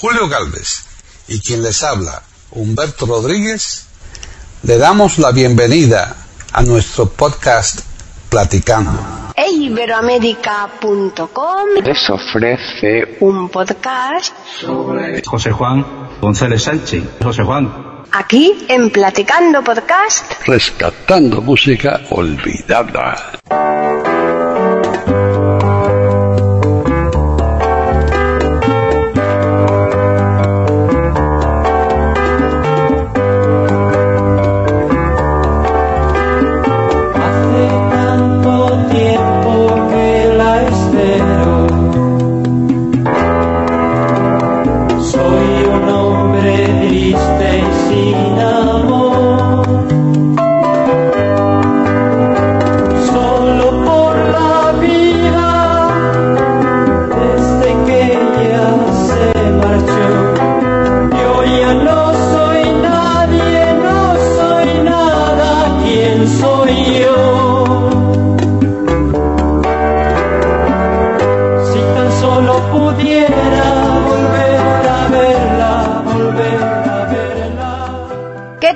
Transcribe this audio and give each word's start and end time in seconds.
Julio 0.00 0.28
Galvez 0.30 0.86
y 1.28 1.40
quien 1.40 1.62
les 1.62 1.82
habla, 1.82 2.22
Humberto 2.52 3.04
Rodríguez, 3.04 3.86
le 4.62 4.78
damos 4.78 5.18
la 5.18 5.30
bienvenida 5.30 6.16
a 6.54 6.62
nuestro 6.62 7.10
podcast 7.10 7.80
Platicando. 8.30 8.98
Eiberoamérica.com 9.36 11.84
les 11.84 12.08
ofrece 12.08 13.18
un 13.20 13.50
podcast 13.50 14.34
sobre 14.58 15.22
José 15.22 15.52
Juan 15.52 15.84
González 16.18 16.62
Sánchez. 16.62 17.04
José 17.22 17.42
Juan. 17.42 18.06
Aquí 18.12 18.64
en 18.68 18.88
Platicando 18.88 19.62
Podcast. 19.62 20.32
Rescatando 20.46 21.42
música 21.42 22.00
olvidada. 22.08 23.32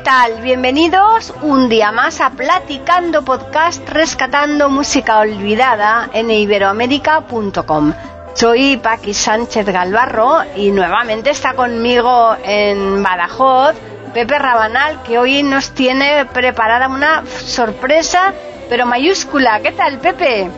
Tal? 0.04 0.42
Bienvenidos 0.42 1.32
un 1.40 1.70
día 1.70 1.90
más 1.90 2.20
a 2.20 2.28
Platicando 2.28 3.24
Podcast 3.24 3.88
Rescatando 3.88 4.68
Música 4.68 5.18
Olvidada 5.20 6.10
en 6.12 6.30
iberoamérica.com. 6.30 7.94
Soy 8.34 8.76
Paqui 8.76 9.14
Sánchez 9.14 9.64
Galvarro 9.64 10.40
y 10.56 10.72
nuevamente 10.72 11.30
está 11.30 11.54
conmigo 11.54 12.36
en 12.44 13.02
Badajoz 13.02 13.76
Pepe 14.12 14.38
Rabanal 14.38 15.02
que 15.04 15.18
hoy 15.18 15.42
nos 15.42 15.70
tiene 15.70 16.26
preparada 16.26 16.88
una 16.88 17.24
sorpresa 17.26 18.34
pero 18.68 18.84
mayúscula. 18.84 19.60
¿Qué 19.60 19.72
tal 19.72 19.98
Pepe? 20.00 20.50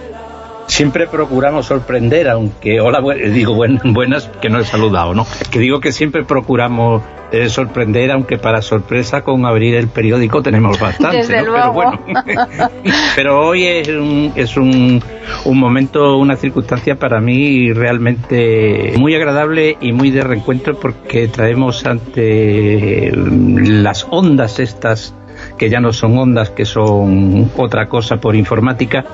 Siempre 0.77 1.07
procuramos 1.07 1.65
sorprender, 1.65 2.29
aunque, 2.29 2.81
hola, 2.83 3.01
digo 3.33 3.55
buen- 3.55 3.81
buenas, 3.95 4.29
que 4.43 4.51
no 4.51 4.59
he 4.59 4.65
saludado, 4.65 5.15
¿no? 5.15 5.27
Que 5.51 5.59
digo 5.59 5.81
que 5.81 5.91
siempre 5.91 6.23
procuramos 6.23 7.03
eh, 7.33 7.49
sorprender, 7.49 8.11
aunque 8.13 8.37
para 8.37 8.61
sorpresa 8.61 9.23
con 9.23 9.47
abrir 9.47 9.75
el 9.75 9.89
periódico 9.89 10.43
tenemos 10.43 10.79
bastante, 10.79 11.17
Desde 11.17 11.39
¿no? 11.41 11.47
luego. 11.47 11.73
Pero 12.05 12.25
bueno, 12.27 12.71
pero 13.17 13.47
hoy 13.47 13.65
es 13.67 13.89
un, 13.89 14.33
es 14.37 14.57
un, 14.59 15.03
un 15.47 15.59
momento, 15.59 16.19
una 16.19 16.37
circunstancia 16.37 16.97
para 16.97 17.21
mí 17.23 17.73
realmente 17.73 18.93
muy 18.99 19.15
agradable 19.15 19.79
y 19.81 19.93
muy 19.93 20.11
de 20.11 20.21
reencuentro 20.25 20.79
porque 20.79 21.27
traemos 21.29 21.87
ante 21.87 23.13
las 23.15 24.07
ondas 24.11 24.61
estas 24.61 25.15
que 25.59 25.71
ya 25.71 25.81
no 25.81 25.93
son 25.95 26.19
ondas, 26.19 26.51
que 26.51 26.65
son 26.67 27.51
otra 27.57 27.89
cosa 27.89 28.17
por 28.19 28.37
informática, 28.37 29.05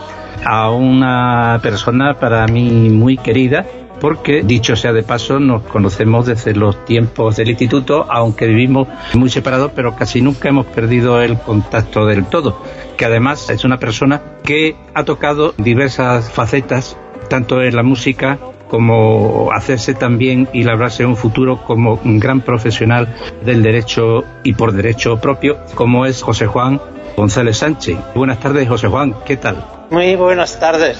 a 0.45 0.71
una 0.71 1.61
persona 1.63 2.15
para 2.19 2.47
mí 2.47 2.89
muy 2.91 3.17
querida, 3.17 3.67
porque, 4.01 4.43
dicho 4.43 4.75
sea 4.75 4.93
de 4.93 5.05
paso, 5.05 5.39
nos 5.39 5.63
conocemos 5.63 6.27
desde 6.27 6.55
los 6.55 6.85
tiempos 6.85 7.37
del 7.37 7.51
instituto, 7.51 8.07
aunque 8.11 8.49
vivimos 8.49 8.89
muy 9.15 9.31
separados, 9.31 9.71
pero 9.77 9.95
casi 9.95 10.21
nunca 10.21 10.49
hemos 10.49 10.67
perdido 10.67 11.23
el 11.23 11.39
contacto 11.39 12.07
del 12.07 12.25
todo, 12.27 12.61
que 12.97 13.05
además 13.05 13.49
es 13.49 13.65
una 13.65 13.79
persona 13.79 14.21
que 14.43 14.75
ha 14.95 15.05
tocado 15.05 15.55
diversas 15.57 16.31
facetas, 16.31 16.97
tanto 17.29 17.63
en 17.63 17.77
la 17.77 17.85
música 17.85 18.39
como 18.69 19.53
hacerse 19.53 19.95
también 19.95 20.49
y 20.53 20.65
labrarse 20.65 21.05
un 21.05 21.15
futuro 21.17 21.63
como 21.63 22.01
un 22.05 22.19
gran 22.19 22.41
profesional 22.41 23.15
del 23.45 23.63
derecho 23.63 24.25
y 24.43 24.55
por 24.55 24.73
derecho 24.73 25.21
propio, 25.21 25.59
como 25.75 26.07
es 26.07 26.23
José 26.23 26.47
Juan 26.47 26.81
González 27.17 27.59
Sánchez. 27.59 27.99
Buenas 28.15 28.41
tardes, 28.41 28.69
José 28.69 28.89
Juan, 28.89 29.15
¿qué 29.27 29.37
tal? 29.37 29.81
Muy 29.93 30.17
buenas 30.17 30.59
tardes. 30.59 30.97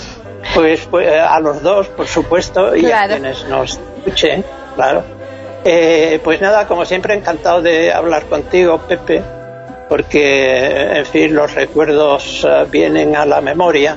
Pues, 0.55 0.87
pues, 0.91 1.09
eh, 1.09 1.19
a 1.19 1.41
los 1.41 1.63
dos, 1.63 1.89
por 1.89 2.07
supuesto, 2.07 2.77
y 2.77 2.83
Claro. 2.83 3.15
a 3.15 3.17
quienes 3.17 3.45
nos 3.49 3.81
escuchen, 3.97 4.45
claro. 4.77 5.03
Eh, 5.65 6.21
pues 6.23 6.43
nada, 6.43 6.67
como 6.67 6.85
siempre, 6.85 7.15
encantado 7.15 7.63
de 7.63 7.91
hablar 7.91 8.27
contigo, 8.27 8.79
Pepe, 8.87 9.23
porque, 9.89 10.99
en 10.99 11.07
fin, 11.07 11.35
los 11.35 11.55
recuerdos 11.55 12.47
eh, 12.47 12.67
vienen 12.71 13.17
a 13.17 13.25
la 13.25 13.41
memoria 13.41 13.97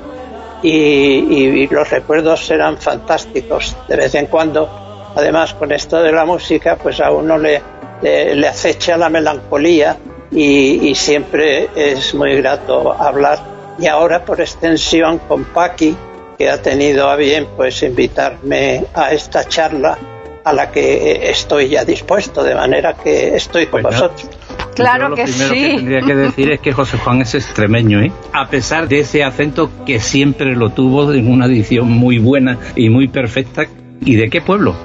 y, 0.61 0.69
y- 0.71 1.63
y 1.63 1.67
los 1.67 1.89
recuerdos 1.89 2.45
serán 2.45 2.77
fantásticos 2.77 3.75
de 3.89 3.97
vez 3.97 4.15
en 4.15 4.27
cuando. 4.27 5.11
Además, 5.13 5.53
con 5.55 5.73
esto 5.73 6.01
de 6.01 6.11
la 6.13 6.23
música, 6.23 6.77
pues 6.81 7.01
a 7.01 7.11
uno 7.11 7.37
le, 7.37 7.61
le, 8.01 8.33
le 8.33 8.47
acecha 8.47 8.95
la 8.95 9.09
melancolía 9.09 9.97
y, 10.31 10.89
y 10.89 10.95
siempre 10.95 11.67
es 11.75 12.13
muy 12.15 12.33
grato 12.37 12.93
hablar. 12.97 13.54
Y 13.79 13.87
ahora, 13.87 14.23
por 14.23 14.39
extensión, 14.41 15.19
con 15.27 15.43
Paqui, 15.45 15.95
que 16.37 16.49
ha 16.49 16.61
tenido 16.61 17.09
a 17.09 17.15
bien 17.15 17.47
pues 17.55 17.81
invitarme 17.83 18.85
a 18.93 19.11
esta 19.11 19.47
charla 19.47 19.97
a 20.43 20.53
la 20.53 20.71
que 20.71 21.29
estoy 21.29 21.69
ya 21.69 21.83
dispuesto, 21.83 22.43
de 22.43 22.53
manera 22.53 22.93
que 22.93 23.35
estoy 23.35 23.65
con 23.65 23.81
Pues 23.81 23.95
vosotros. 23.95 24.29
Claro 24.75 25.03
Yo 25.03 25.09
lo 25.09 25.15
que 25.15 25.23
primero 25.23 25.53
sí. 25.53 25.61
que 25.61 25.75
tendría 25.75 26.01
que 26.01 26.15
decir 26.15 26.51
es 26.51 26.59
que 26.59 26.73
José 26.73 26.97
Juan 26.97 27.21
es 27.21 27.33
extremeño, 27.33 28.01
¿eh? 28.01 28.11
A 28.33 28.47
pesar 28.47 28.87
de 28.87 28.99
ese 28.99 29.23
acento 29.23 29.71
que 29.85 29.99
siempre 29.99 30.55
lo 30.55 30.69
tuvo 30.69 31.13
en 31.13 31.31
una 31.31 31.45
edición 31.45 31.89
muy 31.89 32.19
buena 32.19 32.59
y 32.75 32.89
muy 32.89 33.07
perfecta. 33.07 33.65
¿Y 34.01 34.15
de 34.15 34.29
qué 34.29 34.41
pueblo, 34.41 34.75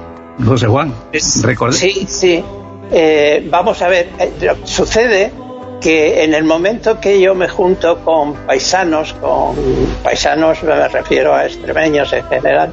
José 0.44 0.66
Juan? 0.66 0.94
Recordé. 1.42 1.76
Sí, 1.76 2.06
sí. 2.08 2.42
Eh, 2.92 3.46
vamos 3.50 3.82
a 3.82 3.88
ver, 3.88 4.08
eh, 4.18 4.30
sucede 4.64 5.30
que 5.80 6.22
en 6.24 6.34
el 6.34 6.44
momento 6.44 7.00
que 7.00 7.20
yo 7.20 7.34
me 7.34 7.48
junto 7.48 7.98
con 8.04 8.34
paisanos, 8.46 9.14
con 9.14 9.56
paisanos 10.02 10.62
me 10.62 10.88
refiero 10.88 11.34
a 11.34 11.46
extremeños 11.46 12.12
en 12.12 12.24
general, 12.24 12.72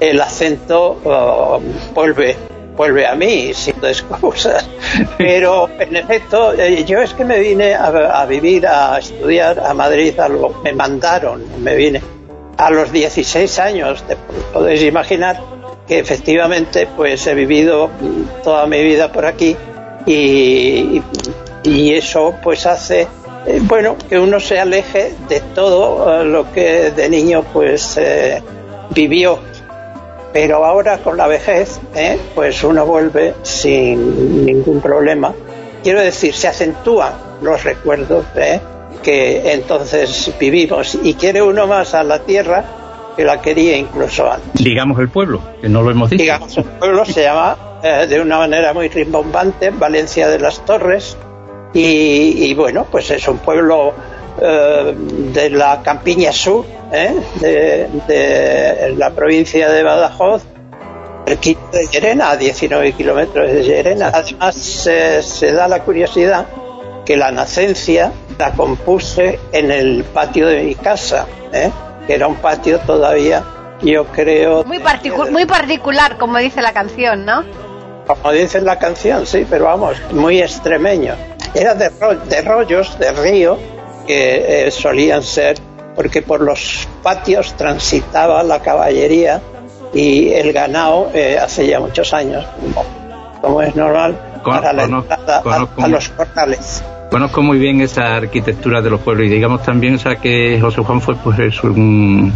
el 0.00 0.20
acento 0.20 0.98
oh, 1.04 1.60
vuelve 1.94 2.36
vuelve 2.76 3.06
a 3.06 3.14
mí 3.14 3.54
sin 3.54 3.74
excusas. 3.82 4.68
Pero 5.18 5.68
en 5.80 5.96
efecto 5.96 6.52
eh, 6.52 6.84
yo 6.84 7.00
es 7.00 7.14
que 7.14 7.24
me 7.24 7.38
vine 7.40 7.74
a, 7.74 7.86
a 8.20 8.26
vivir 8.26 8.66
a 8.66 8.98
estudiar 8.98 9.58
a 9.60 9.72
Madrid 9.72 10.18
a 10.20 10.28
lo- 10.28 10.60
me 10.62 10.74
mandaron 10.74 11.42
me 11.62 11.74
vine 11.74 12.02
a 12.58 12.70
los 12.70 12.92
16 12.92 13.58
años 13.60 14.02
te 14.06 14.16
podéis 14.52 14.82
imaginar 14.82 15.40
que 15.88 15.98
efectivamente 15.98 16.86
pues 16.96 17.26
he 17.26 17.34
vivido 17.34 17.88
mm, 17.88 18.42
toda 18.44 18.66
mi 18.66 18.82
vida 18.82 19.10
por 19.10 19.24
aquí 19.24 19.56
y, 20.04 21.00
y 21.66 21.94
eso 21.94 22.34
pues 22.42 22.64
hace 22.66 23.08
eh, 23.46 23.60
bueno 23.62 23.96
que 24.08 24.18
uno 24.18 24.40
se 24.40 24.58
aleje 24.58 25.14
de 25.28 25.40
todo 25.54 26.20
eh, 26.20 26.24
lo 26.24 26.50
que 26.52 26.90
de 26.92 27.08
niño 27.08 27.44
pues 27.52 27.96
eh, 27.98 28.42
vivió 28.90 29.38
pero 30.32 30.64
ahora 30.64 30.98
con 30.98 31.16
la 31.16 31.26
vejez 31.26 31.80
¿eh? 31.94 32.18
pues 32.34 32.62
uno 32.62 32.86
vuelve 32.86 33.34
sin 33.42 34.46
ningún 34.46 34.80
problema 34.80 35.34
quiero 35.82 36.00
decir 36.00 36.34
se 36.34 36.48
acentúan 36.48 37.12
los 37.42 37.64
recuerdos 37.64 38.24
que 39.02 39.52
entonces 39.52 40.32
vivimos 40.38 40.98
y 41.02 41.14
quiere 41.14 41.42
uno 41.42 41.66
más 41.66 41.94
a 41.94 42.02
la 42.02 42.20
tierra 42.20 42.64
que 43.16 43.24
la 43.24 43.40
quería 43.40 43.76
incluso 43.76 44.30
antes 44.30 44.62
Digamos 44.62 44.98
el 45.00 45.08
pueblo, 45.08 45.40
que 45.60 45.68
no 45.68 45.82
lo 45.82 45.90
hemos 45.90 46.10
dicho. 46.10 46.22
digamos, 46.22 46.56
el 46.58 46.64
pueblo 46.64 47.04
se 47.04 47.22
llama 47.22 47.56
eh, 47.82 48.06
de 48.06 48.20
una 48.20 48.38
manera 48.38 48.72
muy 48.74 48.88
rimbombante 48.88 49.70
Valencia 49.70 50.28
de 50.28 50.38
las 50.38 50.64
Torres 50.64 51.16
y, 51.72 52.44
y, 52.46 52.54
bueno, 52.54 52.86
pues 52.90 53.10
es 53.10 53.26
un 53.28 53.38
pueblo 53.38 53.92
eh, 54.40 54.94
de 54.96 55.50
la 55.50 55.80
Campiña 55.82 56.32
Sur, 56.32 56.64
¿eh? 56.92 57.14
de, 57.40 57.88
de 58.06 58.94
la 58.96 59.10
provincia 59.10 59.68
de 59.70 59.82
Badajoz, 59.82 60.42
cerquita 61.26 61.60
de 61.78 61.86
Llerena, 61.88 62.30
a 62.30 62.36
19 62.36 62.92
kilómetros 62.92 63.50
de 63.52 63.62
Llerena. 63.62 64.10
Además, 64.14 64.86
eh, 64.90 65.20
se 65.22 65.52
da 65.52 65.68
la 65.68 65.80
curiosidad 65.82 66.46
que 67.04 67.16
la 67.16 67.30
nacencia 67.30 68.12
la 68.38 68.52
compuse 68.52 69.38
en 69.52 69.70
el 69.70 70.04
patio 70.04 70.46
de 70.48 70.62
mi 70.62 70.74
casa, 70.74 71.26
¿eh? 71.52 71.70
que 72.06 72.14
era 72.14 72.26
un 72.26 72.36
patio 72.36 72.78
todavía, 72.80 73.44
yo 73.82 74.06
creo... 74.06 74.64
Muy, 74.64 74.78
particu- 74.78 75.30
muy 75.30 75.44
particular, 75.46 76.16
como 76.18 76.38
dice 76.38 76.62
la 76.62 76.72
canción, 76.72 77.24
¿no? 77.24 77.44
como 78.06 78.30
dice 78.32 78.60
la 78.60 78.78
canción, 78.78 79.26
sí, 79.26 79.44
pero 79.50 79.64
vamos, 79.64 79.96
muy 80.12 80.40
extremeño. 80.40 81.14
Era 81.56 81.74
de, 81.74 81.88
ro- 81.88 82.14
de 82.16 82.42
rollos, 82.42 82.98
de 82.98 83.12
río, 83.12 83.58
que 84.06 84.66
eh, 84.66 84.70
solían 84.70 85.22
ser, 85.22 85.56
porque 85.94 86.22
por 86.22 86.40
los 86.40 86.86
patios 87.02 87.54
transitaba 87.56 88.42
la 88.42 88.60
caballería 88.60 89.40
y 89.94 90.32
el 90.32 90.52
ganado 90.52 91.10
eh, 91.14 91.38
hace 91.38 91.66
ya 91.66 91.80
muchos 91.80 92.12
años, 92.12 92.44
como, 92.60 92.84
como 93.40 93.62
es 93.62 93.74
normal, 93.74 94.18
Con- 94.42 94.54
para 94.56 94.72
la 94.72 94.86
entrada 95.00 95.42
a- 95.54 95.60
a, 95.84 95.88
los 95.88 96.08
corrales. 96.10 96.82
Conozco 97.10 97.40
muy 97.40 97.58
bien 97.58 97.80
esa 97.80 98.16
arquitectura 98.16 98.82
de 98.82 98.90
los 98.90 99.00
pueblos 99.00 99.26
y 99.26 99.30
digamos 99.30 99.62
también 99.62 99.94
o 99.94 100.20
que 100.20 100.58
José 100.60 100.82
Juan 100.82 101.00
fue 101.00 101.14
pues 101.14 101.38
es 101.38 101.62
un, 101.62 102.32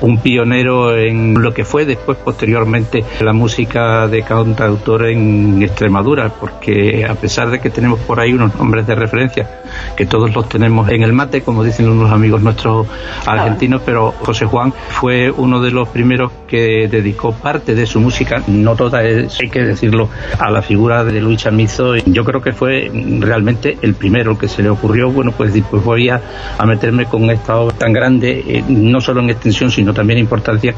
un 0.00 0.18
pionero 0.18 0.96
en 0.96 1.34
lo 1.42 1.52
que 1.52 1.64
fue 1.64 1.84
después 1.84 2.16
posteriormente 2.18 3.04
la 3.20 3.32
música 3.32 4.06
de 4.06 4.22
cantautor 4.22 5.06
en 5.06 5.62
Extremadura 5.62 6.28
porque 6.28 7.04
a 7.08 7.14
pesar 7.14 7.50
de 7.50 7.60
que 7.60 7.70
tenemos 7.70 8.00
por 8.00 8.20
ahí 8.20 8.32
unos 8.32 8.54
nombres 8.56 8.86
de 8.86 8.94
referencia 8.94 9.62
que 9.96 10.06
todos 10.06 10.32
los 10.34 10.48
tenemos 10.48 10.88
en 10.90 11.02
el 11.02 11.12
mate 11.12 11.42
como 11.42 11.64
dicen 11.64 11.88
unos 11.88 12.10
amigos 12.12 12.40
nuestros 12.40 12.86
argentinos 13.26 13.82
pero 13.84 14.12
José 14.12 14.46
Juan 14.46 14.72
fue 14.90 15.30
uno 15.30 15.60
de 15.60 15.72
los 15.72 15.88
primeros 15.88 16.30
que 16.46 16.88
dedicó 16.88 17.32
parte 17.32 17.74
de 17.74 17.84
su 17.84 18.00
música 18.00 18.42
no 18.46 18.76
toda 18.76 19.00
hay 19.00 19.50
que 19.50 19.60
decirlo 19.60 20.08
a 20.38 20.50
la 20.50 20.62
figura 20.62 21.04
de 21.04 21.20
Luis 21.20 21.42
Chamizo 21.42 21.96
yo 21.96 22.24
creo 22.24 22.40
que 22.40 22.52
fue 22.52 22.90
realmente 23.20 23.76
el 23.82 23.94
primero 24.14 24.38
que 24.38 24.46
se 24.46 24.62
le 24.62 24.70
ocurrió 24.70 25.10
bueno 25.10 25.32
pues, 25.32 25.52
pues 25.68 25.82
voy 25.82 26.08
a, 26.08 26.20
a 26.56 26.64
meterme 26.66 27.06
con 27.06 27.28
esta 27.30 27.56
obra 27.56 27.76
tan 27.76 27.92
grande 27.92 28.44
eh, 28.46 28.64
no 28.68 29.00
solo 29.00 29.20
en 29.20 29.30
extensión 29.30 29.72
sino 29.72 29.92
también 29.92 30.18
en 30.18 30.24
importancia 30.24 30.72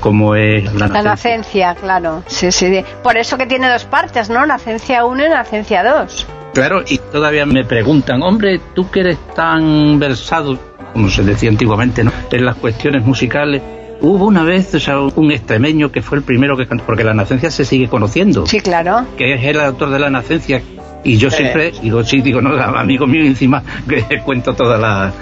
como 0.00 0.34
es 0.34 0.64
la, 0.74 0.88
La 0.88 1.02
nacencia. 1.02 1.02
nacencia, 1.10 1.74
claro. 1.74 2.22
Sí, 2.26 2.52
sí. 2.52 2.84
Por 3.02 3.16
eso 3.16 3.38
que 3.38 3.46
tiene 3.46 3.68
dos 3.70 3.84
partes, 3.84 4.28
¿no? 4.28 4.44
Nacencia 4.44 5.04
1 5.06 5.24
y 5.26 5.28
Nacencia 5.30 5.82
2. 5.82 6.26
Claro, 6.52 6.82
y 6.86 6.98
todavía 6.98 7.46
me 7.46 7.64
preguntan, 7.64 8.22
hombre, 8.22 8.60
tú 8.74 8.90
que 8.90 9.00
eres 9.00 9.18
tan 9.34 9.98
versado, 9.98 10.58
como 10.92 11.08
se 11.08 11.22
decía 11.22 11.48
antiguamente, 11.50 12.04
¿no? 12.04 12.12
en 12.30 12.44
las 12.44 12.56
cuestiones 12.56 13.04
musicales, 13.04 13.62
hubo 14.00 14.26
una 14.26 14.42
vez 14.42 14.74
o 14.74 14.80
sea, 14.80 15.00
un 15.00 15.30
extremeño 15.32 15.90
que 15.90 16.02
fue 16.02 16.18
el 16.18 16.24
primero 16.24 16.56
que 16.56 16.66
cantó, 16.66 16.84
porque 16.84 17.04
la 17.04 17.14
nacencia 17.14 17.50
se 17.50 17.64
sigue 17.64 17.88
conociendo, 17.88 18.46
Sí, 18.46 18.60
claro. 18.60 19.06
que 19.16 19.34
es 19.34 19.44
el 19.44 19.60
autor 19.60 19.90
de 19.90 19.98
la 19.98 20.10
nacencia. 20.10 20.60
Y 21.06 21.18
yo 21.18 21.30
siempre 21.30 21.70
digo, 21.70 22.02
sí, 22.02 22.20
digo, 22.20 22.40
no, 22.40 22.50
amigo 22.60 23.06
mío, 23.06 23.24
encima 23.24 23.62
que 23.88 24.20
cuento 24.22 24.54
toda 24.54 24.76
la, 24.76 25.12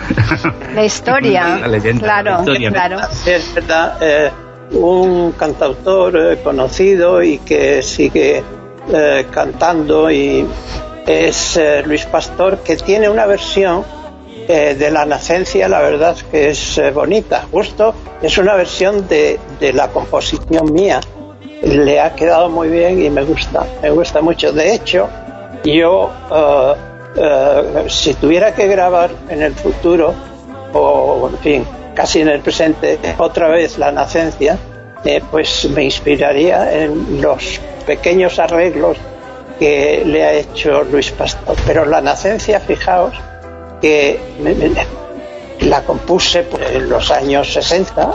La 0.74 0.84
historia. 0.84 1.58
La 1.60 1.68
leyenda, 1.68 2.02
claro, 2.02 2.30
la 2.30 2.38
historia. 2.38 2.70
claro. 2.70 2.98
Sí, 3.12 3.30
es 3.30 3.54
verdad, 3.54 3.98
eh, 4.00 4.30
un 4.72 5.32
cantautor 5.32 6.16
eh, 6.16 6.38
conocido 6.42 7.22
y 7.22 7.38
que 7.38 7.82
sigue 7.82 8.42
eh, 8.92 9.26
cantando 9.30 10.10
y 10.10 10.46
es 11.06 11.56
eh, 11.56 11.82
Luis 11.84 12.06
Pastor 12.06 12.58
que 12.58 12.76
tiene 12.76 13.08
una 13.08 13.26
versión 13.26 13.84
eh, 14.48 14.74
de 14.74 14.90
la 14.90 15.04
nacencia, 15.06 15.68
la 15.68 15.80
verdad 15.80 16.16
que 16.30 16.50
es 16.50 16.78
eh, 16.78 16.90
bonita, 16.90 17.46
justo 17.50 17.94
es 18.22 18.36
una 18.38 18.54
versión 18.54 19.06
de, 19.08 19.38
de 19.60 19.72
la 19.72 19.88
composición 19.88 20.72
mía, 20.72 21.00
le 21.62 22.00
ha 22.00 22.14
quedado 22.14 22.48
muy 22.50 22.68
bien 22.68 23.02
y 23.02 23.10
me 23.10 23.22
gusta, 23.24 23.66
me 23.82 23.90
gusta 23.90 24.20
mucho. 24.20 24.52
De 24.52 24.74
hecho, 24.74 25.08
yo 25.64 26.10
eh, 26.32 26.74
eh, 27.16 27.84
si 27.88 28.14
tuviera 28.14 28.54
que 28.54 28.66
grabar 28.66 29.10
en 29.28 29.42
el 29.42 29.54
futuro 29.54 30.14
o 30.72 31.28
en 31.30 31.38
fin, 31.38 31.66
casi 31.94 32.20
en 32.20 32.28
el 32.28 32.40
presente, 32.40 32.98
otra 33.18 33.48
vez 33.48 33.78
la 33.78 33.92
nacencia, 33.92 34.58
eh, 35.04 35.22
pues 35.30 35.68
me 35.70 35.84
inspiraría 35.84 36.72
en 36.82 37.20
los 37.22 37.60
pequeños 37.86 38.38
arreglos 38.38 38.96
que 39.58 40.02
le 40.04 40.24
ha 40.24 40.32
hecho 40.32 40.82
Luis 40.84 41.12
Pastor. 41.12 41.56
Pero 41.66 41.84
la 41.84 42.00
nacencia, 42.00 42.58
fijaos, 42.58 43.14
que 43.80 44.18
me- 44.40 44.54
la 45.68 45.82
compuse 45.84 46.42
pues, 46.42 46.72
en 46.72 46.88
los 46.88 47.10
años 47.12 47.52
60, 47.52 48.12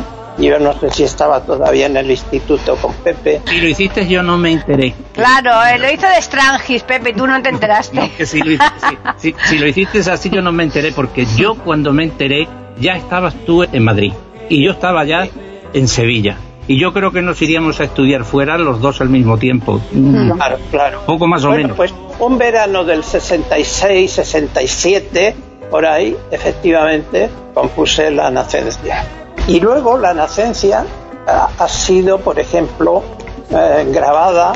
yo 0.48 0.60
no 0.60 0.74
sé 0.80 0.90
si 0.92 1.04
estaba 1.04 1.42
todavía 1.42 1.86
en 1.88 1.98
el 1.98 2.10
instituto 2.12 2.76
con 2.78 2.94
Pepe, 2.96 3.42
Si 3.48 3.60
lo 3.62 3.68
hiciste 3.68 4.08
yo 4.08 4.24
no 4.24 4.38
me 4.38 4.52
enteré. 4.52 4.94
Claro, 5.14 5.52
eh, 5.66 5.78
lo 5.80 5.92
hizo 5.92 6.08
de 6.08 6.22
Strangis, 6.22 6.84
Pepe, 6.84 7.10
y 7.10 7.14
tú 7.14 7.28
no 7.28 7.42
te 7.42 7.50
enteraste. 7.50 8.12
Que 8.18 8.26
si, 8.26 8.40
lo, 8.40 8.52
hici- 8.52 8.72
si- 9.18 9.32
si- 9.32 9.36
si 9.48 9.58
lo 9.58 9.68
hiciste 9.68 10.00
así 10.12 10.30
yo 10.30 10.42
no 10.42 10.52
me 10.52 10.64
enteré, 10.64 10.92
porque 10.92 11.26
yo 11.36 11.56
cuando 11.56 11.92
me 11.94 12.04
enteré 12.04 12.48
ya 12.80 12.94
estabas 12.94 13.34
tú 13.46 13.64
en 13.64 13.84
Madrid 13.84 14.14
y 14.50 14.64
yo 14.66 14.72
estaba 14.72 15.04
ya 15.06 15.28
en 15.74 15.88
Sevilla. 15.88 16.38
Y 16.68 16.80
yo 16.80 16.94
creo 16.94 17.12
que 17.12 17.22
nos 17.24 17.42
iríamos 17.42 17.80
a 17.80 17.86
estudiar 17.86 18.24
fuera 18.24 18.56
los 18.58 18.80
dos 18.80 19.02
al 19.02 19.10
mismo 19.10 19.38
tiempo. 19.40 19.82
Mm, 19.92 20.32
Claro, 20.34 20.58
claro. 20.70 21.02
Poco 21.08 21.26
más 21.28 21.44
o 21.44 21.48
bueno, 21.48 21.64
menos. 21.64 21.78
pues 21.78 21.94
un 22.20 22.38
verano 22.38 22.84
del 22.84 23.04
66, 23.04 24.12
67, 24.12 25.36
por 25.72 25.86
ahí, 25.86 26.16
efectivamente, 26.32 27.30
compuse 27.56 28.12
La 28.12 28.30
Nacencia. 28.30 29.04
Y 29.48 29.60
luego 29.60 29.98
La 29.98 30.14
Nacencia 30.14 30.86
ha, 31.28 31.50
ha 31.58 31.68
sido, 31.68 32.20
por 32.20 32.40
ejemplo, 32.40 33.04
eh, 33.52 33.86
grabada, 33.92 34.54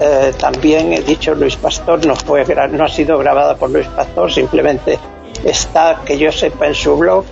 eh, 0.00 0.32
también 0.38 0.92
he 0.92 1.00
dicho 1.00 1.34
Luis 1.34 1.56
Pastor, 1.56 2.04
no, 2.06 2.16
fue, 2.16 2.44
no 2.70 2.84
ha 2.84 2.88
sido 2.88 3.18
grabada 3.18 3.54
por 3.56 3.70
Luis 3.70 3.86
Pastor, 3.88 4.32
simplemente 4.32 4.98
está, 5.44 6.00
que 6.04 6.18
yo 6.18 6.32
sepa, 6.32 6.66
en 6.66 6.74
su 6.74 6.96
blog. 6.96 7.24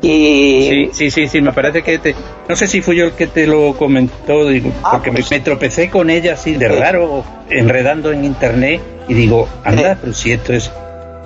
Y 0.00 0.68
Sí, 0.68 0.90
sí, 0.92 1.10
sí, 1.10 1.26
sí, 1.28 1.40
me 1.40 1.52
parece 1.52 1.82
que 1.82 1.98
te... 1.98 2.14
No 2.48 2.54
sé 2.54 2.68
si 2.68 2.80
fui 2.82 2.96
yo 2.96 3.06
el 3.06 3.12
que 3.12 3.26
te 3.26 3.46
lo 3.48 3.74
comentó, 3.76 4.46
digo, 4.46 4.70
Ah, 4.84 4.90
porque 4.92 5.10
me- 5.10 5.18
pues- 5.20 5.30
me, 5.32 5.40
tropecé 5.40 5.90
con 5.90 6.08
ella 6.10 6.34
así 6.34 6.54
de 6.54 6.68
raro, 6.68 7.24
enredando 7.50 8.12
en 8.12 8.24
internet, 8.24 8.80
y 9.08 9.14
digo, 9.14 9.48
anda, 9.64 9.96
pero 10.00 10.12
si 10.12 10.32
esto 10.32 10.52
es... 10.52 10.70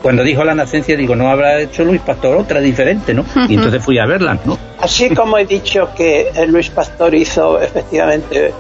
Cuando 0.02 0.22
dijo 0.24 0.42
la 0.44 0.54
nacencia, 0.54 0.96
digo, 0.96 1.14
no 1.14 1.30
habrá 1.30 1.60
hecho 1.60 1.84
Luis 1.84 2.00
Pastor 2.00 2.36
otra 2.36 2.60
diferente, 2.60 3.14
¿no? 3.14 3.24
Y 3.48 3.54
entonces 3.54 3.82
fui 3.84 3.98
a 3.98 4.04
verla, 4.06 4.36
¿no? 4.44 4.58
Así 4.80 5.10
como 5.14 5.38
he 5.38 5.46
dicho 5.46 5.90
que 5.96 6.28
eh, 6.34 6.46
Luis 6.46 6.70
Pastor 6.70 7.14
hizo 7.14 7.60
efectivamente 7.60 8.52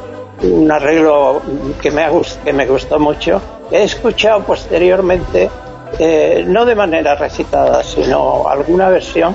un 0.42 0.70
arreglo 0.70 1.42
que 1.80 1.90
me, 1.90 2.02
ha 2.02 2.10
gust- 2.12 2.38
que 2.44 2.52
me 2.52 2.64
gustó 2.66 2.98
mucho, 3.00 3.40
he 3.70 3.82
escuchado 3.82 4.44
posteriormente, 4.44 5.50
eh, 5.98 6.44
no 6.46 6.64
de 6.64 6.74
manera 6.76 7.14
recitada, 7.16 7.82
sino 7.82 8.48
alguna 8.48 8.88
versión 8.88 9.34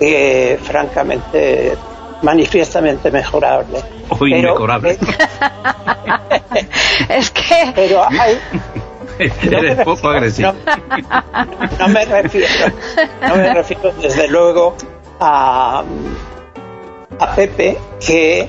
que 0.00 0.58
francamente 0.62 1.76
manifiestamente 2.22 3.10
mejorable. 3.10 3.78
Hoy 4.18 4.32
Pero- 4.32 4.52
mejorable. 4.54 4.98
Es 7.08 7.30
que 7.30 7.72
Pero 7.74 8.02
hay, 8.08 8.38
Eres 9.42 9.84
poco 9.84 10.08
agresivo. 10.08 10.52
No, 10.52 11.44
no 11.78 11.88
me 11.88 12.04
refiero, 12.04 12.48
no 13.28 13.36
me 13.36 13.54
refiero 13.54 13.92
desde 14.00 14.28
luego 14.28 14.74
a, 15.20 15.82
a 17.18 17.34
Pepe 17.34 17.78
que 18.04 18.48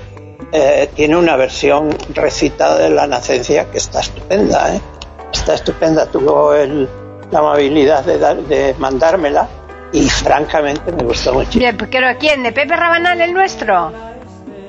eh, 0.52 0.90
tiene 0.96 1.16
una 1.16 1.36
versión 1.36 1.90
recitada 2.14 2.78
de 2.80 2.90
la 2.90 3.08
nacencia 3.08 3.70
que 3.72 3.78
está 3.78 4.02
estupenda, 4.02 4.76
¿eh? 4.76 4.82
está 5.34 5.54
estupenda. 5.56 6.06
Tuvo 6.08 6.54
el- 6.54 6.88
la 7.32 7.40
amabilidad 7.40 8.06
de, 8.06 8.18
dar- 8.20 8.38
de 8.44 8.74
mandármela 8.80 9.48
y 9.92 10.08
francamente 10.10 10.92
me 10.94 11.04
gustó 11.04 11.34
mucho. 11.34 11.60
Bien, 11.60 11.76
pero 11.78 12.08
¿quién? 12.20 12.44
¿De 12.44 12.52
Pepe 12.52 12.76
Rabanal 12.76 13.20
el 13.22 13.34
nuestro? 13.34 13.92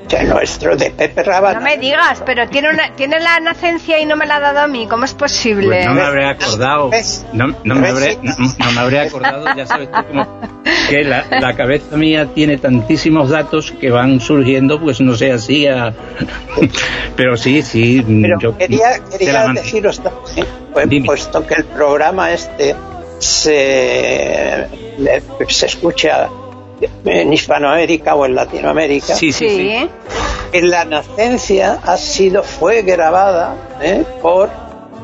Que 0.09 0.23
nuestro 0.23 0.75
de 0.75 0.89
Pepe 0.89 1.21
Rabanal. 1.21 1.63
No 1.63 1.69
me 1.69 1.77
digas, 1.77 2.23
pero 2.25 2.49
tiene 2.49 2.71
una, 2.71 2.95
tiene 2.95 3.19
la 3.19 3.39
nacencia 3.39 3.99
y 3.99 4.07
no 4.07 4.15
me 4.15 4.25
la 4.25 4.37
ha 4.37 4.39
dado 4.39 4.61
a 4.61 4.67
mí. 4.67 4.87
¿Cómo 4.87 5.05
es 5.05 5.13
posible? 5.13 5.67
Pues 5.67 5.85
no 5.85 5.93
me 5.93 6.01
habré 6.01 6.27
acordado. 6.27 6.89
No, 7.31 7.55
no 7.63 7.75
me 7.75 7.89
habré, 7.89 8.17
no, 8.23 8.33
no 8.35 8.71
me 8.71 8.81
habré 8.81 9.01
acordado, 9.01 9.45
ya 9.55 9.67
sabes 9.67 9.91
tú 9.91 9.99
cómo. 10.07 10.41
Que 10.89 11.03
la, 11.03 11.25
la 11.29 11.55
cabeza 11.55 11.95
mía 11.95 12.27
tiene 12.33 12.57
tantísimos 12.57 13.29
datos 13.29 13.71
que 13.71 13.91
van 13.91 14.19
surgiendo, 14.19 14.81
pues 14.81 14.99
no 14.99 15.15
sé, 15.15 15.31
así 15.31 15.67
a. 15.67 15.93
Pero 17.15 17.37
sí, 17.37 17.61
sí. 17.61 18.03
Pero 18.21 18.39
yo 18.39 18.57
quería, 18.57 18.99
quería 19.11 19.47
deciros 19.53 20.01
también, 20.01 20.47
pues, 20.73 21.03
puesto 21.05 21.45
que 21.45 21.53
el 21.53 21.65
programa 21.65 22.31
este 22.31 22.75
se, 23.19 24.67
se 25.47 25.65
escucha 25.67 26.29
en 27.05 27.33
Hispanoamérica 27.33 28.15
o 28.15 28.25
en 28.25 28.35
Latinoamérica, 28.35 29.13
Sí, 29.15 29.31
sí, 29.31 29.49
sí. 29.49 29.55
Sí. 29.57 29.89
en 30.53 30.69
la 30.69 30.85
nacencia 30.85 31.79
ha 31.83 31.97
sido, 31.97 32.43
fue 32.43 32.81
grabada 32.83 33.55
¿eh? 33.81 34.03
por 34.21 34.49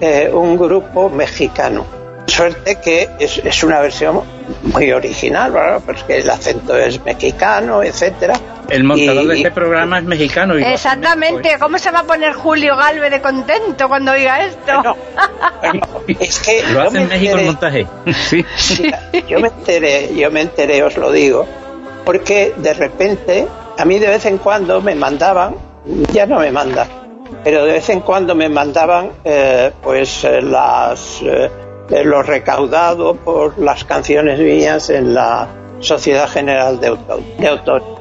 eh, 0.01 0.29
un 0.33 0.57
grupo 0.57 1.09
mexicano. 1.09 1.85
Suerte 2.27 2.77
que 2.83 3.07
es, 3.19 3.37
es 3.37 3.63
una 3.63 3.79
versión 3.81 4.21
muy 4.63 4.91
original, 4.91 5.51
¿verdad? 5.51 5.79
porque 5.85 6.17
el 6.17 6.29
acento 6.29 6.75
es 6.75 7.03
mexicano, 7.05 7.83
etcétera. 7.83 8.33
El 8.67 8.83
montador 8.83 9.23
Y- 9.25 9.27
de 9.27 9.35
este 9.35 9.51
programa 9.51 9.99
es 9.99 10.05
mexicano. 10.05 10.55
Exactamente. 10.55 11.43
México, 11.43 11.59
¿Cómo 11.59 11.77
se 11.77 11.91
va 11.91 11.99
a 11.99 12.03
poner 12.03 12.33
Julio 12.33 12.75
Galve 12.75 13.11
de 13.11 13.21
contento 13.21 13.87
cuando 13.87 14.11
oiga 14.13 14.43
esto? 14.43 14.81
No, 14.83 14.95
es 16.19 16.39
que 16.39 16.59
¿eh? 16.59 16.63
Lo 16.73 16.81
hace 16.81 16.97
en 17.01 17.07
México 17.09 17.37
el 17.37 17.39
enteré- 17.41 17.45
montaje. 17.45 17.87
Sí. 18.13 18.45
Mira, 18.81 18.99
yo 19.27 19.39
me 19.39 19.47
enteré, 19.49 20.15
yo 20.15 20.31
me 20.31 20.41
enteré, 20.41 20.83
os 20.83 20.97
lo 20.97 21.11
digo, 21.11 21.47
porque 22.05 22.53
de 22.57 22.73
repente 22.73 23.47
a 23.77 23.85
mí 23.85 23.99
de 23.99 24.07
vez 24.07 24.25
en 24.25 24.37
cuando 24.37 24.81
me 24.81 24.95
mandaban, 24.95 25.55
ya 26.13 26.25
no 26.25 26.39
me 26.39 26.51
mandan, 26.51 26.87
pero 27.43 27.65
de 27.65 27.73
vez 27.73 27.89
en 27.89 28.01
cuando 28.01 28.35
me 28.35 28.49
mandaban 28.49 29.11
eh, 29.23 29.71
pues 29.81 30.23
eh, 30.23 30.41
las 30.41 31.21
eh, 31.21 31.49
eh, 31.89 32.03
lo 32.03 32.23
recaudado 32.23 33.15
por 33.15 33.59
las 33.59 33.83
canciones 33.83 34.39
mías 34.39 34.89
en 34.89 35.13
la 35.13 35.47
Sociedad 35.79 36.27
General 36.27 36.79
de. 36.79 36.97
De 37.37 37.47
autor. 37.47 37.94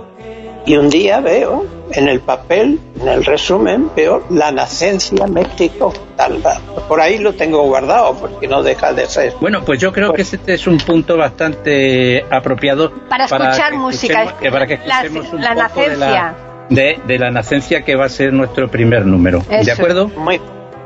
Y 0.67 0.77
un 0.77 0.89
día 0.89 1.21
veo 1.21 1.67
en 1.93 2.09
el 2.09 2.21
papel, 2.21 2.81
en 3.01 3.09
el 3.09 3.25
resumen, 3.25 3.91
veo 3.95 4.25
la 4.31 4.51
nacencia 4.51 5.27
México 5.27 5.93
tal. 6.17 6.43
Por 6.89 7.01
ahí 7.03 7.19
lo 7.19 7.35
tengo 7.35 7.63
guardado 7.65 8.15
porque 8.15 8.49
no 8.49 8.63
deja 8.63 8.93
de 8.95 9.07
ser. 9.07 9.35
Bueno, 9.41 9.63
pues 9.65 9.79
yo 9.79 9.93
creo 9.93 10.13
que 10.15 10.23
este 10.23 10.55
es 10.55 10.67
un 10.67 10.79
punto 10.79 11.17
bastante 11.19 12.25
apropiado 12.31 12.91
Para 13.11 13.27
escuchar 13.27 13.73
que 13.73 13.77
música, 13.77 14.35
que 14.41 14.51
para 14.51 14.67
que 14.67 14.79
la- 14.87 15.03
escuchemos 15.03 15.33
un 15.35 15.41
la 15.43 15.69
poco 15.69 15.81
de 15.83 15.97
la, 15.97 16.07
nacencia. 16.07 16.35
de, 16.71 16.99
de 17.07 17.19
la 17.19 17.31
nacencia 17.31 17.83
que 17.83 17.95
va 17.97 18.07
a 18.07 18.09
ser 18.09 18.33
nuestro 18.33 18.71
primer 18.71 19.05
número. 19.05 19.41
¿De 19.49 19.61
Eso. 19.61 19.73
acuerdo? 19.73 20.09
Muy 20.17 20.41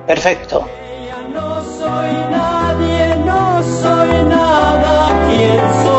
perfecto. 0.08 0.66
No 1.32 1.62
soy 1.62 2.12
nadie, 2.32 3.16
no 3.24 3.62
soy 3.62 4.24
nada, 4.24 5.26
¿quién 5.28 5.60
soy 5.84 5.97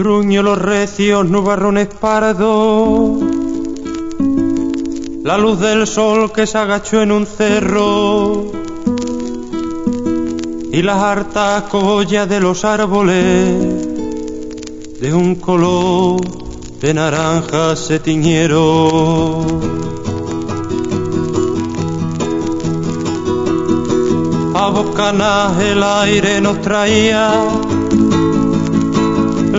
Bruño 0.00 0.42
los 0.42 0.56
recios 0.56 1.28
nubarrones 1.28 1.88
pardos, 1.88 3.22
la 5.22 5.36
luz 5.36 5.60
del 5.60 5.86
sol 5.86 6.32
que 6.32 6.46
se 6.46 6.56
agachó 6.56 7.02
en 7.02 7.12
un 7.12 7.26
cerro 7.26 8.50
y 10.72 10.80
las 10.80 10.96
hartas 10.96 11.64
collas 11.64 12.26
de 12.30 12.40
los 12.40 12.64
árboles 12.64 13.52
de 15.02 15.12
un 15.12 15.34
color 15.34 16.22
de 16.80 16.94
naranja 16.94 17.76
se 17.76 18.00
tiñeron. 18.00 19.60
A 24.54 24.70
bocanas 24.70 25.60
el 25.60 25.82
aire 25.82 26.40
nos 26.40 26.58
traía 26.62 27.34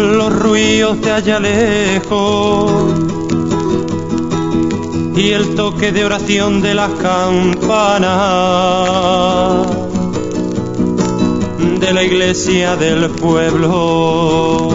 los 0.02 0.34
ruidos 0.34 1.00
de 1.02 1.12
allá 1.12 1.40
lejos 1.40 2.72
y 5.16 5.30
el 5.32 5.56
toque 5.56 5.92
de 5.92 6.06
oración 6.06 6.62
de 6.62 6.74
las 6.74 6.90
campanas 6.92 8.08
de 11.80 11.94
la 11.94 12.04
iglesia 12.04 12.76
del 12.76 13.10
pueblo. 13.12 14.70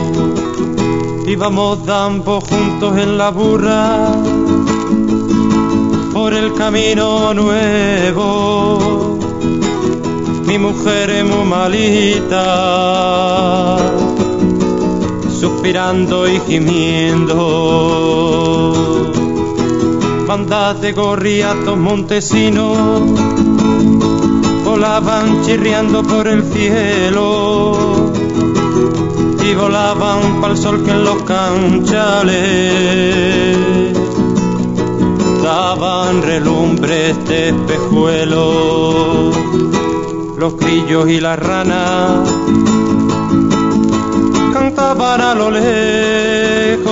Íbamos 1.27 1.85
dando 1.85 2.41
juntos 2.41 2.97
en 2.97 3.19
la 3.19 3.31
burra 3.31 4.13
por 6.13 6.33
el 6.35 6.55
camino 6.55 7.35
nuevo. 7.35 9.19
Mi 10.47 10.59
mujer 10.59 11.11
es 11.11 11.25
muy 11.25 11.45
malita 11.45 12.47
suspirando 15.39 16.27
y 16.29 16.41
gimiendo. 16.41 17.35
Bandas 20.27 20.81
de 20.81 20.93
gorriatos 20.93 21.77
montesinos 21.77 22.79
volaban 24.65 25.43
chirriando 25.45 26.03
por 26.03 26.27
el 26.27 26.43
cielo 26.43 28.11
y 29.45 29.55
volaban 29.55 30.41
pa'l 30.41 30.57
sol 30.57 30.83
que 30.85 30.91
en 30.91 31.05
los 31.05 31.23
canchales 31.23 32.37
daban 35.43 36.23
relumbres 36.23 37.17
de 37.29 37.51
espejuelos. 37.51 39.37
Los 40.39 40.57
grillos 40.57 41.09
y 41.09 41.21
las 41.21 41.39
ranas 41.39 42.29
cantaban 44.97 45.21
a 45.21 45.35
lo 45.35 45.51
lejos. 45.51 46.87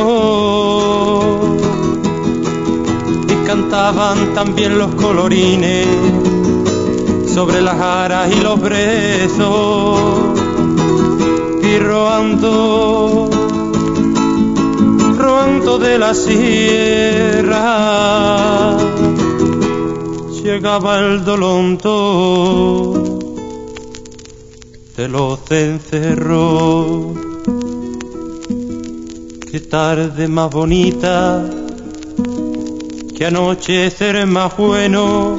Y 3.29 3.47
cantaban 3.47 4.35
también 4.35 4.77
los 4.79 4.95
colorines 4.97 5.87
sobre 7.33 7.63
las 7.63 7.81
aras 7.81 8.31
y 8.31 8.41
los 8.43 8.61
brezos. 8.61 10.01
Y 11.63 11.79
roando 11.79 13.31
roando 15.17 15.79
de 15.79 15.99
la 15.99 16.13
sierra 16.15 17.57
llegaba 20.43 20.99
el 21.01 21.25
dolonto 21.25 22.93
de 24.97 25.09
los 25.09 25.41
cencerros 25.49 27.24
Qué 29.55 29.61
tarde 29.61 30.27
más 30.27 30.51
bonita, 30.51 31.49
qué 33.17 33.27
anochecer 33.27 34.27
más 34.27 34.57
bueno, 34.57 35.37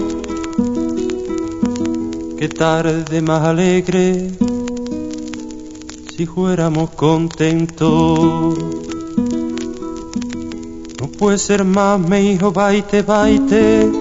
qué 2.40 2.48
tarde 2.48 3.22
más 3.22 3.42
alegre, 3.42 4.32
si 6.16 6.26
fuéramos 6.26 6.92
contentos. 6.92 8.58
No 11.02 11.08
puede 11.20 11.38
ser 11.38 11.66
más, 11.66 12.00
mi 12.00 12.32
hijo, 12.32 12.54
baite, 12.54 13.02
baite, 13.02 13.92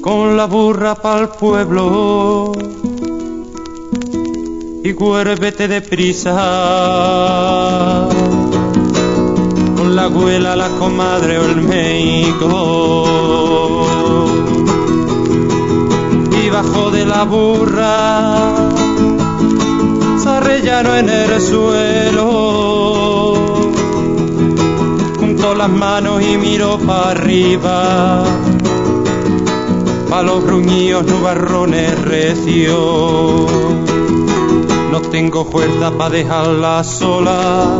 con 0.00 0.36
la 0.36 0.44
burra 0.46 0.94
pa'l 0.94 1.30
pueblo 1.30 2.52
y 4.84 4.92
cuérvete 4.94 5.66
deprisa 5.66 6.38
la 9.90 10.04
abuela, 10.04 10.56
la 10.56 10.68
comadre 10.78 11.38
o 11.38 11.44
el 11.44 11.56
médico. 11.62 13.04
Y 16.42 16.50
bajo 16.50 16.90
de 16.90 17.04
la 17.06 17.24
burra 17.24 18.68
se 20.18 20.28
arrellanó 20.28 20.96
en 20.96 21.08
el 21.08 21.40
suelo, 21.40 23.34
juntó 25.18 25.54
las 25.54 25.70
manos 25.70 26.22
y 26.22 26.36
miró 26.36 26.78
para 26.78 27.10
arriba, 27.10 28.22
pa' 30.08 30.22
los 30.22 30.44
gruñidos 30.44 31.06
nubarrones 31.06 31.98
recios. 32.02 33.50
No 34.90 35.00
tengo 35.10 35.44
fuerza 35.44 35.90
para 35.92 36.10
dejarla 36.10 36.84
sola, 36.84 37.78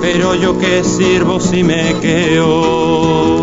pero 0.00 0.34
yo 0.34 0.58
que 0.58 0.84
sirvo 0.84 1.40
si 1.40 1.62
me 1.62 1.94
quedo. 2.00 3.40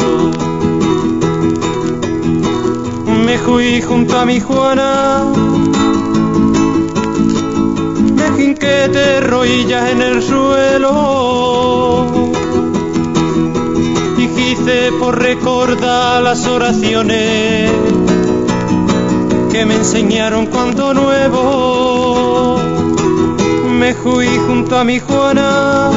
Me 3.25 3.37
fui 3.37 3.81
junto 3.81 4.17
a 4.17 4.25
mi 4.25 4.39
Juana, 4.39 5.25
me 8.15 8.31
jinqué 8.37 8.87
de 8.87 9.21
rodillas 9.21 9.91
en 9.91 10.01
el 10.01 10.21
suelo 10.23 12.07
y 14.17 14.27
quise 14.27 14.91
por 14.99 15.19
recordar 15.19 16.23
las 16.23 16.45
oraciones 16.47 17.71
que 19.51 19.65
me 19.65 19.75
enseñaron 19.75 20.45
cuando 20.47 20.93
nuevo 20.93 22.15
me 23.85 23.93
fui 23.93 24.27
junto 24.47 24.77
a 24.77 24.83
mi 24.83 24.99
Juana, 24.99 25.91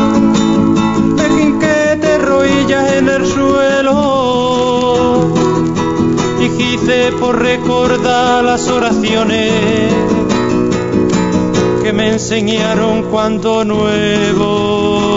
en 2.98 3.08
el 3.08 3.24
suelo 3.26 4.88
y 6.40 6.48
por 7.20 7.40
recordar 7.40 8.42
las 8.44 8.68
oraciones 8.68 9.92
que 11.82 11.92
me 11.92 12.08
enseñaron 12.10 13.04
cuando 13.04 13.64
nuevo. 13.64 15.07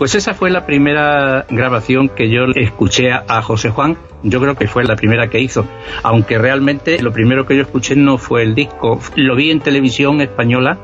Pues 0.00 0.14
esa 0.14 0.32
fue 0.32 0.48
la 0.48 0.64
primera 0.64 1.44
grabación 1.50 2.08
que 2.08 2.30
yo 2.30 2.44
escuché 2.54 3.12
a 3.12 3.42
José 3.42 3.68
Juan. 3.68 3.98
Yo 4.22 4.40
creo 4.40 4.54
que 4.54 4.66
fue 4.66 4.82
la 4.82 4.96
primera 4.96 5.28
que 5.28 5.40
hizo, 5.40 5.66
aunque 6.02 6.38
realmente 6.38 7.02
lo 7.02 7.12
primero 7.12 7.44
que 7.44 7.54
yo 7.54 7.60
escuché 7.60 7.96
no 7.96 8.16
fue 8.16 8.44
el 8.44 8.54
disco. 8.54 8.98
Lo 9.16 9.36
vi 9.36 9.50
en 9.50 9.60
televisión 9.60 10.22
española, 10.22 10.78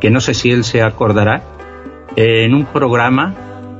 que 0.00 0.08
no 0.08 0.22
sé 0.22 0.32
si 0.32 0.50
él 0.50 0.64
se 0.64 0.80
acordará, 0.80 1.42
en 2.16 2.54
un 2.54 2.64
programa 2.64 3.34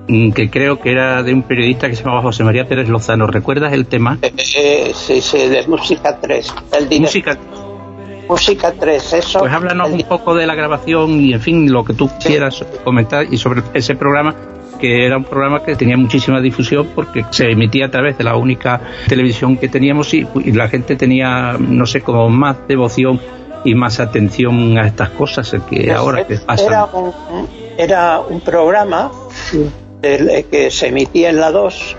mm, 0.07 0.33
que 0.33 0.51
creo 0.51 0.79
que 0.79 0.93
era 0.93 1.23
de 1.23 1.33
un 1.33 1.45
periodista 1.45 1.89
que 1.89 1.97
se 1.97 2.05
llamaba 2.05 2.21
José 2.21 2.45
María 2.45 2.69
Pérez 2.69 2.91
Lozano. 2.91 3.27
¿Recuerdas 3.27 3.73
el 3.73 3.87
tema? 3.87 4.19
Eh, 4.21 4.93
sí, 4.93 5.23
sí, 5.23 5.49
de 5.49 5.67
Música 5.67 6.21
3. 6.21 6.55
El 6.79 7.01
Música 7.01 7.39
Música 8.29 8.75
3, 8.79 9.13
eso. 9.15 9.39
Pues 9.39 9.51
háblanos 9.51 9.89
un 9.89 10.03
poco 10.03 10.35
de 10.35 10.47
la 10.47 10.55
grabación 10.55 11.25
y, 11.25 11.33
en 11.33 11.41
fin, 11.41 11.73
lo 11.73 11.83
que 11.87 11.95
tú 11.95 12.11
quieras 12.23 12.63
comentar 12.85 13.27
y 13.33 13.39
sobre 13.39 13.63
ese 13.73 13.97
programa 13.97 14.35
que 14.79 15.07
era 15.07 15.17
un 15.17 15.25
programa 15.25 15.63
que 15.63 15.77
tenía 15.77 15.97
muchísima 15.97 16.41
difusión 16.41 16.89
porque 16.95 17.25
se 17.31 17.51
emitía 17.51 17.87
a 17.87 17.91
través 17.91 18.17
de 18.17 18.25
la 18.25 18.37
única 18.37 18.81
televisión 19.09 19.57
que 19.57 19.69
teníamos 19.69 20.15
y, 20.15 20.27
la 20.53 20.69
gente 20.69 20.97
tenía, 20.97 21.57
no 21.59 21.87
sé, 21.87 22.01
como 22.01 22.29
más 22.29 22.57
devoción 22.67 23.21
y 23.65 23.75
más 23.75 24.01
atención 24.01 24.79
a 24.79 24.87
estas 24.87 25.11
cosas 25.11 25.51
que 25.51 25.85
pues 25.85 25.91
ahora 25.91 26.27
que 26.27 26.37
pasan. 26.37 26.67
Era 26.69 26.85
un, 26.87 27.13
era 27.77 28.21
un 28.21 28.41
programa 28.41 29.11
que 30.01 30.69
se 30.71 30.89
emitía 30.89 31.31
en 31.31 31.41
la 31.41 31.51
2 31.51 31.97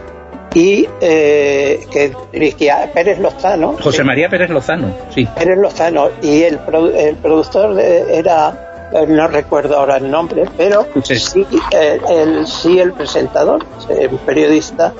y 0.53 0.87
eh, 1.01 1.85
que 1.91 2.11
dirigía 2.31 2.89
Pérez 2.93 3.19
Lozano. 3.19 3.75
José 3.81 4.03
María 4.03 4.29
Pérez 4.29 4.49
Lozano, 4.49 4.93
sí. 5.13 5.27
Pérez 5.37 5.57
Lozano 5.57 6.09
y 6.21 6.43
el, 6.43 6.59
el 6.95 7.15
productor 7.17 7.79
era 7.79 8.49
eh, 8.49 8.68
no 9.07 9.27
recuerdo 9.27 9.77
ahora 9.77 9.97
el 9.97 10.09
nombre, 10.09 10.45
pero 10.57 10.87
sí, 11.03 11.45
eh, 11.71 11.99
el, 12.09 12.47
sí 12.47 12.79
el 12.79 12.93
presentador, 12.93 13.63
un 13.87 14.17
periodista 14.19 14.93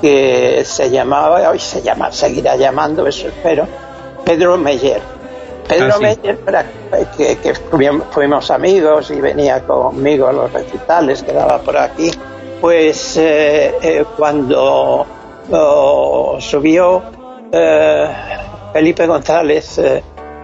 que 0.00 0.62
se 0.64 0.90
llamaba, 0.90 1.50
hoy 1.50 1.58
se 1.58 1.82
llama, 1.82 2.12
seguirá 2.12 2.56
llamando, 2.56 3.06
eso 3.06 3.28
espero, 3.28 3.66
Pedro 4.24 4.56
Meyer. 4.56 5.00
Pedro 5.68 5.94
ah, 5.94 5.98
Meyer, 6.00 6.38
que, 7.16 7.36
que, 7.38 7.54
fuimos 8.10 8.50
amigos 8.50 9.10
y 9.10 9.20
venía 9.20 9.62
conmigo 9.62 10.26
a 10.26 10.32
los 10.32 10.52
recitales 10.52 11.22
que 11.22 11.32
daba 11.32 11.58
por 11.58 11.76
aquí, 11.76 12.10
pues 12.60 13.16
eh, 13.16 14.04
cuando 14.16 15.06
oh, 15.50 16.36
subió 16.40 17.02
Felipe 18.72 19.06
González 19.06 19.80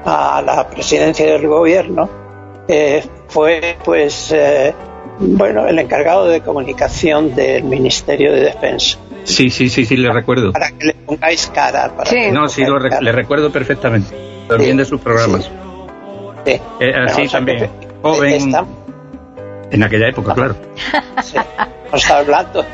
a 0.04 0.42
la 0.42 0.68
presidencia 0.68 1.26
del 1.26 1.48
gobierno, 1.48 2.25
eh, 2.68 3.04
fue 3.28 3.76
pues 3.85 4.32
eh, 4.32 4.75
bueno 5.18 5.66
el 5.66 5.78
encargado 5.78 6.28
de 6.28 6.40
comunicación 6.40 7.35
del 7.35 7.64
Ministerio 7.64 8.32
de 8.32 8.40
Defensa. 8.40 8.99
Sí, 9.25 9.50
sí, 9.50 9.68
sí, 9.68 9.85
sí, 9.85 9.96
le 9.96 10.12
recuerdo. 10.12 10.52
Para 10.52 10.70
que 10.70 10.87
le 10.87 10.94
pongáis 10.94 11.46
cara. 11.49 11.92
no, 12.32 12.49
sí, 12.49 12.64
lo 12.64 12.78
le 12.78 13.12
recuerdo 13.12 13.50
perfectamente. 13.50 14.14
También 14.49 14.76
de 14.76 14.85
sus 14.85 15.00
programas. 15.00 15.50
Sí. 16.44 16.61
Eh, 16.80 16.94
así 16.94 17.28
también. 17.28 17.68
Joven. 18.02 18.54
En 19.70 19.82
aquella 19.82 20.08
época, 20.08 20.35
claro. 20.35 20.56
Sí. 21.25 21.37
Estamos 21.85 22.11
hablando 22.11 22.64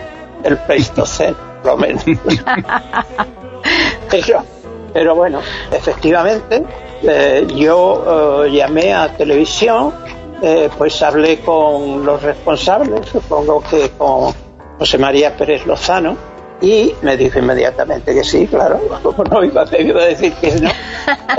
del 0.42 0.59
Pleistoceno, 0.59 1.37
por 1.62 1.72
lo 1.72 1.76
menos. 1.78 2.05
pero, 4.11 4.44
pero 4.92 5.14
bueno, 5.14 5.40
efectivamente, 5.70 6.62
eh, 7.02 7.46
yo 7.54 8.44
eh, 8.46 8.52
llamé 8.52 8.94
a 8.94 9.08
televisión, 9.16 9.92
eh, 10.40 10.70
pues 10.76 11.02
hablé 11.02 11.40
con 11.40 12.04
los 12.06 12.22
responsables, 12.22 13.06
supongo 13.06 13.62
que 13.62 13.90
con 13.90 14.32
José 14.78 14.98
María 14.98 15.36
Pérez 15.36 15.66
Lozano, 15.66 16.16
y 16.60 16.94
me 17.02 17.16
dijo 17.16 17.40
inmediatamente 17.40 18.14
que 18.14 18.22
sí, 18.22 18.46
claro, 18.46 18.80
como 19.02 19.24
no 19.24 19.42
iba, 19.42 19.62
a 19.62 19.64
decir 19.64 20.32
que 20.34 20.52
no, 20.60 20.70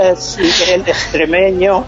el 0.00 0.80
extremeño, 0.82 1.84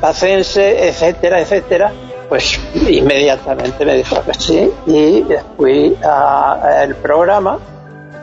pacense, 0.00 0.88
etcétera, 0.88 1.40
etcétera, 1.40 1.92
pues 2.28 2.58
inmediatamente 2.74 3.84
me 3.84 3.94
dijo 3.96 4.16
que 4.24 4.34
sí, 4.34 4.72
y 4.86 5.24
fui 5.56 5.96
al 6.02 6.96
programa, 6.96 7.58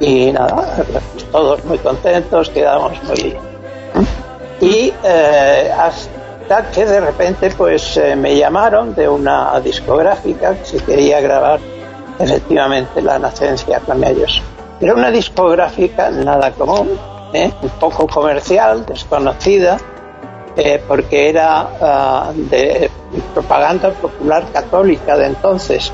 y 0.02 0.32
nada, 0.32 0.84
todos 1.32 1.64
muy 1.64 1.78
contentos, 1.78 2.50
quedamos 2.50 3.02
muy 3.04 3.38
y 4.62 4.94
eh, 5.04 5.72
hasta 5.78 6.72
que 6.72 6.86
de 6.86 7.00
repente 7.00 7.50
pues 7.52 7.98
eh, 7.98 8.16
me 8.16 8.36
llamaron 8.36 8.94
de 8.94 9.08
una 9.08 9.60
discográfica 9.60 10.56
que 10.56 10.66
se 10.66 10.78
quería 10.80 11.22
grabar 11.22 11.60
efectivamente 12.18 13.02
la 13.02 13.20
nacencia 13.20 13.80
con 13.80 14.04
ellos. 14.04 14.42
Era 14.82 14.94
una 14.94 15.12
discográfica 15.12 16.10
nada 16.10 16.52
común, 16.52 16.90
¿eh? 17.34 17.52
un 17.62 17.70
poco 17.70 18.08
comercial, 18.08 18.86
desconocida, 18.86 19.78
porque 20.88 21.30
era 21.30 21.70
ah, 21.82 22.32
de 22.34 22.90
propaganda 23.34 23.92
popular 23.92 24.44
católica 24.52 25.18
de 25.18 25.28
entonces. 25.28 25.92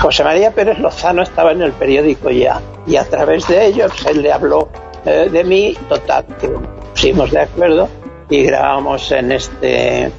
José 0.00 0.22
María 0.22 0.52
Pérez 0.52 0.78
Lozano 0.78 1.22
estaba 1.22 1.52
en 1.52 1.62
el 1.62 1.72
periódico 1.72 2.30
ya 2.30 2.60
y 2.86 2.96
a 2.96 3.04
través 3.04 3.48
de 3.48 3.66
ellos 3.66 3.92
él 4.06 4.22
le 4.22 4.32
habló 4.32 4.68
de 5.08 5.44
mí, 5.44 5.76
total, 5.88 6.24
que 6.40 6.48
pusimos 6.92 7.30
de 7.30 7.40
acuerdo 7.40 7.88
y 8.30 8.42
grabamos 8.42 9.10
en 9.12 9.32
este, 9.32 10.04
eh, 10.04 10.10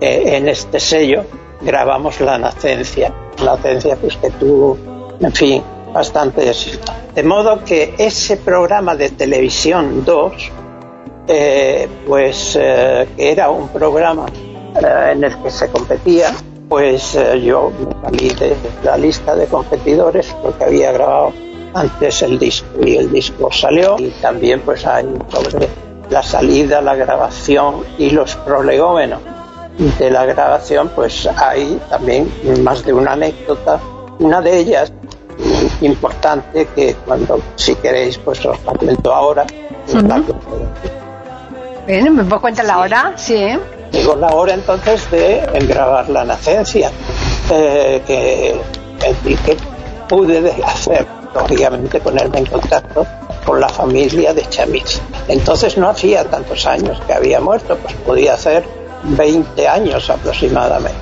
en 0.00 0.48
este 0.48 0.78
sello, 0.78 1.24
grabamos 1.62 2.20
la 2.20 2.38
nacencia. 2.38 3.12
La 3.38 3.56
nacencia 3.56 3.96
pues 3.96 4.16
que 4.16 4.30
tuvo, 4.30 4.76
en 5.20 5.32
fin, 5.32 5.62
bastante 5.92 6.48
éxito. 6.48 6.92
De 7.14 7.22
modo 7.22 7.64
que 7.64 7.94
ese 7.98 8.36
programa 8.36 8.94
de 8.94 9.10
televisión 9.10 10.04
2, 10.04 10.52
eh, 11.28 11.88
pues 12.06 12.58
eh, 12.60 13.08
que 13.16 13.32
era 13.32 13.50
un 13.50 13.68
programa 13.68 14.26
en 15.10 15.24
el 15.24 15.42
que 15.42 15.50
se 15.50 15.68
competía, 15.70 16.34
pues 16.68 17.16
yo 17.42 17.72
me 17.78 18.02
salí 18.02 18.28
de 18.30 18.54
la 18.82 18.98
lista 18.98 19.34
de 19.34 19.46
competidores 19.46 20.34
porque 20.42 20.64
había 20.64 20.92
grabado 20.92 21.32
antes 21.76 22.22
el 22.22 22.38
disco 22.38 22.66
y 22.84 22.96
el 22.96 23.12
disco 23.12 23.52
salió 23.52 23.96
y 23.98 24.08
también 24.22 24.60
pues 24.60 24.86
hay 24.86 25.06
sobre 25.28 25.68
la 26.08 26.22
salida, 26.22 26.80
la 26.80 26.94
grabación 26.94 27.84
y 27.98 28.10
los 28.10 28.34
prolegómenos 28.36 29.20
de 29.98 30.10
la 30.10 30.24
grabación, 30.24 30.90
pues 30.94 31.28
hay 31.36 31.78
también 31.90 32.30
más 32.62 32.82
de 32.84 32.94
una 32.94 33.12
anécdota. 33.12 33.78
Una 34.18 34.40
de 34.40 34.58
ellas 34.58 34.90
importante 35.82 36.66
que 36.74 36.94
cuando 37.04 37.40
si 37.56 37.74
queréis 37.74 38.16
pues 38.18 38.44
os 38.46 38.64
la 38.64 38.72
cuento 38.72 39.14
ahora. 39.14 39.44
Bien, 41.86 42.16
¿me 42.16 42.24
puedo 42.24 42.40
contar 42.40 42.64
la 42.64 42.78
hora? 42.78 43.12
Sí. 43.16 43.50
Digo 43.92 44.16
la 44.16 44.28
hora 44.28 44.54
entonces 44.54 45.08
de 45.10 45.46
grabar 45.68 46.08
la 46.08 46.24
nacencia, 46.24 46.90
eh, 47.50 48.02
que, 48.06 48.58
que 49.44 49.56
pude 50.08 50.52
hacer, 50.64 51.06
lógicamente 51.36 52.00
ponerme 52.00 52.38
en 52.38 52.46
contacto 52.46 53.06
con 53.44 53.60
la 53.60 53.68
familia 53.68 54.32
de 54.32 54.48
Chamis. 54.48 55.00
Entonces 55.28 55.76
no 55.76 55.88
hacía 55.88 56.24
tantos 56.24 56.66
años 56.66 57.00
que 57.06 57.12
había 57.12 57.40
muerto, 57.40 57.76
pues 57.76 57.94
podía 58.06 58.34
hacer 58.34 58.64
20 59.04 59.68
años 59.68 60.08
aproximadamente. 60.10 60.98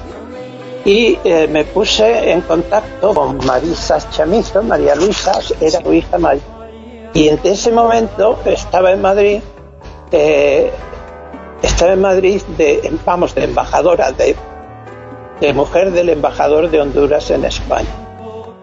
Y 0.85 1.19
eh, 1.25 1.49
me 1.51 1.65
puse 1.65 2.31
en 2.31 2.43
contacto 2.43 3.15
con 3.15 3.39
Marisa 3.47 3.99
Chamizo, 4.11 4.63
María 4.63 4.95
Luisa, 4.95 5.33
era 5.61 5.81
su 5.81 5.93
hija 5.93 6.19
María. 6.19 6.43
Y 7.15 7.29
en 7.29 7.41
ese 7.45 7.71
momento 7.71 8.39
estaba 8.45 8.93
en 8.93 9.01
Madrid, 9.01 9.41
eh, 10.11 10.71
estaba 11.63 11.93
en 11.93 12.01
Madrid 12.01 12.43
de, 12.59 12.93
vamos, 13.07 13.35
de 13.35 13.45
embajadora, 13.45 14.13
de 14.13 14.37
mujer 15.55 15.93
del 15.93 16.09
embajador 16.11 16.71
de 16.71 16.81
Honduras 16.81 17.31
en 17.31 17.45
España 17.45 18.04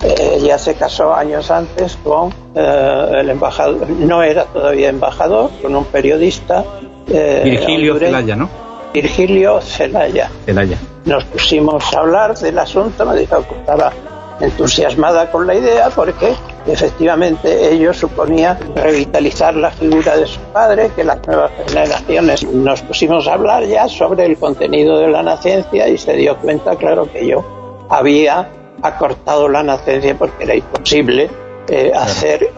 ella 0.04 0.58
se 0.58 0.74
casó 0.76 1.14
años 1.14 1.52
antes 1.52 1.98
con 2.04 2.34
eh, 2.56 3.08
el 3.20 3.30
embajador, 3.30 3.88
no 3.90 4.24
era 4.24 4.46
todavía 4.46 4.90
embajador, 4.90 5.52
con 5.62 5.76
un 5.76 5.86
periodista. 5.86 6.64
Eh, 7.08 7.42
Virgilio 7.44 7.98
Celaya, 7.98 8.36
¿no? 8.36 8.50
Virgilio 8.94 9.62
Celaya. 9.62 10.30
Celaya. 10.46 10.78
Nos 11.06 11.24
pusimos 11.26 11.84
a 11.96 12.00
hablar 12.00 12.38
del 12.38 12.58
asunto, 12.58 13.06
me 13.06 13.16
dijo 13.18 13.46
que 13.48 13.56
estaba 13.56 13.92
entusiasmada 14.40 15.30
con 15.32 15.46
la 15.46 15.54
idea 15.54 15.90
porque 15.92 16.34
efectivamente 16.66 17.74
ello 17.74 17.94
suponía 17.94 18.58
revitalizar 18.76 19.56
la 19.56 19.70
figura 19.70 20.18
de 20.18 20.26
su 20.26 20.40
padre, 20.52 20.92
que 20.96 21.04
las 21.04 21.26
nuevas 21.28 21.52
generaciones 21.68 22.44
nos 22.44 22.82
pusimos 22.82 23.28
a 23.28 23.34
hablar 23.34 23.66
ya 23.66 23.88
sobre 23.88 24.26
el 24.26 24.38
contenido 24.38 24.98
de 24.98 25.10
la 25.10 25.22
nacencia 25.22 25.88
y 25.88 25.98
se 25.98 26.14
dio 26.14 26.38
cuenta, 26.38 26.76
claro, 26.76 27.08
que 27.12 27.28
yo 27.28 27.46
había 27.90 28.50
ha 28.82 28.98
cortado 28.98 29.48
la 29.48 29.64
nacencia 29.64 30.16
porque 30.18 30.44
era 30.44 30.56
imposible 30.56 31.30
eh, 31.68 31.92
hacer 31.96 32.52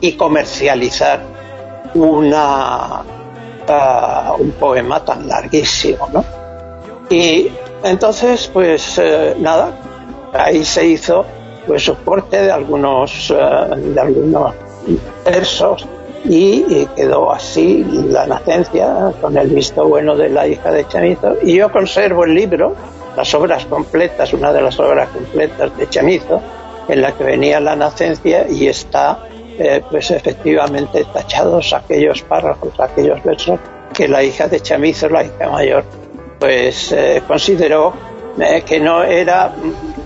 y, 0.00 0.12
comercializar 0.12 1.20
una 1.94 3.02
ah, 3.68 4.34
un 4.38 4.50
poema 4.52 5.04
tan 5.04 5.28
larguísimo, 5.28 6.08
¿no? 6.12 6.24
Y 7.10 7.50
entonces, 7.82 8.50
pues 8.52 8.98
eh, 8.98 9.34
nada, 9.38 9.70
ahí 10.34 10.64
se 10.64 10.86
hizo 10.86 11.24
pues 11.66 11.84
soporte 11.84 12.42
de 12.42 12.50
algunos, 12.50 13.30
eh, 13.30 13.76
de 13.76 14.00
algunos 14.00 14.54
versos 15.24 15.86
y, 16.24 16.86
quedó 16.96 17.32
así 17.32 17.84
la 17.84 18.26
nacencia 18.26 19.12
con 19.20 19.36
el 19.36 19.48
visto 19.48 19.86
bueno 19.86 20.16
de 20.16 20.30
la 20.30 20.46
hija 20.46 20.70
de 20.70 20.86
Chamizo. 20.88 21.36
Y 21.42 21.56
yo 21.56 21.70
conservo 21.70 22.24
el 22.24 22.34
libro, 22.34 22.74
las 23.18 23.34
obras 23.34 23.66
completas, 23.66 24.32
una 24.32 24.52
de 24.52 24.62
las 24.62 24.78
obras 24.78 25.08
completas 25.08 25.76
de 25.76 25.88
Chamizo, 25.88 26.40
en 26.86 27.02
la 27.02 27.10
que 27.16 27.24
venía 27.24 27.58
la 27.58 27.74
nacencia 27.74 28.46
y 28.48 28.68
está 28.68 29.26
eh, 29.58 29.82
pues 29.90 30.12
efectivamente 30.12 31.04
tachados 31.12 31.72
aquellos 31.72 32.22
párrafos, 32.22 32.78
aquellos 32.78 33.20
versos 33.24 33.58
que 33.92 34.06
la 34.06 34.22
hija 34.22 34.46
de 34.46 34.60
Chamizo, 34.60 35.08
la 35.08 35.24
hija 35.24 35.50
mayor, 35.50 35.82
pues 36.38 36.92
eh, 36.92 37.20
consideró 37.26 37.92
eh, 38.38 38.62
que 38.64 38.78
no 38.78 39.02
era, 39.02 39.52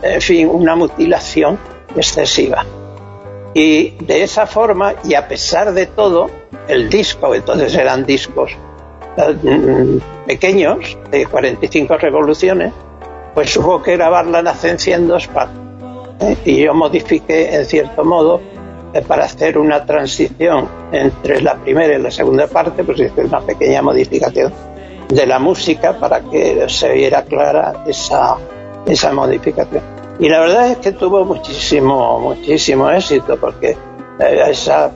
en 0.01 0.20
fin, 0.22 0.48
una 0.48 0.75
mutilación 0.75 1.59
excesiva. 1.94 2.64
Y 3.53 3.90
de 4.07 4.22
esa 4.22 4.46
forma, 4.46 4.94
y 5.05 5.12
a 5.12 5.29
pesar 5.29 5.75
de 5.75 5.85
todo, 5.85 6.31
el 6.66 6.88
disco, 6.88 7.35
entonces 7.35 7.75
eran 7.75 8.07
discos 8.07 8.53
mm, 9.18 9.98
pequeños, 10.27 10.96
de 11.11 11.27
45 11.27 11.98
revoluciones, 11.98 12.72
pues 13.35 13.57
hubo 13.57 13.83
que 13.83 13.97
grabar 13.97 14.27
la 14.27 14.42
nacencia 14.42 14.97
en 14.97 15.09
dos 15.09 15.27
partes. 15.29 15.59
¿eh? 16.21 16.37
Y 16.45 16.64
yo 16.64 16.75
modifiqué, 16.75 17.55
en 17.55 17.64
cierto 17.64 18.05
modo, 18.05 18.40
eh, 18.92 19.03
para 19.03 19.25
hacer 19.25 19.59
una 19.59 19.85
transición 19.85 20.68
entre 20.92 21.40
la 21.40 21.55
primera 21.57 21.95
y 21.95 22.03
la 22.03 22.11
segunda 22.11 22.47
parte, 22.47 22.85
pues 22.85 23.01
hice 23.01 23.25
una 23.25 23.40
pequeña 23.40 23.83
modificación 23.83 24.53
de 25.09 25.27
la 25.27 25.38
música 25.38 25.99
para 25.99 26.21
que 26.21 26.66
se 26.68 26.92
viera 26.92 27.23
clara 27.23 27.85
esa, 27.87 28.37
esa 28.87 29.12
modificación. 29.12 29.83
Y 30.18 30.29
la 30.29 30.40
verdad 30.40 30.71
es 30.71 30.79
que 30.79 30.92
tuvo 30.92 31.25
muchísimo, 31.25 32.21
muchísimo 32.21 32.90
éxito 32.90 33.37
porque 33.38 33.77
eh, 34.21 34.42
esa 34.49 34.90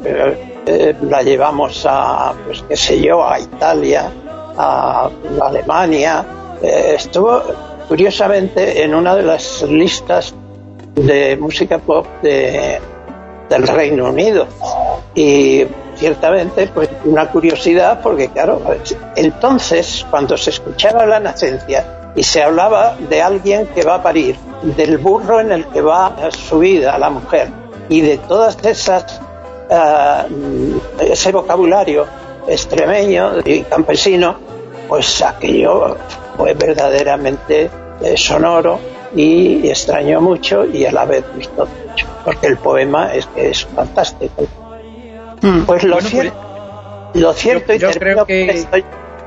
la 1.03 1.23
llevamos 1.23 1.87
a, 1.89 2.35
pues 2.45 2.63
qué 2.69 2.77
sé 2.77 3.01
yo, 3.01 3.27
a 3.27 3.39
Italia, 3.41 4.11
a, 4.57 5.09
Alemania. 5.41 6.27
Estuvo 6.63 7.43
curiosamente 7.89 8.83
en 8.83 8.95
una 8.95 9.15
de 9.15 9.23
las 9.23 9.63
listas 9.63 10.35
de 10.95 11.37
música 11.37 11.79
pop 11.79 12.07
de, 12.23 12.81
del 13.49 13.67
Reino 13.67 14.07
Unido. 14.11 14.47
Y 15.15 15.65
ciertamente, 15.97 16.69
pues 16.69 16.89
una 17.05 17.29
curiosidad, 17.29 18.01
porque 18.03 18.29
claro, 18.29 18.61
entonces 19.15 20.07
cuando 20.11 20.37
se 20.37 20.51
escuchaba 20.51 21.07
la 21.07 21.21
nacencia 21.21 22.13
y 22.15 22.23
se 22.23 22.43
hablaba 22.43 22.97
de 23.09 23.23
alguien 23.23 23.67
que 23.69 23.83
va 23.83 23.97
a 23.97 24.03
parir, 24.03 24.37
del 24.63 24.99
burro 24.99 25.41
en 25.41 25.53
el 25.53 25.67
que 25.67 25.81
va 25.81 26.17
subida 26.31 26.99
la 26.99 27.11
mujer 27.11 27.49
y 27.89 28.01
de 28.01 28.19
todas 28.19 28.57
esas, 28.65 29.21
uh, 29.71 31.03
ese 31.03 31.33
vocabulario 31.33 32.07
extremeño 32.49 33.41
y 33.45 33.63
campesino, 33.63 34.37
pues 34.89 35.23
aquello 35.23 35.97
fue 36.37 36.55
verdaderamente 36.55 37.71
eh, 38.03 38.17
sonoro 38.17 38.79
y 39.15 39.69
extrañó 39.69 40.21
mucho 40.21 40.67
y 40.67 40.85
a 40.85 40.93
la 40.93 41.05
vez 41.05 41.25
visto 41.35 41.67
mucho, 41.67 42.07
porque 42.25 42.47
el 42.47 42.57
poema 42.57 43.15
es 43.15 43.27
que 43.27 43.51
es 43.51 43.65
fantástico. 43.65 44.47
Mm. 45.43 45.61
Pues 45.63 45.85
lo, 45.85 46.01
cierto, 46.01 47.11
pues, 47.13 47.23
lo 47.23 47.33
cierto 47.33 47.75
yo, 47.75 47.91
creo 47.91 48.27
que, 48.27 48.67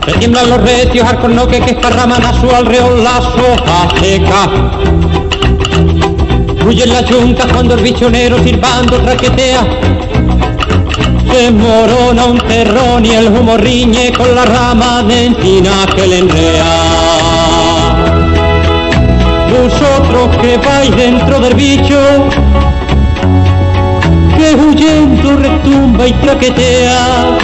Se 0.07 0.13
tiemblan 0.13 0.49
los 0.49 0.63
retios 0.63 1.07
arcornoques 1.07 1.61
que 1.61 1.73
esparraman 1.73 2.25
a 2.25 2.33
su 2.41 2.49
alrededor 2.49 3.01
las 3.01 3.27
hojas 3.27 3.93
secas. 4.01 4.49
Huyen 6.67 6.89
las 6.95 7.05
yuntas 7.11 7.45
cuando 7.53 7.75
el 7.75 7.83
bichonero 7.83 8.43
sirvando 8.43 8.97
traquetea. 8.97 9.67
Se 11.31 11.51
morona 11.51 12.25
un 12.25 12.39
terrón 12.39 13.05
y 13.05 13.11
el 13.11 13.27
humo 13.27 13.59
riñe 13.59 14.15
con 14.15 14.35
la 14.35 14.47
rama 14.47 15.03
de 15.03 15.27
encina 15.27 15.87
que 15.95 16.07
le 16.07 16.19
enrea. 16.21 16.65
Vosotros 19.51 20.37
que 20.41 20.57
vais 20.57 20.97
dentro 20.97 21.39
del 21.39 21.53
bicho, 21.53 22.01
retumba 25.67 26.07
y 26.07 26.13
traquetea, 26.13 27.39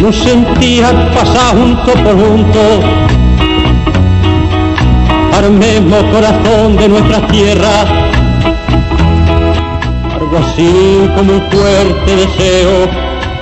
no 0.00 0.12
sentía 0.12 0.90
pasar 1.14 1.56
junto 1.56 1.92
por 1.92 2.12
junto. 2.12 2.60
Mismo 5.46 5.96
corazón 6.10 6.76
de 6.76 6.88
nuestras 6.88 7.28
tierras, 7.28 7.86
algo 10.14 10.38
así 10.38 11.08
como 11.14 11.34
un 11.34 11.42
fuerte 11.42 12.16
deseo 12.16 12.88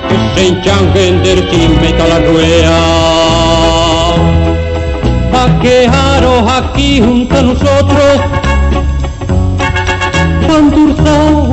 que 0.07 0.15
se 0.35 0.47
enchanguen 0.49 1.23
sin 1.49 1.81
meta 1.81 2.05
la 2.07 2.19
rueda. 2.19 2.79
Pa' 5.31 5.59
quedaros 5.61 6.43
aquí 6.51 7.01
junto 7.01 7.37
a 7.39 7.41
nosotros. 7.41 8.21
Han 10.47 10.71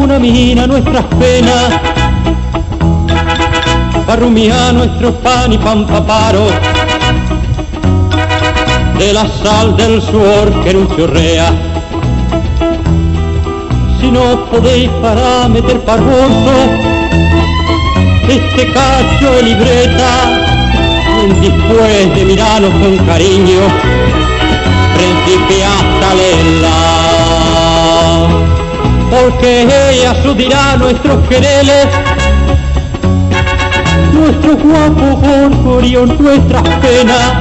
una 0.03 0.19
mina 0.19 0.67
nuestras 0.67 1.05
penas, 1.19 1.81
para 4.07 4.73
nuestro 4.73 5.15
pan 5.21 5.53
y 5.53 5.59
pan 5.59 5.87
paparo, 5.87 6.47
de 8.99 9.13
la 9.13 9.27
sal 9.43 9.77
del 9.77 10.03
suor 10.03 10.65
que 10.65 10.75
nos 10.75 10.97
chorrea. 10.97 11.53
Si 14.01 14.11
no 14.11 14.45
podéis 14.47 14.91
para 15.01 15.49
meter 15.49 15.81
parvoso 15.81 16.55
este 18.29 18.73
cacho 18.73 19.33
de 19.37 19.43
libreta, 19.43 20.11
después 21.41 22.15
de 22.17 22.25
mirarnos 22.25 22.73
con 22.73 23.07
cariño, 23.07 23.61
principia 24.97 25.69
hasta 25.75 26.15
leerla 26.15 27.02
porque 29.13 29.69
ella 29.91 30.15
subirá 30.23 30.77
nuestros 30.79 31.29
quereles, 31.29 31.87
nuestro 34.15 34.57
guapo 34.57 35.21
con 35.21 36.23
nuestras 36.23 36.63
penas, 36.81 37.33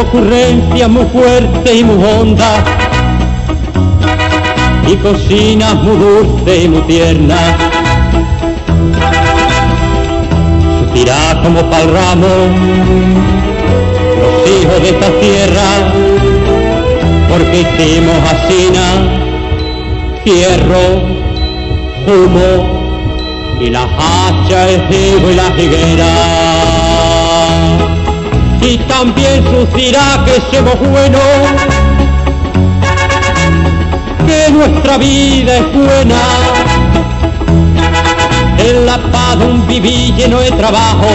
ocurrencias 0.00 0.90
muy 0.90 1.04
fuertes 1.04 1.72
y 1.72 1.84
muy 1.84 2.04
hondas, 2.04 2.58
y 4.88 4.96
cocinas 4.96 5.74
muy 5.76 5.96
dulces 5.96 6.64
y 6.64 6.68
muy 6.68 6.82
tiernas. 6.82 7.54
Subirá 10.80 11.40
como 11.44 11.60
pa'l 11.70 11.92
ramo 11.92 12.26
los 14.20 14.50
hijos 14.50 14.82
de 14.82 14.90
esta 14.90 15.10
tierra, 15.20 15.68
porque 17.28 17.60
hicimos 17.60 18.16
así 18.32 19.25
hierro, 20.26 21.02
humo 22.06 23.58
y 23.60 23.70
la 23.70 23.84
hacha, 23.84 24.68
el 24.68 24.80
cibo 24.88 25.30
y 25.30 25.34
la 25.34 25.48
higuera. 25.56 26.08
Y 28.60 28.78
también 28.78 29.44
sucirá 29.44 30.24
que 30.24 30.40
somos 30.50 30.78
buenos, 30.80 31.22
que 34.26 34.50
nuestra 34.50 34.98
vida 34.98 35.58
es 35.58 35.72
buena. 35.72 36.22
En 38.58 38.86
la 38.86 38.98
paz 39.12 39.36
un 39.36 39.64
vivir 39.68 40.14
lleno 40.16 40.40
de 40.40 40.50
trabajo, 40.50 41.06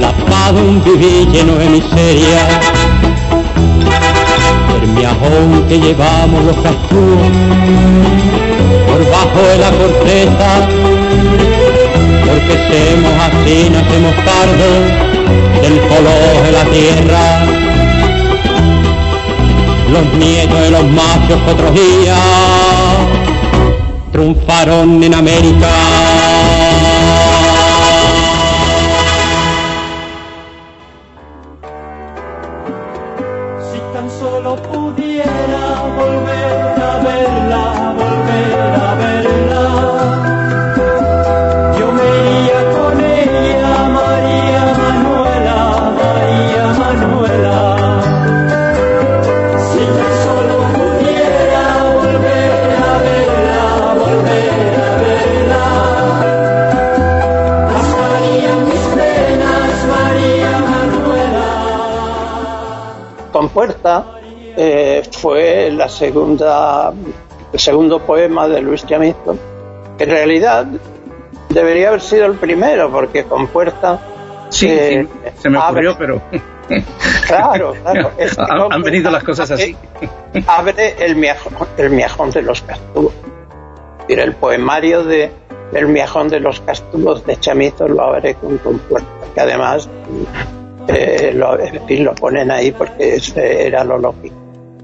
Lapado 0.00 0.58
un 0.58 0.82
viví 0.82 1.26
lleno 1.30 1.54
de 1.54 1.68
miseria, 1.68 2.75
el 4.96 5.02
miajón 5.02 5.64
que 5.68 5.78
llevamos 5.78 6.44
los 6.44 6.56
castúos 6.56 7.28
por 8.86 9.10
bajo 9.10 9.40
de 9.48 9.58
la 9.58 9.70
corteza, 9.70 10.68
porque 12.24 12.54
semos 12.70 13.12
así, 13.20 13.70
nacemos 13.70 14.14
tarde 14.24 14.70
del 15.62 15.80
color 15.80 16.42
de 16.44 16.52
la 16.52 16.64
tierra. 16.64 17.44
Los 19.92 20.14
nietos 20.18 20.60
de 20.60 20.70
los 20.70 20.84
machos 20.84 21.40
que 21.44 21.50
otros 21.50 21.74
días 21.74 22.18
triunfaron 24.12 25.02
en 25.02 25.14
América. 25.14 25.95
La 65.86 65.92
segunda, 65.92 66.92
el 67.52 67.58
segundo 67.60 68.00
poema 68.00 68.48
de 68.48 68.60
Luis 68.60 68.84
Chamizo, 68.84 69.38
que 69.96 70.02
en 70.04 70.10
realidad 70.10 70.66
debería 71.48 71.88
haber 71.88 72.00
sido 72.00 72.26
el 72.26 72.34
primero, 72.34 72.90
porque 72.90 73.22
Compuerta 73.24 74.00
Sí, 74.48 74.66
eh, 74.68 75.06
sí, 75.10 75.30
se 75.42 75.48
me 75.50 75.58
ocurrió, 75.58 75.92
abre- 75.92 75.98
pero 75.98 76.22
Claro, 77.26 77.74
han, 77.84 78.72
han 78.72 78.82
venido 78.82 79.10
las 79.12 79.22
cosas 79.22 79.48
así. 79.52 79.76
Abre 80.48 80.96
el 81.04 81.14
miajón, 81.14 81.52
el 81.76 81.90
miajón 81.90 82.30
de 82.32 82.42
los 82.42 82.64
decir, 82.66 84.20
el 84.20 84.34
poemario 84.34 85.04
de, 85.04 85.30
del 85.72 85.86
miajón 85.86 86.28
de 86.28 86.40
los 86.40 86.60
castugos 86.62 87.24
de 87.26 87.38
Chamizo 87.38 87.86
lo 87.86 88.02
abre 88.02 88.34
con 88.34 88.58
Compuerta, 88.58 89.08
que 89.34 89.40
además 89.40 89.88
eh, 90.88 91.30
lo, 91.34 91.58
en 91.60 91.86
fin, 91.86 92.04
lo 92.04 92.14
ponen 92.14 92.50
ahí 92.50 92.72
porque 92.72 93.20
era 93.36 93.84
lo 93.84 93.98
lógico. 93.98 94.34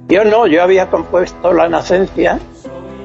Yo 0.09 0.25
no, 0.25 0.47
yo 0.47 0.63
había 0.63 0.89
compuesto 0.91 1.53
la 1.53 1.69
nacencia 1.69 2.39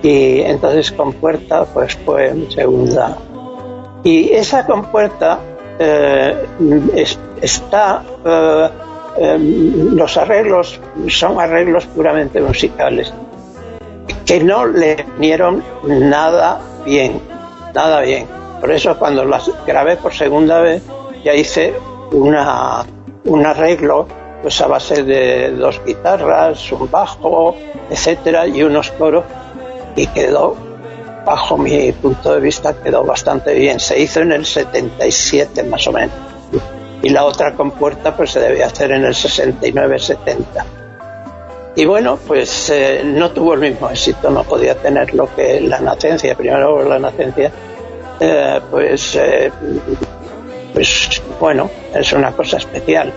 y 0.04 0.42
entonces 0.42 0.92
Compuerta 0.92 1.66
pues 1.66 1.96
fue 2.06 2.34
mi 2.34 2.52
segunda. 2.52 3.18
Y 4.04 4.30
esa 4.32 4.66
compuerta 4.66 5.40
eh, 5.80 6.36
es- 6.96 7.20
está, 7.42 8.04
eh, 8.26 8.70
em, 9.18 9.96
los 9.96 10.18
arreglos 10.18 10.80
son 11.08 11.40
arreglos 11.40 11.86
puramente 11.88 12.42
musicales, 12.42 13.14
que 14.26 14.44
no 14.44 14.66
le 14.66 15.06
vinieron 15.18 15.64
nada 15.84 16.60
bien, 16.86 17.22
nada 17.74 18.02
bien. 18.02 18.28
Por 18.60 18.72
eso 18.72 18.98
cuando 18.98 19.24
las 19.24 19.52
grabé 19.66 19.98
por 19.98 20.14
segunda 20.14 20.60
vez 20.62 20.82
ya 21.24 21.34
hice 21.34 21.74
una, 22.12 22.84
un 23.26 23.46
arreglo 23.46 24.08
pues 24.42 24.60
a 24.62 24.68
base 24.68 25.04
de 25.04 25.52
dos 25.52 25.82
guitarras, 25.86 26.72
un 26.72 26.90
bajo, 26.90 27.56
etcétera, 27.90 28.48
y 28.48 28.64
unos 28.64 28.92
coros, 28.92 29.26
y 29.96 30.08
quedó 30.08 30.68
bajo 31.28 31.58
mi 31.58 31.92
punto 31.92 32.34
de 32.34 32.40
vista 32.40 32.74
quedó 32.82 33.04
bastante 33.04 33.54
bien. 33.54 33.82
Se 33.82 34.00
hizo 34.00 34.22
en 34.22 34.32
el 34.32 34.46
77 34.46 35.64
más 35.64 35.86
o 35.88 35.92
menos. 35.92 36.16
Y 37.04 37.10
la 37.10 37.26
otra 37.26 37.54
compuerta 37.54 38.16
pues 38.16 38.32
se 38.32 38.40
debía 38.40 38.68
hacer 38.68 38.92
en 38.92 39.04
el 39.04 39.14
69-70. 39.14 40.46
Y 41.76 41.86
bueno, 41.86 42.18
pues 42.26 42.70
eh, 42.70 43.02
no 43.04 43.30
tuvo 43.32 43.54
el 43.54 43.60
mismo 43.60 43.90
éxito, 43.90 44.32
no 44.32 44.44
podía 44.44 44.74
tener 44.76 45.14
lo 45.14 45.34
que 45.36 45.62
la 45.62 45.80
nacencia, 45.80 46.34
primero 46.34 46.82
la 46.84 46.98
nacencia, 46.98 47.52
eh, 48.20 48.60
pues, 48.72 49.16
eh, 49.16 49.52
pues 50.74 51.22
bueno, 51.40 51.70
es 51.94 52.14
una 52.14 52.32
cosa 52.32 52.58
especial. 52.58 53.14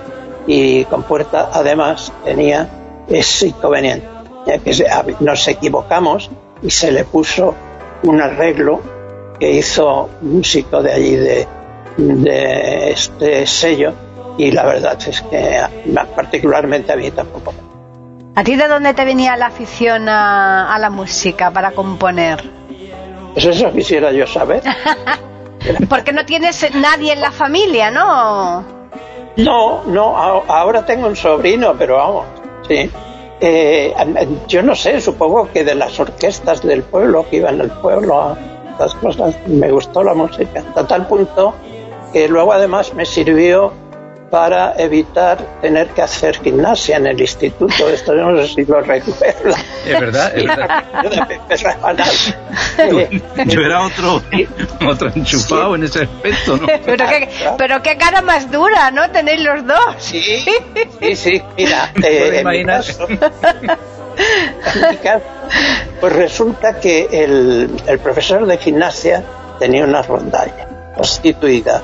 Y 0.52 0.84
Compuerta 0.86 1.48
además 1.52 2.12
tenía 2.24 2.68
ese 3.08 3.46
inconveniente, 3.46 4.08
ya 4.44 4.58
que 4.58 5.14
nos 5.20 5.46
equivocamos 5.46 6.28
y 6.60 6.70
se 6.70 6.90
le 6.90 7.04
puso 7.04 7.54
un 8.02 8.20
arreglo 8.20 8.80
que 9.38 9.48
hizo 9.52 10.10
un 10.20 10.38
músico 10.38 10.82
de 10.82 10.92
allí 10.92 11.14
de, 11.14 11.46
de 11.96 12.90
este 12.90 13.46
sello 13.46 13.92
y 14.38 14.50
la 14.50 14.64
verdad 14.64 14.98
es 15.06 15.22
que 15.22 15.60
particularmente 16.16 16.92
a 16.94 16.96
mí 16.96 17.12
tampoco. 17.12 17.54
¿A 18.34 18.42
ti 18.42 18.56
de 18.56 18.66
dónde 18.66 18.92
te 18.92 19.04
venía 19.04 19.36
la 19.36 19.46
afición 19.46 20.08
a, 20.08 20.74
a 20.74 20.78
la 20.80 20.90
música 20.90 21.52
para 21.52 21.70
componer? 21.70 22.42
Pues 23.34 23.44
eso 23.44 23.70
quisiera 23.70 24.10
yo 24.10 24.26
saber. 24.26 24.64
Porque 25.88 26.12
no 26.12 26.24
tienes 26.26 26.74
nadie 26.74 27.12
en 27.12 27.20
la 27.20 27.30
familia, 27.30 27.92
¿no? 27.92 28.79
No, 29.44 29.84
no, 29.84 30.16
ahora 30.16 30.84
tengo 30.84 31.06
un 31.06 31.16
sobrino, 31.16 31.74
pero 31.78 31.96
vamos, 31.96 32.26
sí. 32.68 32.90
Eh, 33.40 33.94
yo 34.46 34.62
no 34.62 34.74
sé, 34.74 35.00
supongo 35.00 35.50
que 35.50 35.64
de 35.64 35.74
las 35.74 35.98
orquestas 35.98 36.62
del 36.62 36.82
pueblo, 36.82 37.24
que 37.28 37.36
iban 37.36 37.60
al 37.60 37.70
pueblo 37.80 38.20
a 38.20 38.36
estas 38.70 38.94
cosas, 38.96 39.34
me 39.46 39.70
gustó 39.70 40.02
la 40.02 40.12
música, 40.14 40.60
hasta 40.60 40.86
tal 40.86 41.06
punto 41.06 41.54
que 42.12 42.28
luego 42.28 42.52
además 42.52 42.92
me 42.94 43.06
sirvió 43.06 43.72
para 44.30 44.74
evitar 44.78 45.38
tener 45.60 45.88
que 45.88 46.02
hacer 46.02 46.40
gimnasia 46.40 46.96
en 46.96 47.08
el 47.08 47.20
instituto. 47.20 47.88
Esto 47.88 48.14
no 48.14 48.40
sé 48.40 48.54
si 48.54 48.64
lo 48.64 48.80
recuerda. 48.80 49.56
Es 49.84 50.00
verdad, 50.00 50.32
es 50.36 50.46
verdad. 50.46 50.84
Yo 53.46 53.60
era 53.60 53.82
otro, 53.82 54.22
otro 54.88 55.10
enchufado 55.14 55.74
en 55.74 55.84
ese 55.84 56.02
aspecto, 56.04 56.56
¿no? 56.56 56.66
Pero 56.84 57.06
qué, 57.08 57.28
pero 57.58 57.82
qué 57.82 57.96
cara 57.96 58.22
más 58.22 58.50
dura, 58.50 58.90
¿no? 58.90 59.10
Tenéis 59.10 59.42
los 59.42 59.66
dos. 59.66 59.96
Sí, 59.98 60.22
sí, 61.00 61.16
sí, 61.16 61.42
mira, 61.56 61.90
¿Puedes 62.00 62.10
eh, 62.10 62.26
en 62.26 62.32
mi 62.34 62.38
imaginar? 62.40 62.84
caso, 62.84 63.08
en 63.08 64.90
mi 64.90 64.96
caso, 64.98 65.24
pues 66.00 66.12
resulta 66.12 66.78
que 66.78 67.08
el, 67.10 67.70
el 67.86 67.98
profesor 67.98 68.46
de 68.46 68.58
gimnasia 68.58 69.24
tenía 69.58 69.84
una 69.84 70.02
rondalla 70.02 70.92
constituida 70.94 71.82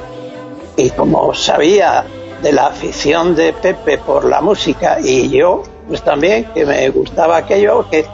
y 0.77 0.91
como 0.91 1.35
sabía 1.35 2.05
de 2.43 2.53
la 2.53 2.67
afición 2.69 3.35
de 3.35 3.53
Pepe 3.53 3.99
por 3.99 4.25
la 4.25 4.41
música 4.41 4.99
y 5.03 5.29
yo 5.31 5.63
pues 5.89 6.03
también 6.03 6.45
que 6.55 6.65
me 6.67 6.89
gustaba 6.91 7.37
aquello 7.39 7.89
que 7.91 8.05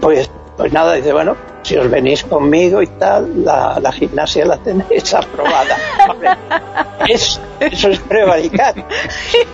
pues 0.00 0.30
pues 0.56 0.72
nada 0.72 0.94
dice 0.94 1.12
bueno 1.12 1.36
si 1.62 1.76
os 1.76 1.90
venís 1.90 2.24
conmigo 2.24 2.80
y 2.82 2.86
tal 2.86 3.44
la, 3.44 3.78
la 3.80 3.92
gimnasia 3.92 4.44
la 4.46 4.56
tenéis 4.58 5.12
aprobada 5.14 5.76
Hombre, 6.10 6.30
es- 7.08 7.40
eso 7.60 7.88
es 7.90 7.98
prevaricar 8.00 8.74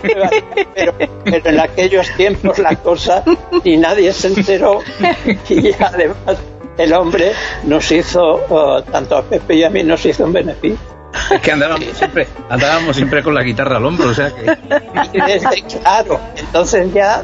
pero, 0.02 0.94
pero 1.24 1.50
en 1.50 1.60
aquellos 1.60 2.08
tiempos 2.16 2.58
la 2.58 2.76
cosa 2.76 3.22
y 3.64 3.76
nadie 3.76 4.12
se 4.12 4.28
enteró 4.28 4.80
y 5.48 5.72
además 5.82 6.38
el 6.76 6.92
hombre 6.92 7.32
nos 7.64 7.90
hizo 7.92 8.40
eh, 8.78 8.82
tanto 8.90 9.16
a 9.16 9.22
Pepe 9.22 9.54
y 9.56 9.64
a 9.64 9.70
mí 9.70 9.82
nos 9.84 10.04
hizo 10.06 10.24
un 10.24 10.32
beneficio 10.32 10.78
Es 11.30 11.40
que 11.40 11.52
andábamos 11.52 11.84
siempre, 11.96 12.26
andábamos 12.48 12.96
siempre 12.96 13.22
con 13.22 13.34
la 13.34 13.42
guitarra 13.42 13.76
al 13.76 13.84
hombro, 13.86 14.08
o 14.10 14.14
sea 14.14 14.30
que. 14.30 14.44
Claro, 15.82 16.20
entonces 16.36 16.92
ya, 16.92 17.22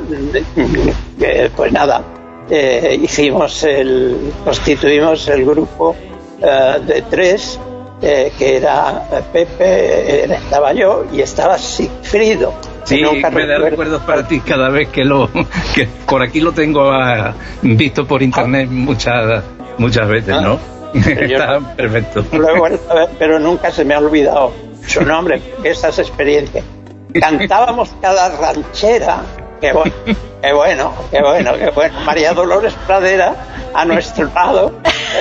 eh, 1.20 1.50
pues 1.55 1.72
nada, 1.72 2.03
eh, 2.48 2.98
hicimos 3.03 3.62
el, 3.64 4.33
constituimos 4.44 5.26
el 5.29 5.44
grupo 5.44 5.94
eh, 6.40 6.79
de 6.87 7.03
tres, 7.03 7.59
eh, 8.03 8.33
que 8.38 8.57
era 8.57 9.03
Pepe, 9.33 10.24
estaba 10.35 10.72
yo 10.72 11.05
y 11.12 11.20
estaba 11.20 11.59
Sigfrido. 11.59 12.55
Sí, 12.85 13.03
me 13.03 13.20
da 13.20 13.29
recuerdo. 13.31 13.59
recuerdos 13.64 14.03
para 14.03 14.26
ti 14.26 14.40
cada 14.40 14.70
vez 14.70 14.88
que 14.88 15.05
lo. 15.05 15.29
que 15.74 15.87
por 16.07 16.22
aquí 16.22 16.40
lo 16.40 16.53
tengo 16.53 16.90
ah, 16.90 17.35
visto 17.62 18.07
por 18.07 18.22
internet 18.22 18.68
muchas 18.70 19.44
muchas 19.79 20.09
veces, 20.09 20.35
Ah. 20.35 20.40
¿no? 20.40 20.80
Está 20.94 21.61
perfecto. 21.76 22.24
Lo 22.33 22.48
he 22.48 22.59
vuelto 22.59 22.90
a 22.90 22.94
ver, 22.94 23.09
pero 23.18 23.38
nunca 23.38 23.70
se 23.70 23.85
me 23.85 23.94
ha 23.94 23.98
olvidado 23.98 24.53
su 24.87 25.03
nombre, 25.03 25.40
esas 25.64 25.98
experiencias. 25.98 26.64
Cantábamos 27.20 27.90
cada 28.00 28.29
ranchera, 28.37 29.20
qué 29.61 29.72
bueno, 29.72 29.92
qué 30.42 30.53
bueno, 30.53 30.94
qué 31.11 31.20
bueno, 31.22 31.53
qué 31.59 31.70
bueno. 31.70 32.00
María 32.05 32.33
Dolores 32.33 32.72
Pradera 32.87 33.35
a 33.74 33.85
nuestro 33.85 34.26
lado 34.33 34.72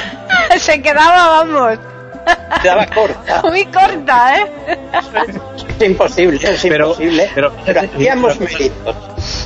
Se 0.57 0.81
quedaba, 0.81 1.43
vamos, 1.43 1.77
quedaba 2.61 2.85
corta. 2.87 3.41
muy 3.43 3.65
corta, 3.65 4.37
¿eh? 4.39 4.77
Es 5.79 5.87
imposible, 5.87 6.39
es 6.43 6.61
Pero- 6.61 6.87
imposible. 6.89 7.29
pero- 7.35 7.51
Pero, 7.65 7.79
hacíamos 7.81 8.39
méritos. 8.39 8.95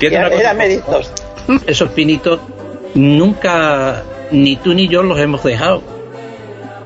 Era 0.01 0.53
méritos. 0.53 1.12
Esos 1.67 1.89
pinitos 1.89 2.39
nunca, 2.95 4.03
ni 4.31 4.55
tú 4.57 4.73
ni 4.73 4.88
yo 4.88 5.03
los 5.03 5.19
hemos 5.19 5.43
dejado. 5.43 5.81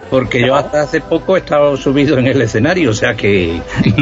Porque 0.10 0.46
yo 0.46 0.56
hasta 0.56 0.82
hace 0.82 1.02
poco 1.02 1.36
he 1.36 1.39
estado 1.39 1.76
subido 1.78 2.17
en 2.17 2.28
el 2.28 2.41
escenario, 2.41 2.91
o 2.91 2.93
sea 2.93 3.15
que... 3.15 3.62
Sí. 3.84 3.96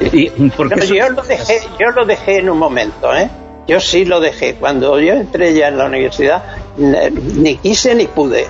y, 0.16 0.30
No, 0.38 0.84
yo 0.84 1.10
lo 1.10 1.22
dejé, 1.22 1.60
yo 1.78 1.90
lo 1.90 2.04
dejé 2.04 2.38
en 2.38 2.50
un 2.50 2.58
momento, 2.58 3.14
¿eh? 3.14 3.30
Yo 3.66 3.80
sí 3.80 4.04
lo 4.04 4.20
dejé. 4.20 4.54
Cuando 4.54 4.98
yo 5.00 5.14
entré 5.14 5.54
ya 5.54 5.68
en 5.68 5.78
la 5.78 5.86
universidad, 5.86 6.42
ni 6.76 7.56
quise 7.56 7.94
ni 7.94 8.06
pude. 8.06 8.46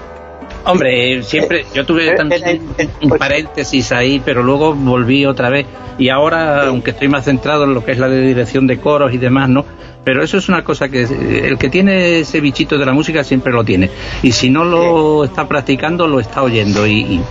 Hombre, 0.64 1.22
siempre, 1.22 1.64
yo 1.74 1.84
tuve 1.86 2.08
Eh, 2.08 2.14
también 2.16 2.42
eh, 2.46 2.60
eh, 2.78 2.88
un 3.02 3.08
pues- 3.08 3.18
paréntesis 3.18 3.92
ahí, 3.92 4.20
pero 4.24 4.42
luego 4.42 4.74
volví 4.74 5.24
otra 5.26 5.48
vez. 5.50 5.66
Y 5.98 6.08
ahora, 6.08 6.66
aunque 6.66 6.90
estoy 6.92 7.08
más 7.08 7.24
centrado 7.24 7.64
en 7.64 7.74
lo 7.74 7.84
que 7.84 7.92
es 7.92 7.98
la 7.98 8.08
de 8.08 8.20
dirección 8.22 8.66
de 8.66 8.78
coros 8.80 9.12
y 9.12 9.18
demás, 9.18 9.48
¿no? 9.48 9.64
Pero 10.04 10.22
eso 10.22 10.38
es 10.38 10.48
una 10.48 10.64
cosa 10.64 10.88
que 10.88 11.02
eh, 11.02 11.42
el 11.46 11.58
que 11.58 11.68
tiene 11.68 12.20
ese 12.20 12.40
bichito 12.40 12.78
de 12.78 12.86
la 12.86 12.92
música 12.92 13.22
siempre 13.22 13.52
lo 13.52 13.64
tiene. 13.64 13.90
Y 14.22 14.32
si 14.32 14.48
no 14.48 14.64
lo 14.64 15.24
está 15.24 15.46
practicando, 15.46 16.06
lo 16.06 16.20
está 16.20 16.42
oyendo. 16.42 16.86
Y, 16.86 17.00
y- 17.00 17.22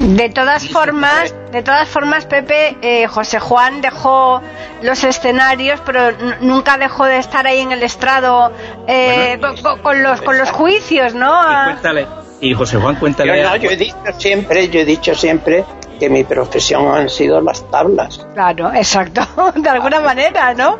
De 0.00 0.28
todas 0.30 0.68
formas, 0.68 1.34
de 1.52 1.62
todas 1.62 1.88
formas, 1.88 2.24
Pepe, 2.26 2.76
eh, 2.82 3.06
José 3.08 3.38
Juan 3.40 3.80
dejó 3.80 4.40
los 4.82 5.02
escenarios, 5.04 5.80
pero 5.84 6.08
n- 6.08 6.36
nunca 6.40 6.76
dejó 6.78 7.04
de 7.04 7.18
estar 7.18 7.46
ahí 7.48 7.58
en 7.60 7.72
el 7.72 7.82
estrado 7.82 8.52
eh, 8.88 9.36
Bueno, 9.40 9.54
con, 9.54 9.62
con- 9.74 9.82
con 9.82 10.02
los 10.02 10.20
con 10.22 10.38
los 10.38 10.50
juicios, 10.50 11.14
¿no? 11.14 11.26
y 11.28 11.30
Ah, 11.54 11.62
cuéntale. 11.72 12.06
Y 12.40 12.54
José 12.54 12.76
Juan, 12.78 12.94
Yo, 12.94 13.00
cuéntale. 13.00 13.42
no, 13.42 13.56
yo 13.56 13.70
he 13.70 13.76
dicho 13.76 13.94
siempre, 14.16 14.68
yo 14.68 14.80
he 14.80 14.84
dicho 14.84 15.14
siempre 15.14 15.64
que 15.98 16.08
mi 16.08 16.22
profesión 16.24 16.86
han 16.94 17.08
sido 17.08 17.40
las 17.40 17.68
tablas. 17.70 18.24
Claro, 18.34 18.72
exacto, 18.72 19.22
de 19.56 19.68
alguna 19.68 20.00
manera, 20.00 20.54
¿no? 20.54 20.78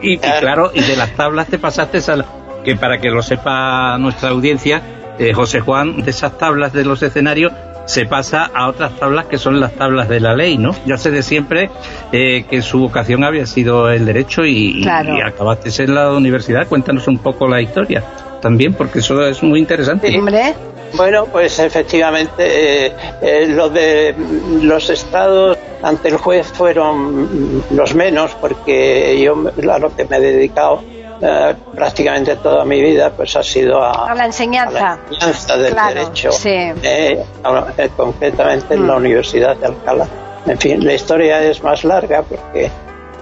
Y, 0.00 0.14
y 0.14 0.18
claro, 0.18 0.70
y 0.72 0.80
de 0.80 0.96
las 0.96 1.10
tablas 1.14 1.48
te 1.48 1.58
pasaste 1.58 1.98
a 2.10 2.16
la- 2.16 2.24
que 2.64 2.76
para 2.76 2.98
que 2.98 3.10
lo 3.10 3.22
sepa 3.22 3.98
nuestra 3.98 4.30
audiencia, 4.30 4.80
eh, 5.18 5.32
José 5.34 5.60
Juan, 5.60 6.02
de 6.02 6.10
esas 6.10 6.38
tablas 6.38 6.72
de 6.72 6.84
los 6.84 7.02
escenarios 7.02 7.52
se 7.86 8.04
pasa 8.04 8.50
a 8.54 8.68
otras 8.68 8.92
tablas 8.98 9.26
que 9.26 9.38
son 9.38 9.60
las 9.60 9.72
tablas 9.72 10.08
de 10.08 10.20
la 10.20 10.34
ley, 10.34 10.58
¿no? 10.58 10.74
Ya 10.86 10.96
sé 10.98 11.10
de 11.10 11.22
siempre 11.22 11.70
eh, 12.12 12.44
que 12.48 12.60
su 12.62 12.78
vocación 12.80 13.24
había 13.24 13.46
sido 13.46 13.90
el 13.90 14.04
derecho 14.06 14.44
y, 14.44 14.82
Claro. 14.82 15.16
y 15.16 15.22
acabaste 15.22 15.70
en 15.82 15.94
la 15.94 16.12
universidad. 16.12 16.66
Cuéntanos 16.68 17.08
un 17.08 17.18
poco 17.18 17.48
la 17.48 17.60
historia 17.62 18.02
también, 18.42 18.74
porque 18.74 18.98
eso 19.00 19.26
es 19.26 19.42
muy 19.42 19.58
interesante. 19.58 20.16
Hombre, 20.18 20.54
Bueno, 20.94 21.26
pues 21.26 21.58
efectivamente, 21.58 22.86
eh, 22.86 22.92
eh, 23.20 23.46
lo 23.46 23.68
de 23.68 24.14
los 24.62 24.88
estados 24.90 25.56
ante 25.82 26.08
el 26.08 26.16
juez 26.16 26.46
fueron 26.48 27.62
los 27.70 27.94
menos, 27.94 28.34
porque 28.40 29.20
yo 29.20 29.36
a 29.70 29.78
lo 29.78 29.94
que 29.94 30.04
me 30.06 30.16
he 30.16 30.20
dedicado 30.20 30.82
eh, 31.20 31.54
prácticamente 31.74 32.36
toda 32.36 32.64
mi 32.64 32.80
vida, 32.80 33.10
pues 33.10 33.36
ha 33.36 33.42
sido 33.42 33.82
a, 33.82 34.10
a 34.10 34.14
la 34.14 34.26
enseñanza. 34.26 34.92
a 34.94 34.96
la 34.96 35.00
enseñanza 35.10 35.56
del 35.56 35.72
Claro, 35.74 35.94
derecho, 35.94 36.32
sí. 36.32 36.48
eh, 36.82 37.22
a- 37.44 37.66
eh, 37.76 37.90
concretamente 37.96 38.74
en 38.74 38.86
la 38.86 38.94
Mm. 38.94 38.98
Universidad 38.98 39.56
de 39.56 39.66
Alcalá. 39.66 40.06
En 40.46 40.58
fin, 40.58 40.84
la 40.84 40.94
historia 40.94 41.42
es 41.42 41.62
más 41.62 41.84
larga 41.84 42.22
porque 42.22 42.70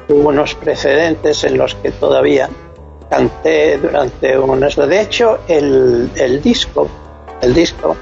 hubo 0.09 0.29
unos 0.29 0.55
precedentes 0.55 1.43
en 1.45 1.59
los 1.59 1.75
que 1.75 1.91
todavía 1.91 2.49
canté 3.11 3.79
durante 3.79 4.39
unos... 4.39 4.77
De 4.77 5.01
hecho, 5.01 5.39
el, 5.49 6.11
el 6.17 6.43
disco, 6.43 6.89
el 7.43 7.55
disco, 7.55 7.97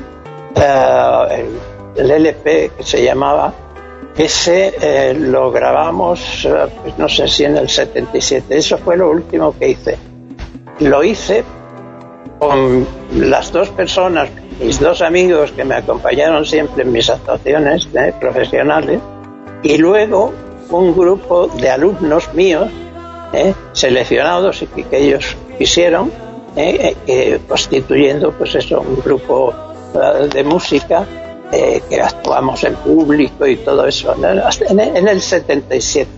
eh, 0.55 1.51
el, 1.97 2.11
LP 2.11 2.73
que 2.77 2.83
se 2.83 3.03
llamaba, 3.03 3.53
ese 4.17 4.75
eh, 4.81 5.15
lo 5.15 5.51
grabamos, 5.51 6.45
eh, 6.45 6.67
pues 6.83 6.97
no 6.99 7.09
sé 7.09 7.27
si 7.27 7.45
en 7.45 7.57
el 7.57 7.69
77, 7.69 8.57
eso 8.57 8.79
fue 8.79 8.97
lo 8.97 9.11
último 9.11 9.57
que 9.59 9.71
hice. 9.71 9.99
Lo 10.81 11.03
hice 11.03 11.45
con 12.39 12.87
las 13.17 13.51
dos 13.51 13.71
personas, 13.71 14.29
mis 14.61 14.79
dos 14.79 15.03
amigos 15.03 15.51
que 15.53 15.65
me 15.65 15.75
acompañaron 15.75 16.45
siempre 16.45 16.85
en 16.85 16.93
mis 16.93 17.11
actuaciones 17.11 17.89
eh, 17.95 18.13
profesionales, 18.21 19.01
y 19.65 19.79
luego 19.79 20.33
un 20.71 20.95
grupo 20.95 21.49
de 21.49 21.71
alumnos 21.71 22.33
míos, 22.35 22.69
seleccionados 23.73 24.63
y 24.63 24.85
que 24.85 24.97
ellos 24.97 25.37
quisieron, 25.59 26.13
eh, 26.57 26.97
eh, 27.07 27.41
constituyendo 27.49 28.33
pues 28.33 28.55
eso, 28.55 28.81
un 28.81 29.01
grupo 29.03 29.53
eh, 29.95 30.29
de 30.33 30.45
música 30.45 31.05
eh, 31.53 31.83
que 31.89 32.01
actuamos 32.01 32.63
en 32.65 32.75
público 32.77 33.47
y 33.47 33.57
todo 33.57 33.87
eso, 33.87 34.15
en, 34.17 34.25
el- 34.81 34.97
en 34.97 35.09
el 35.09 35.21
77. 35.21 36.11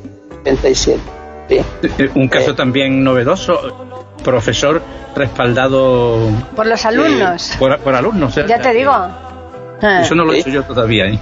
77 0.44 1.01
sí. 1.49 1.57
Eh, 1.99 2.11
Un 2.14 2.29
caso 2.29 2.55
también 2.55 3.03
novedoso, 3.03 3.87
profesor 4.22 4.81
respaldado 5.14 6.18
Por 6.55 6.66
los 6.66 6.85
alumnos. 6.85 7.53
por, 7.59 7.79
por 7.81 7.94
alumnos. 7.94 8.37
¿eh? 8.37 8.44
Ya 8.49 8.61
te 8.61 8.72
digo. 8.72 8.92
Ah. 8.92 10.01
Eso 10.03 10.14
no 10.14 10.25
lo 10.25 10.33
he 10.33 10.37
Sí. 10.37 10.40
hecho 10.42 10.51
yo 10.51 10.62
todavía, 10.64 11.05
¿eh? 11.07 11.18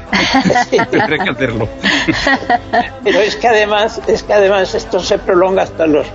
Tendré 0.91 1.19
que 1.19 1.31
hacerlo. 1.31 1.69
Pero 3.03 3.21
es 3.21 3.35
que 3.37 3.49
además, 3.49 4.01
es 4.07 4.23
que 4.23 4.33
además 4.33 4.75
esto 4.75 5.01
se 5.01 5.19
prolonga 5.19 5.63
hasta 5.65 5.87
los 5.87 6.07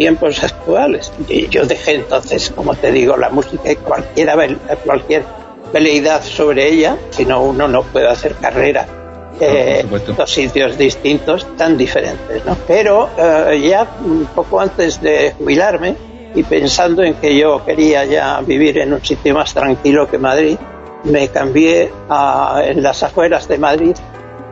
tiempos 0.00 0.42
actuales. 0.42 1.12
Y 1.28 1.46
yo 1.48 1.66
dejé 1.66 1.96
entonces, 1.96 2.50
como 2.56 2.74
te 2.74 2.90
digo, 2.90 3.18
la 3.18 3.28
música 3.28 3.70
y 3.70 3.76
cualquiera, 3.76 4.34
cualquier 4.82 5.24
veleidad 5.74 6.22
sobre 6.22 6.68
ella, 6.72 6.96
si 7.10 7.26
no 7.26 7.42
uno 7.42 7.68
no 7.68 7.82
puede 7.82 8.08
hacer 8.08 8.34
carrera 8.36 8.86
eh, 9.38 9.74
por 9.82 9.82
supuesto. 9.82 10.10
en 10.12 10.16
dos 10.16 10.30
sitios 10.32 10.78
distintos 10.78 11.46
tan 11.58 11.76
diferentes. 11.76 12.44
¿no? 12.46 12.56
Pero 12.66 13.10
eh, 13.18 13.60
ya 13.68 13.86
un 14.02 14.24
poco 14.34 14.58
antes 14.58 15.02
de 15.02 15.34
jubilarme 15.36 15.94
y 16.34 16.42
pensando 16.44 17.02
en 17.02 17.14
que 17.14 17.36
yo 17.36 17.62
quería 17.66 18.04
ya 18.06 18.40
vivir 18.40 18.78
en 18.78 18.94
un 18.94 19.04
sitio 19.04 19.34
más 19.34 19.52
tranquilo 19.52 20.08
que 20.10 20.16
Madrid, 20.16 20.56
me 21.04 21.28
cambié 21.28 21.90
a, 22.08 22.62
en 22.64 22.82
las 22.82 23.02
afueras 23.02 23.46
de 23.48 23.58
Madrid 23.58 23.94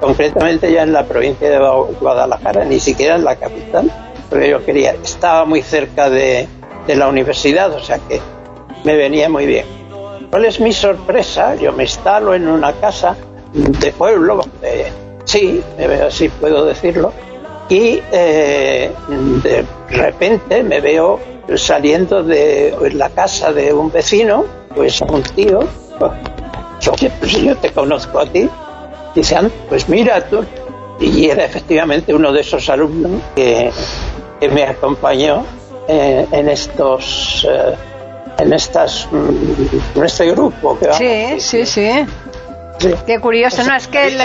concretamente 0.00 0.70
ya 0.72 0.82
en 0.84 0.92
la 0.92 1.04
provincia 1.04 1.50
de 1.50 1.58
Gua- 1.58 1.88
Guadalajara, 1.98 2.64
ni 2.64 2.78
siquiera 2.78 3.16
en 3.16 3.24
la 3.24 3.34
capital, 3.34 3.90
porque 4.28 4.50
yo 4.50 4.64
quería, 4.64 4.92
estaba 5.02 5.44
muy 5.44 5.62
cerca 5.62 6.10
de, 6.10 6.46
de 6.86 6.96
la 6.96 7.08
universidad, 7.08 7.72
o 7.72 7.80
sea 7.80 7.98
que 7.98 8.20
me 8.84 8.96
venía 8.96 9.28
muy 9.28 9.46
bien. 9.46 9.66
¿Cuál 10.30 10.44
es 10.44 10.60
mi 10.60 10.72
sorpresa? 10.72 11.54
Yo 11.54 11.72
me 11.72 11.84
instalo 11.84 12.34
en 12.34 12.48
una 12.48 12.72
casa 12.74 13.16
de 13.52 13.92
pueblo, 13.92 14.40
sí, 15.24 15.62
así 16.06 16.28
puedo 16.28 16.64
decirlo, 16.66 17.12
y 17.68 18.00
eh, 18.12 18.90
de 19.42 19.64
repente 19.90 20.62
me 20.62 20.80
veo 20.80 21.18
saliendo 21.56 22.22
de 22.22 22.74
la 22.94 23.08
casa 23.10 23.52
de 23.52 23.72
un 23.72 23.90
vecino, 23.90 24.44
pues 24.74 25.00
un 25.00 25.22
tío, 25.22 25.60
yo, 26.80 26.92
pues 27.20 27.32
yo 27.42 27.56
te 27.56 27.70
conozco 27.72 28.20
a 28.20 28.26
ti, 28.26 28.48
Dice, 29.14 29.36
"Ah, 29.36 29.48
pues 29.68 29.88
mira 29.88 30.20
tú. 30.28 30.44
Y 31.00 31.28
era 31.30 31.44
efectivamente 31.44 32.14
uno 32.14 32.30
de 32.32 32.40
esos 32.40 32.68
alumnos 32.68 33.20
que, 33.34 33.70
que 34.40 34.48
me 34.48 34.64
acompañó 34.64 35.44
eh, 35.88 36.26
en 36.32 36.48
estos, 36.48 37.46
eh, 37.48 37.74
en 38.38 38.52
estas, 38.52 39.08
mm, 39.10 39.98
en 39.98 40.04
este 40.04 40.30
grupo. 40.32 40.78
Que, 40.78 40.92
Sí, 40.92 41.40
sí, 41.40 41.66
sí. 41.66 41.90
sí, 42.78 42.94
Qué 43.06 43.18
curioso, 43.18 43.62
¿no? 43.64 43.74
Es 43.74 43.88
que 43.88 44.08
el, 44.08 44.18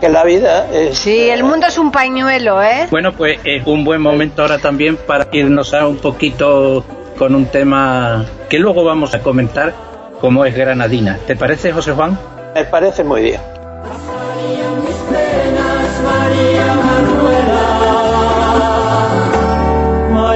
que 0.00 0.08
la 0.08 0.24
vida 0.24 0.66
es... 0.72 0.98
sí, 0.98 1.28
el 1.28 1.44
mundo 1.44 1.66
es 1.66 1.78
un 1.78 1.90
pañuelo, 1.90 2.62
¿eh? 2.62 2.86
Bueno, 2.90 3.12
pues 3.12 3.38
es 3.44 3.66
un 3.66 3.84
buen 3.84 4.00
momento 4.00 4.42
ahora 4.42 4.58
también 4.58 4.96
para 4.96 5.26
irnos 5.32 5.74
a 5.74 5.86
un 5.86 5.96
poquito 5.96 6.84
con 7.18 7.34
un 7.34 7.46
tema 7.46 8.24
que 8.48 8.58
luego 8.58 8.84
vamos 8.84 9.14
a 9.14 9.20
comentar, 9.20 9.72
como 10.20 10.44
es 10.44 10.54
Granadina. 10.54 11.18
¿Te 11.26 11.36
parece, 11.36 11.72
José 11.72 11.92
Juan? 11.92 12.18
Me 12.54 12.64
parece 12.64 13.04
muy 13.04 13.22
bien. 13.22 13.40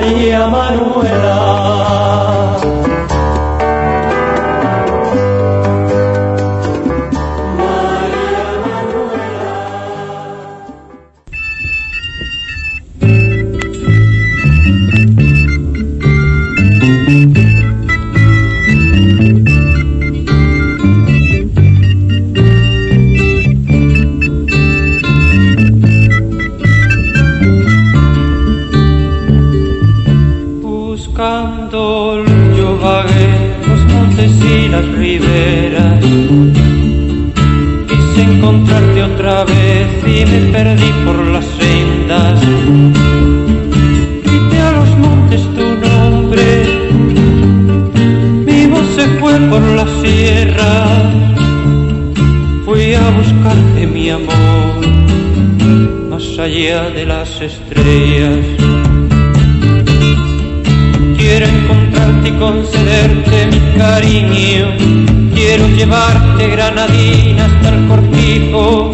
María 0.08 0.48
Manuela. 0.48 1.37
Perdí 40.52 40.92
por 41.04 41.18
las 41.26 41.44
sendas. 41.58 42.40
Grité 44.24 44.60
a 44.60 44.72
los 44.72 44.90
montes 44.98 45.42
tu 45.56 45.66
nombre, 45.86 46.46
mi 48.46 48.66
voz 48.66 48.86
se 48.96 49.06
fue 49.18 49.34
por 49.50 49.62
la 49.62 49.86
sierra. 50.02 51.12
Fui 52.64 52.94
a 52.94 53.10
buscarte 53.10 53.86
mi 53.86 54.10
amor, 54.10 54.74
más 56.10 56.38
allá 56.38 56.90
de 56.90 57.06
las 57.06 57.40
estrellas. 57.40 58.44
Quiero 61.16 61.46
encontrarte 61.46 62.28
y 62.28 62.32
concederte 62.32 63.46
mi 63.52 63.78
cariño. 63.78 64.66
Quiero 65.34 65.68
llevarte 65.68 66.48
granadina 66.48 67.46
hasta 67.46 67.68
el 67.70 67.86
cortijo. 67.88 68.90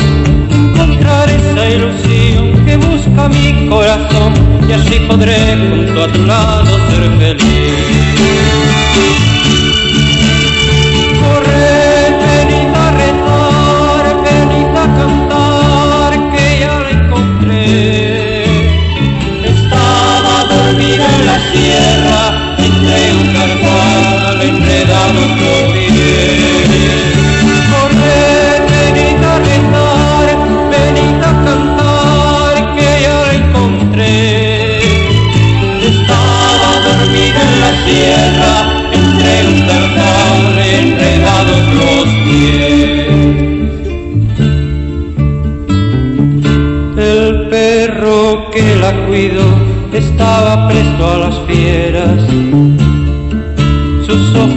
Esa 1.28 1.70
ilusión 1.70 2.64
que 2.66 2.76
busca 2.76 3.28
mi 3.28 3.66
corazón 3.68 4.34
y 4.68 4.72
así 4.72 5.00
podré 5.08 5.56
junto 5.56 6.04
a 6.04 6.08
tu 6.08 6.24
lado 6.24 6.78
ser 6.90 7.10
feliz. 7.18 8.14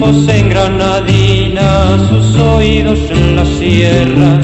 En 0.10 0.50
granadina, 0.50 1.98
sus 2.08 2.40
oídos 2.40 2.98
en 3.10 3.36
la 3.36 3.46
sierra. 3.46 4.40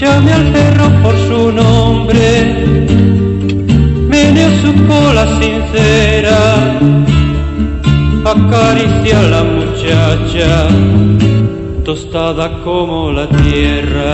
Llame 0.00 0.32
al 0.32 0.50
perro 0.50 0.90
por 1.00 1.16
su 1.28 1.52
nombre, 1.52 2.66
meneó 4.08 4.50
su 4.60 4.72
cola 4.86 5.28
sincera, 5.40 6.76
acaricia 8.24 9.20
a 9.20 9.22
la 9.22 9.44
muchacha, 9.44 10.66
tostada 11.84 12.50
como 12.64 13.12
la 13.12 13.28
tierra. 13.28 14.12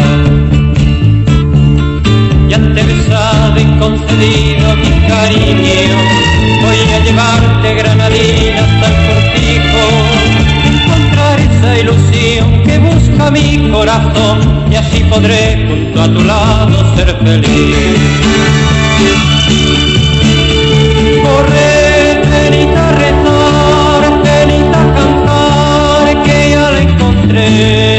Y 3.57 3.65
concedido 3.79 4.77
mi 4.77 4.91
cariño. 5.09 5.99
Voy 6.63 6.81
a 6.95 6.99
llevarte 7.05 7.75
granadina 7.75 8.61
hasta 8.61 8.87
el 8.87 8.97
cortijo. 9.07 9.85
Encontrar 10.65 11.41
esa 11.41 11.79
ilusión 11.81 12.63
que 12.65 12.79
busca 12.79 13.31
mi 13.31 13.69
corazón 13.71 14.65
y 14.71 14.77
así 14.77 15.01
podré 15.05 15.67
junto 15.67 16.03
a 16.03 16.09
tu 16.09 16.25
lado 16.25 16.97
ser 16.97 17.17
feliz. 17.25 17.99
Corre, 21.25 22.23
venid 22.31 22.77
a 22.77 22.93
rezar, 22.93 24.23
venid 24.23 24.69
a 24.73 24.95
cantar, 24.95 26.23
que 26.23 26.51
ya 26.51 26.71
la 26.71 26.81
encontré. 26.81 27.98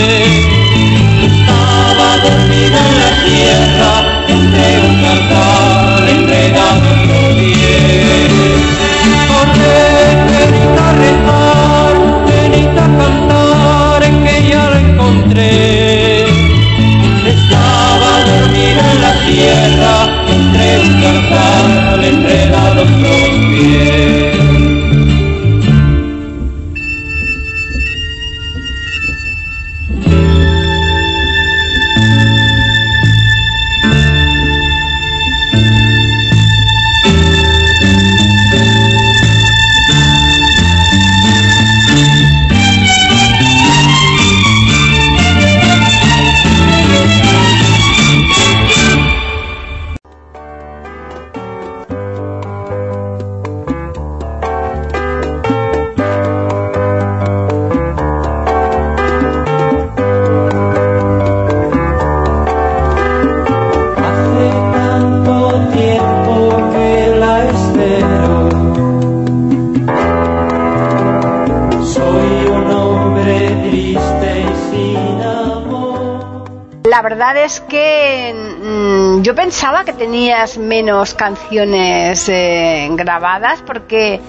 Menos 80.58 81.14
canciones 81.14 82.28
eh, 82.30 82.88
grabadas 82.92 83.62
porque 83.66 84.20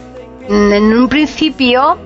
mm, 0.48 0.72
en 0.72 0.92
un 0.92 1.08
principio 1.08 1.98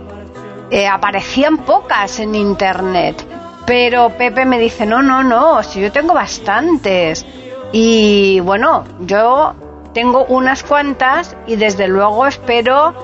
eh, 0.71 0.87
aparecían 0.87 1.59
pocas 1.59 2.19
en 2.21 2.35
internet. 2.35 3.27
Pero 3.67 4.11
Pepe 4.11 4.45
me 4.45 4.59
dice, 4.59 4.87
no, 4.87 5.03
no, 5.03 5.23
no, 5.23 5.63
si 5.63 5.81
yo 5.81 5.91
tengo 5.91 6.15
bastantes. 6.15 7.27
Y 7.73 8.41
bueno, 8.41 8.85
yo 9.01 9.55
tengo 9.95 10.25
unas 10.27 10.63
cuantas 10.63 11.37
y 11.47 11.57
desde 11.57 11.89
luego 11.89 12.27
espero 12.27 12.95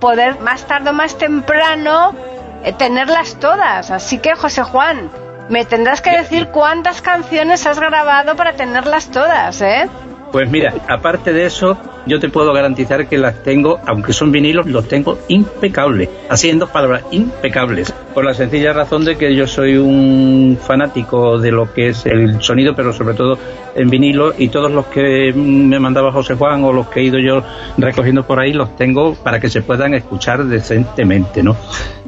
poder 0.00 0.40
más 0.40 0.66
tarde 0.66 0.90
o 0.90 0.92
más 0.92 1.16
temprano 1.16 2.14
eh, 2.64 2.72
tenerlas 2.72 3.36
todas. 3.36 3.90
Así 3.90 4.18
que 4.18 4.34
José 4.34 4.62
Juan, 4.62 5.10
me 5.48 5.64
tendrás 5.64 6.00
que 6.00 6.10
decir 6.10 6.48
cuántas 6.48 7.02
canciones 7.02 7.66
has 7.66 7.78
grabado 7.80 8.36
para 8.36 8.52
tenerlas 8.54 9.10
todas, 9.10 9.60
¿eh? 9.62 9.88
Pues 10.32 10.48
mira, 10.48 10.72
aparte 10.88 11.32
de 11.32 11.44
eso, 11.44 11.76
yo 12.06 12.20
te 12.20 12.28
puedo 12.28 12.52
garantizar 12.52 13.08
que 13.08 13.18
las 13.18 13.42
tengo, 13.42 13.80
aunque 13.86 14.12
son 14.12 14.30
vinilos, 14.30 14.66
los 14.66 14.86
tengo 14.86 15.18
impecables. 15.26 16.08
Así 16.28 16.48
en 16.48 16.60
dos 16.60 16.70
palabras, 16.70 17.04
impecables. 17.10 17.92
Por 18.14 18.24
la 18.24 18.34
sencilla 18.34 18.72
razón 18.72 19.04
de 19.04 19.16
que 19.16 19.34
yo 19.34 19.48
soy 19.48 19.76
un 19.76 20.56
fanático 20.60 21.38
de 21.38 21.50
lo 21.50 21.72
que 21.72 21.88
es 21.88 22.06
el 22.06 22.40
sonido, 22.40 22.76
pero 22.76 22.92
sobre 22.92 23.14
todo 23.14 23.38
en 23.74 23.90
vinilo, 23.90 24.32
y 24.38 24.48
todos 24.48 24.70
los 24.70 24.86
que 24.86 25.32
me 25.32 25.80
mandaba 25.80 26.12
José 26.12 26.34
Juan 26.34 26.62
o 26.62 26.72
los 26.72 26.88
que 26.88 27.00
he 27.00 27.04
ido 27.04 27.18
yo 27.18 27.42
recogiendo 27.76 28.24
por 28.24 28.38
ahí, 28.40 28.52
los 28.52 28.76
tengo 28.76 29.14
para 29.14 29.40
que 29.40 29.48
se 29.48 29.62
puedan 29.62 29.94
escuchar 29.94 30.44
decentemente, 30.44 31.42
¿no? 31.42 31.56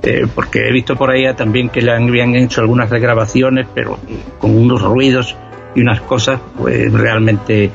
Eh, 0.01 0.27
porque 0.33 0.69
he 0.69 0.73
visto 0.73 0.95
por 0.97 1.11
ahí 1.11 1.25
también 1.35 1.69
que 1.69 1.83
le 1.83 1.93
habían 1.93 2.37
hecho 2.37 2.61
algunas 2.61 2.89
regrabaciones, 2.89 3.67
pero 3.75 3.99
con 4.39 4.57
unos 4.57 4.83
ruidos 4.83 5.37
y 5.75 5.81
unas 5.81 6.01
cosas, 6.03 6.41
pues 6.57 6.93
realmente 6.93 7.71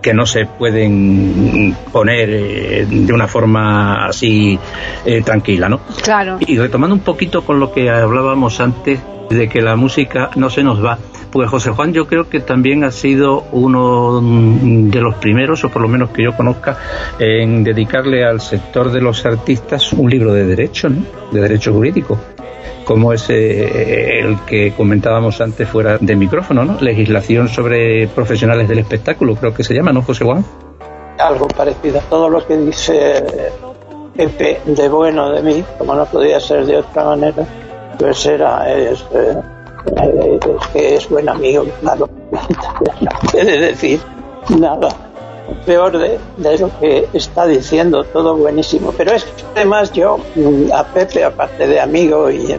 que 0.00 0.14
no 0.14 0.26
se 0.26 0.46
pueden 0.46 1.76
poner 1.92 2.30
eh, 2.30 2.86
de 2.88 3.12
una 3.12 3.28
forma 3.28 4.06
así 4.06 4.58
eh, 5.04 5.22
tranquila, 5.22 5.68
¿no? 5.68 5.80
Claro. 6.02 6.38
Y 6.40 6.58
retomando 6.58 6.94
un 6.94 7.02
poquito 7.02 7.42
con 7.42 7.60
lo 7.60 7.72
que 7.72 7.90
hablábamos 7.90 8.60
antes 8.60 9.00
de 9.28 9.48
que 9.48 9.60
la 9.62 9.76
música 9.76 10.30
no 10.34 10.50
se 10.50 10.62
nos 10.62 10.84
va, 10.84 10.98
pues 11.30 11.48
José 11.48 11.70
Juan 11.70 11.92
yo 11.92 12.06
creo 12.06 12.28
que 12.28 12.40
también 12.40 12.82
ha 12.82 12.90
sido 12.90 13.44
uno 13.52 14.20
de 14.20 15.00
los 15.00 15.14
primeros, 15.16 15.62
o 15.64 15.68
por 15.68 15.82
lo 15.82 15.88
menos 15.88 16.10
que 16.10 16.24
yo 16.24 16.36
conozca, 16.36 16.76
en 17.18 17.62
dedicarle 17.62 18.24
al 18.24 18.40
sector 18.40 18.90
de 18.90 19.00
los 19.00 19.24
artistas 19.24 19.92
un 19.92 20.10
libro 20.10 20.32
de 20.32 20.44
derecho, 20.44 20.88
¿no? 20.88 21.04
De 21.30 21.40
derecho 21.40 21.72
jurídico 21.72 22.18
como 22.90 23.12
es 23.12 23.30
eh, 23.30 24.18
el 24.18 24.40
que 24.40 24.72
comentábamos 24.72 25.40
antes 25.40 25.68
fuera 25.68 25.98
de 25.98 26.16
micrófono, 26.16 26.64
¿no? 26.64 26.76
Legislación 26.80 27.48
sobre 27.48 28.08
profesionales 28.08 28.68
del 28.68 28.80
espectáculo, 28.80 29.36
creo 29.36 29.54
que 29.54 29.62
se 29.62 29.74
llama, 29.74 29.92
¿no, 29.92 30.02
José 30.02 30.24
Juan? 30.24 30.44
algo 31.16 31.46
parecido 31.46 32.00
a 32.00 32.02
todo 32.02 32.28
lo 32.28 32.44
que 32.44 32.56
dice 32.56 33.22
Pepe 34.16 34.60
de 34.64 34.88
bueno 34.88 35.30
de 35.30 35.40
mí, 35.40 35.64
como 35.78 35.94
no 35.94 36.04
podía 36.04 36.40
ser 36.40 36.66
de 36.66 36.78
otra 36.78 37.04
manera, 37.04 37.46
pues 37.96 38.26
era, 38.26 38.68
es, 38.68 39.06
eh, 39.14 39.40
es 39.94 40.66
que 40.72 40.96
es 40.96 41.08
buen 41.08 41.28
amigo, 41.28 41.64
claro, 41.82 42.10
no 43.00 43.30
puede 43.30 43.56
decir 43.56 44.00
nada 44.58 44.88
peor 45.66 45.98
de, 45.98 46.18
lo 46.58 46.78
que 46.78 47.08
está 47.12 47.46
diciendo, 47.46 48.04
todo 48.04 48.36
buenísimo. 48.36 48.92
Pero 48.96 49.12
es 49.12 49.24
que 49.24 49.44
además 49.54 49.92
yo 49.92 50.18
mm, 50.34 50.72
a 50.72 50.84
Pepe, 50.84 51.24
aparte 51.24 51.66
de 51.66 51.80
amigo 51.80 52.30
y 52.30 52.56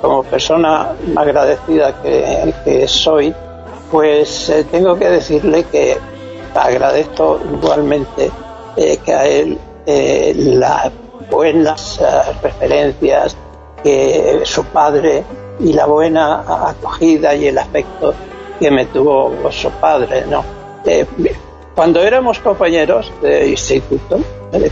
como 0.00 0.22
persona 0.22 0.92
agradecida 1.16 1.94
que, 2.02 2.86
soy, 2.88 3.34
pues 3.90 4.48
eh, 4.48 4.64
tengo 4.70 4.98
que 4.98 5.10
decirle 5.10 5.64
que 5.64 5.98
agradezco 6.54 7.40
igualmente 7.52 8.30
eh, 8.76 8.98
que 9.04 9.12
a 9.12 9.26
él 9.26 9.58
eh, 9.86 10.32
las 10.36 10.90
buenas 11.30 12.00
eh, 12.00 12.04
referencias 12.42 13.36
que 13.82 14.40
su 14.44 14.64
padre 14.64 15.24
y 15.58 15.72
la 15.72 15.86
buena 15.86 16.68
acogida 16.68 17.34
y 17.34 17.48
el 17.48 17.58
afecto 17.58 18.14
que 18.58 18.70
me 18.70 18.86
tuvo 18.86 19.50
su 19.50 19.70
padre, 19.72 20.24
¿no? 20.26 20.44
Cuando 21.80 22.02
éramos 22.02 22.38
compañeros 22.40 23.10
de 23.22 23.48
instituto, 23.48 24.20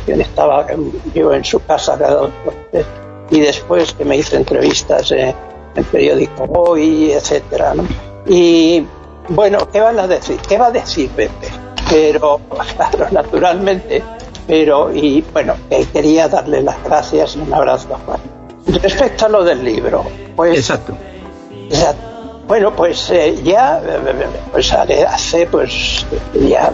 que 0.04 0.12
estaba 0.12 0.66
yo 1.14 1.32
en 1.32 1.42
su 1.42 1.58
casa 1.64 1.96
cada 1.96 2.16
dos 2.16 2.30
y 3.30 3.40
después 3.40 3.94
que 3.94 4.04
me 4.04 4.18
hizo 4.18 4.36
entrevistas 4.36 5.10
en 5.12 5.34
periódico 5.90 6.44
Hoy, 6.54 7.12
etcétera, 7.12 7.72
¿no? 7.72 7.86
Y 8.26 8.86
bueno, 9.30 9.66
¿qué 9.72 9.80
van 9.80 9.98
a 9.98 10.06
decir? 10.06 10.36
¿Qué 10.46 10.58
va 10.58 10.66
a 10.66 10.70
decir 10.70 11.08
Pepe? 11.12 11.48
Pero, 11.88 12.42
claro, 12.76 13.06
naturalmente, 13.10 14.02
pero, 14.46 14.92
y 14.92 15.24
bueno, 15.32 15.54
eh, 15.70 15.86
quería 15.90 16.28
darle 16.28 16.60
las 16.60 16.84
gracias 16.84 17.36
y 17.36 17.38
un 17.38 17.54
abrazo 17.54 17.94
a 17.94 17.98
Juan. 18.00 18.20
Respecto 18.82 19.24
a 19.24 19.28
lo 19.30 19.44
del 19.44 19.64
libro, 19.64 20.04
pues 20.36 20.58
Exacto. 20.58 20.92
ya, 21.70 21.94
bueno, 22.48 22.72
pues 22.74 23.10
eh, 23.10 23.36
ya, 23.44 23.80
eh, 23.84 23.98
pues 24.50 24.72
haré- 24.72 25.04
hace 25.04 25.46
pues 25.46 26.04
ya, 26.34 26.72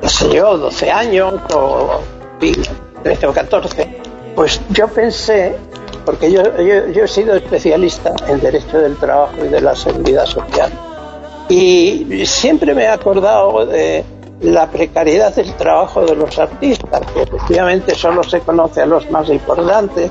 qué 0.00 0.08
sé 0.08 0.30
yo, 0.34 0.56
12 0.58 0.90
años 0.90 1.34
o 1.54 2.00
en 2.40 2.54
fin, 2.54 2.62
13 3.02 3.26
o 3.26 3.32
14, 3.32 4.00
pues 4.34 4.60
yo 4.70 4.88
pensé, 4.88 5.56
porque 6.06 6.32
yo, 6.32 6.42
yo, 6.56 6.88
yo 6.88 7.04
he 7.04 7.08
sido 7.08 7.34
especialista 7.36 8.12
en 8.26 8.40
Derecho 8.40 8.78
del 8.78 8.96
Trabajo 8.96 9.34
y 9.44 9.48
de 9.48 9.60
la 9.60 9.76
Seguridad 9.76 10.24
Social, 10.26 10.72
y 11.48 12.24
siempre 12.26 12.74
me 12.74 12.84
he 12.84 12.88
acordado 12.88 13.66
de 13.66 14.04
la 14.40 14.66
precariedad 14.68 15.34
del 15.34 15.52
trabajo 15.54 16.00
de 16.04 16.16
los 16.16 16.38
artistas, 16.38 17.02
que 17.12 17.22
efectivamente 17.22 17.94
solo 17.94 18.22
se 18.24 18.40
conoce 18.40 18.80
a 18.82 18.86
los 18.86 19.08
más 19.10 19.28
importantes, 19.28 20.10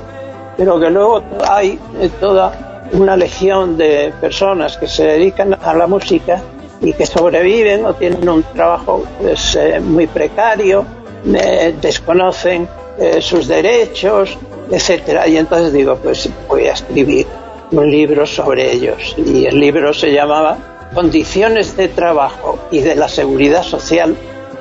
pero 0.56 0.78
que 0.78 0.88
luego 0.88 1.20
hay 1.50 1.78
eh, 2.00 2.08
toda 2.20 2.71
una 2.92 3.16
legión 3.16 3.76
de 3.76 4.12
personas 4.20 4.76
que 4.76 4.86
se 4.86 5.04
dedican 5.04 5.54
a 5.54 5.74
la 5.74 5.86
música 5.86 6.42
y 6.80 6.92
que 6.92 7.06
sobreviven 7.06 7.86
o 7.86 7.94
tienen 7.94 8.28
un 8.28 8.42
trabajo 8.42 9.04
pues, 9.20 9.56
eh, 9.56 9.80
muy 9.80 10.06
precario, 10.06 10.84
eh, 11.32 11.74
desconocen 11.80 12.68
eh, 12.98 13.22
sus 13.22 13.48
derechos, 13.48 14.36
etcétera. 14.70 15.26
Y 15.26 15.36
entonces 15.36 15.72
digo, 15.72 15.96
pues 15.96 16.28
voy 16.48 16.66
a 16.66 16.72
escribir 16.72 17.26
un 17.70 17.90
libro 17.90 18.26
sobre 18.26 18.72
ellos. 18.72 19.14
Y 19.16 19.46
el 19.46 19.58
libro 19.58 19.94
se 19.94 20.12
llamaba 20.12 20.90
Condiciones 20.94 21.74
de 21.76 21.88
trabajo 21.88 22.58
y 22.70 22.80
de 22.80 22.94
la 22.96 23.08
seguridad 23.08 23.62
social 23.62 24.14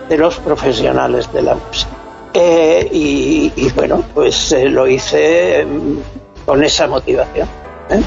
de 0.08 0.18
los 0.18 0.38
profesionales 0.38 1.32
de 1.34 1.42
la 1.42 1.56
música. 1.56 1.92
Y, 2.34 3.52
bueno, 3.76 4.06
pues 4.14 4.56
lo 4.64 4.88
hice 4.88 5.66
mm, 5.66 5.98
con 6.46 6.64
esa 6.64 6.88
motivación. 6.88 7.50
¿Eh? 7.92 8.02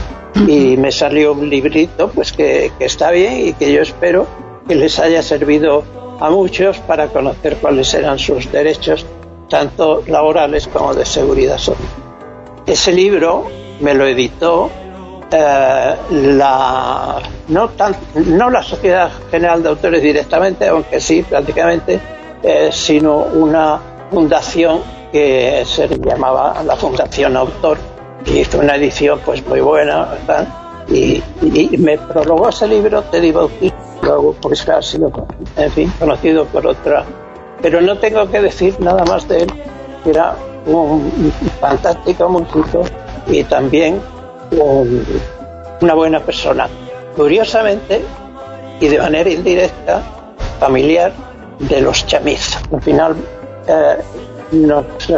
Y 0.48 0.76
me 0.76 0.90
salió 0.90 1.32
un 1.32 1.48
librito 1.48 2.08
pues 2.08 2.32
que, 2.32 2.72
que 2.78 2.84
está 2.84 3.10
bien 3.10 3.48
y 3.48 3.52
que 3.52 3.72
yo 3.72 3.82
espero 3.82 4.26
que 4.66 4.74
les 4.74 4.98
haya 4.98 5.22
servido 5.22 5.84
a 6.20 6.30
muchos 6.30 6.78
para 6.78 7.08
conocer 7.08 7.56
cuáles 7.56 7.92
eran 7.94 8.18
sus 8.18 8.50
derechos, 8.50 9.06
tanto 9.48 10.02
laborales 10.06 10.66
como 10.68 10.94
de 10.94 11.04
seguridad 11.04 11.58
social. 11.58 11.88
Ese 12.66 12.92
libro 12.92 13.46
me 13.80 13.94
lo 13.94 14.06
editó 14.06 14.70
eh, 15.30 15.94
la 16.10 17.20
no 17.48 17.68
tan, 17.70 17.96
no 18.14 18.50
la 18.50 18.62
Sociedad 18.62 19.10
General 19.30 19.62
de 19.62 19.68
Autores 19.68 20.02
directamente, 20.02 20.68
aunque 20.68 21.00
sí 21.00 21.22
prácticamente, 21.22 22.00
eh, 22.42 22.70
sino 22.72 23.16
una 23.16 23.80
fundación 24.10 24.80
que 25.12 25.64
se 25.66 25.88
llamaba 25.98 26.62
la 26.64 26.76
Fundación 26.76 27.36
Autor 27.36 27.78
hizo 28.26 28.58
una 28.58 28.76
edición 28.76 29.20
pues 29.24 29.46
muy 29.46 29.60
buena 29.60 30.04
¿verdad? 30.06 30.48
Y, 30.88 31.22
y 31.42 31.76
me 31.78 31.96
prologó 31.98 32.48
ese 32.50 32.66
libro 32.68 33.02
Teddy 33.04 33.32
Bautista 33.32 33.76
luego 34.02 34.34
pues 34.40 34.68
ha 34.68 34.82
sido 34.82 35.10
en 35.56 35.70
fin 35.72 35.92
conocido 35.98 36.44
por 36.46 36.66
otra. 36.66 37.04
Pero 37.62 37.80
no 37.80 37.96
tengo 37.98 38.28
que 38.30 38.40
decir 38.42 38.78
nada 38.80 39.02
más 39.06 39.26
de 39.28 39.42
él 39.44 39.52
era 40.04 40.36
un 40.66 41.10
fantástico 41.60 42.28
músico 42.28 42.82
y 43.28 43.42
también 43.44 44.00
un- 44.50 45.04
una 45.80 45.94
buena 45.94 46.20
persona. 46.20 46.68
Curiosamente 47.16 48.02
y 48.80 48.88
de 48.88 48.98
manera 48.98 49.30
indirecta 49.30 50.02
familiar 50.60 51.12
de 51.60 51.80
los 51.80 52.06
chamiz. 52.06 52.58
Al 52.72 52.82
final 52.82 53.16
eh, 53.66 53.96
nos 54.52 54.84
eh, 55.08 55.14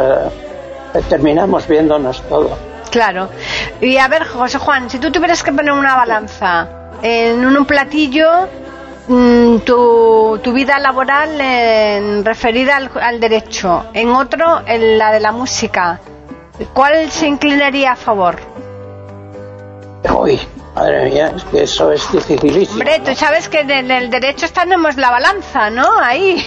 terminamos 1.09 1.67
viéndonos 1.67 2.21
todo 2.29 2.51
Claro. 2.89 3.29
Y 3.81 3.97
a 3.97 4.07
ver, 4.07 4.25
José 4.25 4.57
Juan, 4.57 4.89
si 4.89 4.99
tú 4.99 5.11
tuvieras 5.11 5.43
que 5.43 5.51
poner 5.51 5.71
una 5.73 5.95
balanza 5.95 6.67
en 7.01 7.45
un 7.45 7.65
platillo 7.65 8.47
mm, 9.07 9.57
tu, 9.59 10.39
tu 10.43 10.51
vida 10.53 10.79
laboral 10.79 11.39
en- 11.39 12.25
referida 12.25 12.77
al, 12.77 12.89
al 12.99 13.19
derecho, 13.19 13.85
en 13.93 14.09
otro 14.09 14.61
en 14.65 14.97
la 14.97 15.11
de 15.11 15.19
la 15.19 15.31
música, 15.31 15.99
¿cuál 16.73 17.09
se 17.11 17.27
inclinaría 17.27 17.91
a 17.91 17.95
favor? 17.95 18.37
Uy, 20.17 20.39
madre 20.75 21.09
mía, 21.09 21.33
es 21.35 21.43
que 21.45 21.63
eso 21.63 21.91
es 21.91 22.09
dificilísimo. 22.11 22.79
Hombre, 22.79 22.99
tú 23.05 23.13
sabes 23.15 23.49
que 23.49 23.59
en 23.61 23.91
el 23.91 24.09
derecho 24.09 24.47
tenemos 24.53 24.95
la 24.95 25.11
balanza, 25.11 25.69
¿no? 25.69 25.85
Ahí. 25.99 26.43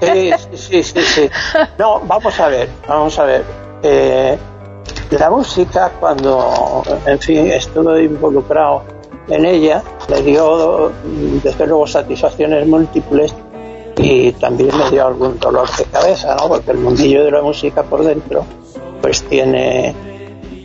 Sí, 0.00 0.32
sí, 0.54 0.82
sí, 0.82 1.02
sí. 1.02 1.30
No, 1.78 2.00
vamos 2.00 2.38
a 2.38 2.48
ver, 2.48 2.68
vamos 2.86 3.18
a 3.18 3.24
ver. 3.24 3.44
Eh, 3.82 4.38
la 5.18 5.30
música, 5.30 5.90
cuando, 5.98 6.82
en 7.06 7.18
fin, 7.18 7.46
estuve 7.48 8.04
involucrado 8.04 8.82
en 9.28 9.44
ella, 9.44 9.82
me 10.08 10.22
dio, 10.22 10.92
desde 11.42 11.66
luego, 11.66 11.86
satisfacciones 11.86 12.66
múltiples 12.66 13.34
y 13.96 14.32
también 14.32 14.76
me 14.76 14.90
dio 14.90 15.06
algún 15.06 15.38
dolor 15.38 15.68
de 15.76 15.84
cabeza, 15.84 16.36
¿no? 16.36 16.48
Porque 16.48 16.70
el 16.70 16.78
mundillo 16.78 17.24
de 17.24 17.30
la 17.30 17.42
música 17.42 17.82
por 17.82 18.04
dentro, 18.04 18.44
pues 19.00 19.22
tiene, 19.24 19.94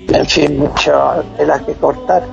en 0.07 0.25
fin, 0.25 0.57
mucha 0.57 1.21
tela 1.37 1.59
que 1.59 1.73
cortar. 1.73 2.23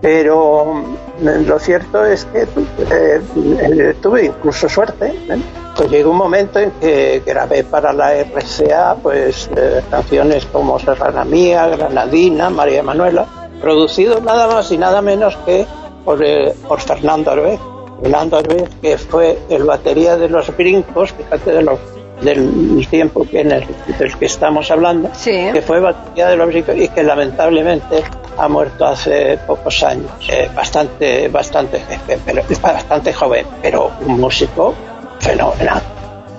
Pero 0.00 0.82
mm, 1.20 1.46
lo 1.46 1.58
cierto 1.58 2.04
es 2.04 2.24
que 2.26 2.42
eh, 2.42 3.20
eh, 3.60 3.94
tuve 4.00 4.26
incluso 4.26 4.68
suerte. 4.68 5.06
¿eh? 5.28 5.42
Pues 5.80 5.92
llegó 5.92 6.10
un 6.10 6.18
momento 6.18 6.58
en 6.58 6.72
que 6.72 7.22
grabé 7.24 7.64
para 7.64 7.90
la 7.94 8.12
RCA 8.12 8.96
pues 9.02 9.48
eh, 9.56 9.80
canciones 9.90 10.44
como 10.44 10.78
Serrana 10.78 11.24
Mía, 11.24 11.68
Granadina, 11.68 12.50
María 12.50 12.82
Manuela, 12.82 13.24
producido 13.62 14.20
nada 14.20 14.46
más 14.46 14.70
y 14.72 14.76
nada 14.76 15.00
menos 15.00 15.38
que 15.46 15.64
por, 16.04 16.22
eh, 16.22 16.52
por 16.68 16.82
Fernando 16.82 17.30
Arbez. 17.30 17.58
Fernando 18.02 18.36
Arbez, 18.36 18.68
que 18.82 18.98
fue 18.98 19.38
el 19.48 19.64
batería 19.64 20.18
de 20.18 20.28
los 20.28 20.54
brincos, 20.54 21.14
fíjate 21.14 21.50
de 21.50 21.62
los 21.62 21.78
del 22.20 22.86
tiempo 22.90 23.24
que 23.24 23.40
en 23.40 23.52
el, 23.52 23.64
del 23.98 24.14
que 24.18 24.26
estamos 24.26 24.70
hablando, 24.70 25.08
Sí. 25.14 25.48
que 25.50 25.62
fue 25.62 25.80
batería 25.80 26.28
de 26.28 26.36
los 26.36 26.46
brincos 26.48 26.76
y 26.76 26.88
que 26.88 27.02
lamentablemente 27.02 28.04
ha 28.36 28.48
muerto 28.48 28.84
hace 28.84 29.38
pocos 29.46 29.82
años, 29.82 30.10
eh, 30.30 30.50
bastante, 30.54 31.28
bastante 31.28 31.80
jefe, 31.80 32.18
pero 32.26 32.42
bastante 32.62 33.14
joven, 33.14 33.46
pero 33.62 33.90
un 34.06 34.20
músico 34.20 34.74
fenomenal. 35.20 35.80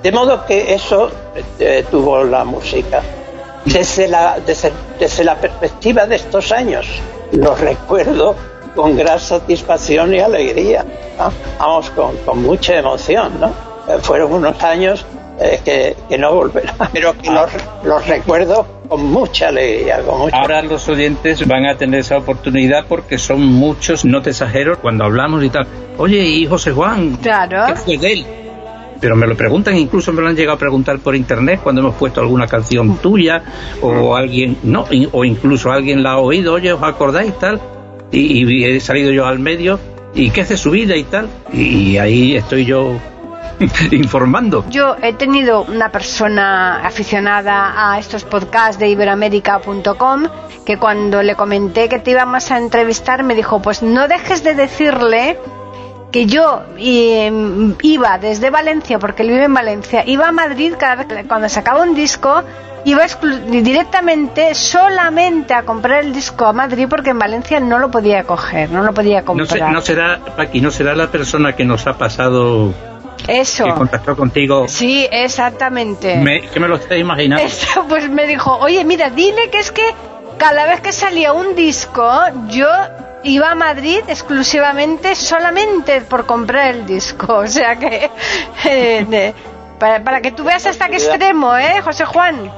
De 0.04 0.12
modo 0.12 0.46
que 0.46 0.74
eso 0.74 1.10
eh, 1.60 1.86
tuvo 1.90 2.24
la 2.24 2.44
música. 2.44 3.02
Desde 3.66 4.08
la, 4.08 4.40
desde, 4.46 4.72
desde 5.00 5.24
la 5.24 5.36
perspectiva 5.36 6.08
de 6.08 6.16
estos 6.16 6.52
años, 6.52 6.88
lo 7.32 7.56
recuerdo 7.56 8.36
con 8.76 8.98
gran 8.98 9.20
satisfacción 9.20 10.16
y 10.16 10.20
alegría, 10.20 10.84
¿no? 11.18 11.32
vamos, 11.60 11.90
con, 11.92 12.18
con 12.26 12.42
mucha 12.42 12.80
emoción. 12.80 13.40
¿no? 13.40 13.48
Eh, 13.88 14.00
fueron 14.02 14.34
unos 14.34 14.62
años 14.64 15.06
eh, 15.40 15.60
que, 15.64 15.96
que 16.10 16.18
no 16.18 16.34
volverá, 16.34 16.74
pero 16.92 17.16
que 17.16 17.30
los, 17.30 17.52
los 17.84 18.08
recuerdo 18.08 18.66
con 18.90 19.06
mucha 19.06 19.50
alegría. 19.50 20.00
Con 20.02 20.20
mucha... 20.22 20.38
Ahora 20.38 20.64
los 20.64 20.90
oyentes 20.90 21.48
van 21.48 21.68
a 21.68 21.76
tener 21.78 22.00
esa 22.00 22.18
oportunidad 22.18 22.86
porque 22.90 23.20
son 23.20 23.46
muchos, 23.46 24.04
no 24.06 24.24
te 24.24 24.32
exagero, 24.32 24.80
cuando 24.80 25.04
hablamos 25.04 25.44
y 25.44 25.50
tal. 25.52 25.68
Oye, 26.00 26.18
y 26.18 26.48
José 26.48 26.72
Juan, 26.72 27.18
Claro. 27.18 27.66
¿qué 27.68 27.76
fue 27.76 27.98
de 28.00 28.14
él? 28.14 28.26
Pero 29.02 29.16
me 29.16 29.28
lo 29.28 29.36
preguntan, 29.36 29.76
incluso 29.76 30.14
me 30.14 30.22
lo 30.22 30.30
han 30.30 30.36
llegado 30.36 30.56
a 30.56 30.60
preguntar 30.60 30.99
por 30.99 31.16
internet 31.16 31.60
cuando 31.62 31.82
hemos 31.82 31.95
puesto 31.95 32.22
alguna 32.22 32.47
canción 32.47 32.97
tuya 32.97 33.43
o 33.82 34.16
alguien, 34.16 34.58
no, 34.64 34.86
o 35.12 35.26
incluso 35.26 35.72
alguien 35.72 36.04
la 36.04 36.12
ha 36.12 36.18
oído, 36.20 36.54
oye, 36.54 36.72
¿os 36.72 36.84
acordáis 36.84 37.38
tal? 37.39 37.60
Y, 38.12 38.45
y 38.45 38.64
he 38.64 38.80
salido 38.80 39.12
yo 39.12 39.26
al 39.26 39.39
medio, 39.39 39.80
¿y 40.14 40.30
qué 40.30 40.41
hace 40.41 40.56
su 40.56 40.70
vida 40.70 40.95
y 40.95 41.04
tal? 41.04 41.28
Y 41.52 41.97
ahí 41.97 42.36
estoy 42.36 42.66
yo 42.66 42.99
informando. 43.91 44.66
Yo 44.70 44.95
he 45.02 45.14
tenido 45.14 45.64
una 45.64 45.91
persona 45.91 46.86
aficionada 46.86 47.91
a 47.91 47.99
estos 47.99 48.24
podcasts 48.24 48.80
de 48.80 48.89
iberoamérica.com 48.89 50.28
que 50.66 50.78
cuando 50.78 51.24
le 51.24 51.36
comenté 51.36 51.89
que 51.89 51.99
te 51.99 52.12
íbamos 52.12 52.52
a 52.52 52.58
entrevistar 52.58 53.24
me 53.24 53.36
dijo, 53.36 53.62
pues 53.62 53.82
no 53.82 54.08
dejes 54.08 54.43
de 54.43 54.54
decirle 54.54 55.38
que 56.12 56.26
yo 56.26 56.64
eh, 56.78 57.32
iba 57.84 58.18
desde 58.18 58.49
Valencia, 58.49 58.99
porque 58.99 59.24
él 59.24 59.30
vive 59.30 59.45
en 59.45 59.53
Valencia, 59.53 60.03
iba 60.05 60.28
a 60.28 60.32
Madrid 60.32 60.74
cada 60.78 60.95
vez 60.95 61.07
que 61.07 61.24
cuando 61.28 61.47
sacaba 61.49 61.82
un 61.84 61.95
disco, 61.95 62.43
iba 62.84 63.03
directamente, 63.62 64.55
solamente 64.55 65.53
a 65.53 65.64
comprar 65.64 66.03
el 66.03 66.14
disco 66.14 66.45
a 66.45 66.53
Madrid 66.53 66.88
porque 66.89 67.12
en 67.12 67.20
Valencia 67.20 67.59
no 67.59 67.80
lo 67.80 67.91
podía 67.91 68.24
coger, 68.24 68.70
no 68.72 68.84
lo 68.84 68.93
podía 68.93 69.20
No, 69.22 69.26
comprar. 69.26 69.47
sé- 69.49 69.72
no 69.72 69.82
será, 69.82 70.20
Paqui, 70.36 70.62
no 70.62 70.72
será 70.72 70.95
la 70.95 71.07
persona 71.07 71.53
que 71.55 71.64
nos 71.64 71.86
ha 71.88 71.93
pasado, 71.97 72.74
Eso. 73.28 73.66
que 73.66 73.74
contactó 73.74 74.16
contigo, 74.18 74.68
Sí, 74.68 75.07
exactamente. 75.12 76.18
me- 76.18 76.41
que 76.49 76.59
me 76.59 76.68
lo 76.68 76.76
estoy 76.78 76.99
imaginando. 76.99 77.43
Eso, 77.45 77.86
pues 77.88 78.09
me 78.09 78.26
dijo, 78.28 78.57
oye, 78.57 78.84
mira, 78.84 79.09
dile 79.12 79.49
que 79.51 79.59
es 79.59 79.72
que 79.72 79.84
cada 80.42 80.66
vez 80.66 80.82
que 80.82 80.92
salía 80.92 81.34
un 81.34 81.54
disco, 81.54 82.04
yo 82.48 82.68
iba 83.22 83.52
a 83.52 83.54
Madrid 83.54 84.00
exclusivamente 84.08 85.14
solamente 85.14 86.02
por 86.02 86.26
comprar 86.26 86.74
el 86.74 86.88
disco. 86.88 87.32
O 87.42 87.48
sea 87.48 87.76
que, 87.76 88.10
eh, 88.66 89.34
para, 89.78 90.04
para 90.04 90.20
que 90.20 90.32
tú 90.32 90.44
veas 90.44 90.66
hasta 90.66 90.89
qué 90.89 90.96
extremo, 90.96 91.56
¿eh, 91.56 91.80
José 91.84 92.06
Juan? 92.06 92.52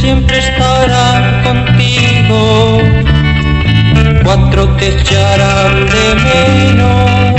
siempre 0.00 0.38
estarán 0.38 1.42
contigo, 1.42 2.80
cuatro 4.24 4.68
te 4.76 4.86
echarán 5.00 5.86
de 5.86 6.14
menos. 6.26 7.38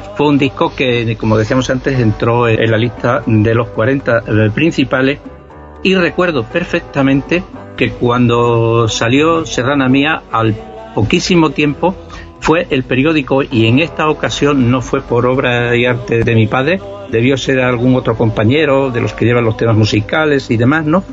Fue 0.00 0.28
un 0.28 0.38
disco 0.38 0.74
que, 0.74 1.16
como 1.16 1.36
decíamos 1.36 1.68
antes, 1.70 1.98
entró 1.98 2.48
en 2.48 2.70
la 2.70 2.76
lista 2.76 3.22
de 3.26 3.54
los 3.54 3.68
40 3.68 4.22
principales 4.54 5.18
y 5.82 5.94
recuerdo 5.94 6.44
perfectamente 6.44 7.42
que 7.76 7.90
cuando 7.92 8.88
salió 8.88 9.44
Serrana 9.44 9.88
Mía, 9.88 10.22
al 10.30 10.54
poquísimo 10.94 11.50
tiempo, 11.50 11.94
fue 12.40 12.66
el 12.70 12.84
periódico 12.84 13.42
y 13.42 13.66
en 13.66 13.78
esta 13.78 14.08
ocasión 14.08 14.70
no 14.70 14.80
fue 14.80 15.00
por 15.00 15.26
obra 15.26 15.76
y 15.76 15.86
arte 15.86 16.24
de 16.24 16.34
mi 16.34 16.46
padre, 16.46 16.80
debió 17.10 17.36
ser 17.36 17.60
algún 17.60 17.96
otro 17.96 18.16
compañero 18.16 18.90
de 18.90 19.00
los 19.00 19.12
que 19.12 19.24
llevan 19.24 19.44
los 19.44 19.56
temas 19.56 19.76
musicales 19.76 20.50
y 20.50 20.56
demás, 20.56 20.84
¿no? 20.84 21.04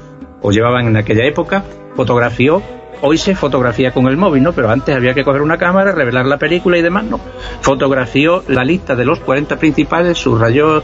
O 0.42 0.52
llevaban 0.52 0.88
en 0.88 0.98
aquella 0.98 1.26
época, 1.26 1.64
fotografió 1.96 2.62
Hoy 3.02 3.18
se 3.18 3.36
fotografía 3.36 3.91
con 3.91 4.08
el 4.08 4.18
móvil, 4.18 4.43
¿no? 4.43 4.54
Pero 4.54 4.70
antes 4.70 4.95
había 4.95 5.14
que 5.14 5.24
coger 5.24 5.41
una 5.41 5.58
cámara, 5.58 5.91
revelar 5.91 6.26
la 6.26 6.38
película 6.38 6.78
y 6.78 6.82
demás, 6.82 7.06
¿no? 7.06 7.20
Fotografió 7.62 8.43
la 8.47 8.64
lista 8.64 8.95
de 8.95 9.06
los 9.06 9.20
40 9.20 9.58
principales, 9.58 10.18
subrayó 10.18 10.84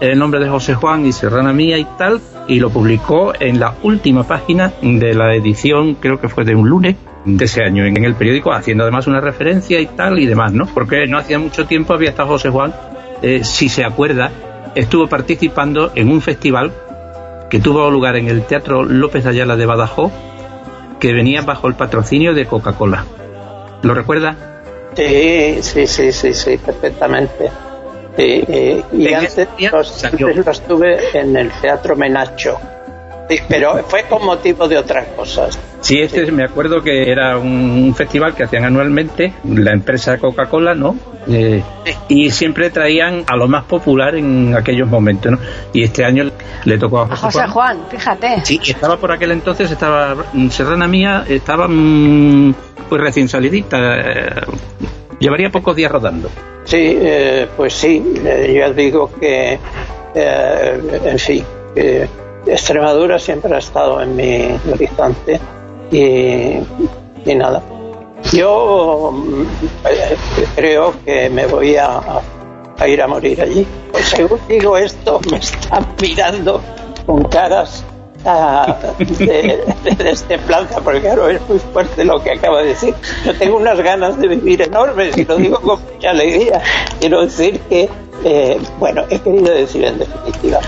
el 0.00 0.18
nombre 0.18 0.40
de 0.40 0.48
José 0.48 0.74
Juan 0.74 1.06
y 1.06 1.12
Serrana 1.12 1.52
Mía 1.52 1.78
y 1.78 1.86
tal, 1.98 2.20
y 2.48 2.60
lo 2.60 2.70
publicó 2.70 3.32
en 3.38 3.58
la 3.58 3.74
última 3.82 4.24
página 4.24 4.72
de 4.80 5.14
la 5.14 5.34
edición, 5.34 5.94
creo 5.94 6.20
que 6.20 6.28
fue 6.28 6.44
de 6.44 6.54
un 6.54 6.68
lunes 6.68 6.96
de 7.24 7.44
ese 7.44 7.64
año, 7.64 7.84
en 7.84 8.04
el 8.04 8.14
periódico, 8.14 8.52
haciendo 8.52 8.84
además 8.84 9.06
una 9.06 9.20
referencia 9.20 9.80
y 9.80 9.86
tal 9.86 10.18
y 10.18 10.26
demás, 10.26 10.52
¿no? 10.52 10.66
Porque 10.66 11.06
no 11.06 11.18
hacía 11.18 11.38
mucho 11.38 11.66
tiempo 11.66 11.94
había 11.94 12.10
estado 12.10 12.28
José 12.28 12.50
Juan, 12.50 12.72
eh, 13.22 13.42
si 13.42 13.68
se 13.68 13.84
acuerda, 13.84 14.30
estuvo 14.74 15.08
participando 15.08 15.90
en 15.94 16.10
un 16.10 16.20
festival 16.20 16.72
que 17.50 17.58
tuvo 17.58 17.90
lugar 17.90 18.16
en 18.16 18.28
el 18.28 18.42
Teatro 18.42 18.84
López 18.84 19.26
Ayala 19.26 19.56
de 19.56 19.66
Badajoz, 19.66 20.12
que 20.98 21.12
venía 21.12 21.42
bajo 21.42 21.68
el 21.68 21.74
patrocinio 21.74 22.34
de 22.34 22.46
Coca-Cola. 22.46 23.04
¿Lo 23.82 23.94
recuerda? 23.94 24.36
Sí, 24.94 25.58
sí, 25.62 25.86
sí, 25.86 26.12
sí, 26.12 26.32
sí, 26.32 26.58
perfectamente. 26.58 27.50
Sí, 28.16 28.44
eh, 28.48 28.82
y 28.92 29.12
antes 29.12 29.48
los, 29.70 29.88
salió. 29.88 30.28
los 30.46 30.60
tuve 30.62 30.98
en 31.12 31.36
el 31.36 31.50
Teatro 31.60 31.96
Menacho. 31.96 32.58
Sí, 33.28 33.38
pero 33.48 33.82
fue 33.84 34.04
con 34.04 34.24
motivo 34.24 34.68
de 34.68 34.78
otras 34.78 35.08
cosas. 35.08 35.58
Sí, 35.80 36.00
este 36.00 36.30
me 36.32 36.44
acuerdo 36.44 36.82
que 36.82 37.10
era 37.10 37.38
un 37.38 37.94
festival 37.94 38.34
que 38.34 38.44
hacían 38.44 38.64
anualmente 38.64 39.34
la 39.44 39.72
empresa 39.72 40.18
Coca-Cola, 40.18 40.74
¿no? 40.74 40.96
Eh, 41.28 41.62
y 42.08 42.30
siempre 42.30 42.70
traían 42.70 43.24
a 43.26 43.36
lo 43.36 43.48
más 43.48 43.64
popular 43.64 44.14
en 44.14 44.54
aquellos 44.54 44.88
momentos, 44.88 45.32
¿no? 45.32 45.38
Y 45.72 45.82
este 45.82 46.04
año 46.04 46.30
le 46.64 46.78
tocó 46.78 47.00
a 47.00 47.04
A 47.04 47.08
José, 47.08 47.22
José 47.22 47.38
Juan. 47.38 47.50
Juan, 47.50 47.90
fíjate. 47.90 48.44
Sí, 48.44 48.60
estaba 48.64 48.96
por 48.96 49.10
aquel 49.10 49.32
entonces, 49.32 49.70
estaba 49.70 50.16
mm, 50.32 50.48
Serrana 50.50 50.86
Mía, 50.86 51.24
estaba 51.28 51.66
mm, 51.68 52.54
pues 52.88 53.00
recién 53.00 53.28
salidita, 53.28 53.76
eh, 53.98 54.30
llevaría 55.18 55.50
pocos 55.50 55.74
días 55.74 55.90
rodando. 55.90 56.30
Sí, 56.64 56.76
eh, 56.80 57.46
pues 57.56 57.74
sí, 57.74 58.02
eh, 58.24 58.54
yo 58.58 58.74
digo 58.74 59.10
que, 59.20 59.58
eh, 60.14 61.00
en 61.04 61.18
fin, 61.18 61.44
que 61.74 62.08
Extremadura 62.46 63.18
siempre 63.18 63.54
ha 63.54 63.58
estado 63.58 64.00
en 64.02 64.16
mi 64.16 64.48
horizonte 64.72 65.40
y, 65.90 66.58
y 67.24 67.34
nada. 67.34 67.62
Yo 68.32 69.12
mm, 69.12 69.44
creo 70.54 70.94
que 71.04 71.30
me 71.30 71.46
voy 71.46 71.76
a, 71.76 72.00
ir 72.86 73.02
a 73.02 73.06
morir 73.06 73.40
allí. 73.40 73.66
Pues 73.92 74.06
según 74.06 74.40
digo 74.48 74.76
esto, 74.76 75.20
me 75.30 75.38
están 75.38 75.86
mirando 76.00 76.60
con 77.06 77.22
caras 77.24 77.84
ah, 78.24 78.76
de, 78.98 79.64
de 79.84 80.04
destemplanza, 80.04 80.80
porque 80.80 81.00
claro, 81.00 81.28
es 81.28 81.40
muy 81.48 81.58
fuerte 81.58 82.04
lo 82.04 82.22
que 82.22 82.32
acabo 82.32 82.58
de 82.58 82.66
decir. 82.66 82.94
Yo 83.24 83.34
tengo 83.34 83.56
unas 83.56 83.80
ganas 83.80 84.18
de 84.18 84.28
vivir 84.28 84.62
enormes 84.62 85.16
y 85.16 85.24
lo 85.24 85.36
digo 85.36 85.60
con 85.60 85.80
mucha 85.94 86.10
alegría. 86.10 86.60
Quiero 86.98 87.22
decir 87.22 87.60
que, 87.68 87.88
eh, 88.24 88.58
bueno, 88.78 89.04
he 89.08 89.18
querido 89.18 89.54
decir 89.54 89.84
en 89.84 89.98
definitiva 89.98 90.60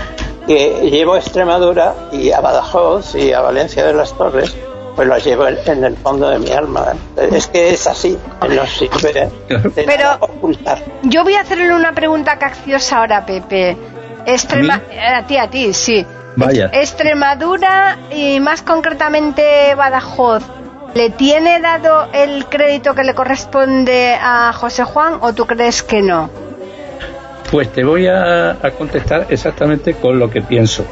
que 0.49 0.89
llevo 0.89 1.13
a 1.13 1.19
Extremadura 1.19 1.93
y 2.11 2.31
a 2.31 2.41
Badajoz 2.41 3.13
y 3.13 3.33
a 3.33 3.41
Valencia 3.41 3.85
de 3.85 3.93
las 3.93 4.17
Torres, 4.17 4.55
pues 4.99 5.07
las 5.07 5.23
llevo 5.23 5.47
en, 5.47 5.81
el 5.85 5.95
fondo 5.95 6.27
de 6.29 6.39
mi 6.39 6.51
alma. 6.51 6.87
Es 7.31 7.47
que 7.47 7.69
es 7.69 7.87
así, 7.87 8.17
no 8.41 8.65
sirve 8.65 9.13
de 9.13 9.69
Pero- 9.85 9.87
nada 10.03 10.17
ocultar. 10.19 10.79
Yo 11.03 11.23
voy 11.23 11.35
a 11.35 11.39
hacerle 11.39 11.73
una 11.73 11.93
pregunta 11.93 12.37
capciosa 12.37 12.97
ahora, 12.97 13.25
Pepe. 13.25 13.77
Extrema... 14.25 14.81
eh, 14.91 14.99
A 14.99 15.25
ti, 15.25 15.37
a 15.37 15.49
ti, 15.49 15.73
sí. 15.73 16.05
Vaya. 16.35 16.69
Extremadura 16.73 17.97
y 18.11 18.41
más 18.41 18.61
concretamente 18.61 19.73
Badajoz, 19.73 20.43
¿le 20.93 21.11
tiene 21.11 21.61
dado 21.61 22.09
el 22.11 22.47
crédito 22.47 22.93
que 22.93 23.03
le 23.05 23.15
corresponde 23.15 24.17
a 24.21 24.51
José 24.51 24.83
Juan 24.83 25.19
o 25.21 25.31
tú 25.31 25.45
crees 25.45 25.81
que 25.81 26.01
no? 26.01 26.29
Pues 27.49 27.71
te 27.71 27.85
voy 27.85 28.05
a, 28.07 28.51
a 28.51 28.71
contestar 28.77 29.27
exactamente 29.29 29.93
con 29.93 30.19
lo 30.19 30.29
que 30.29 30.41
pienso. 30.41 30.83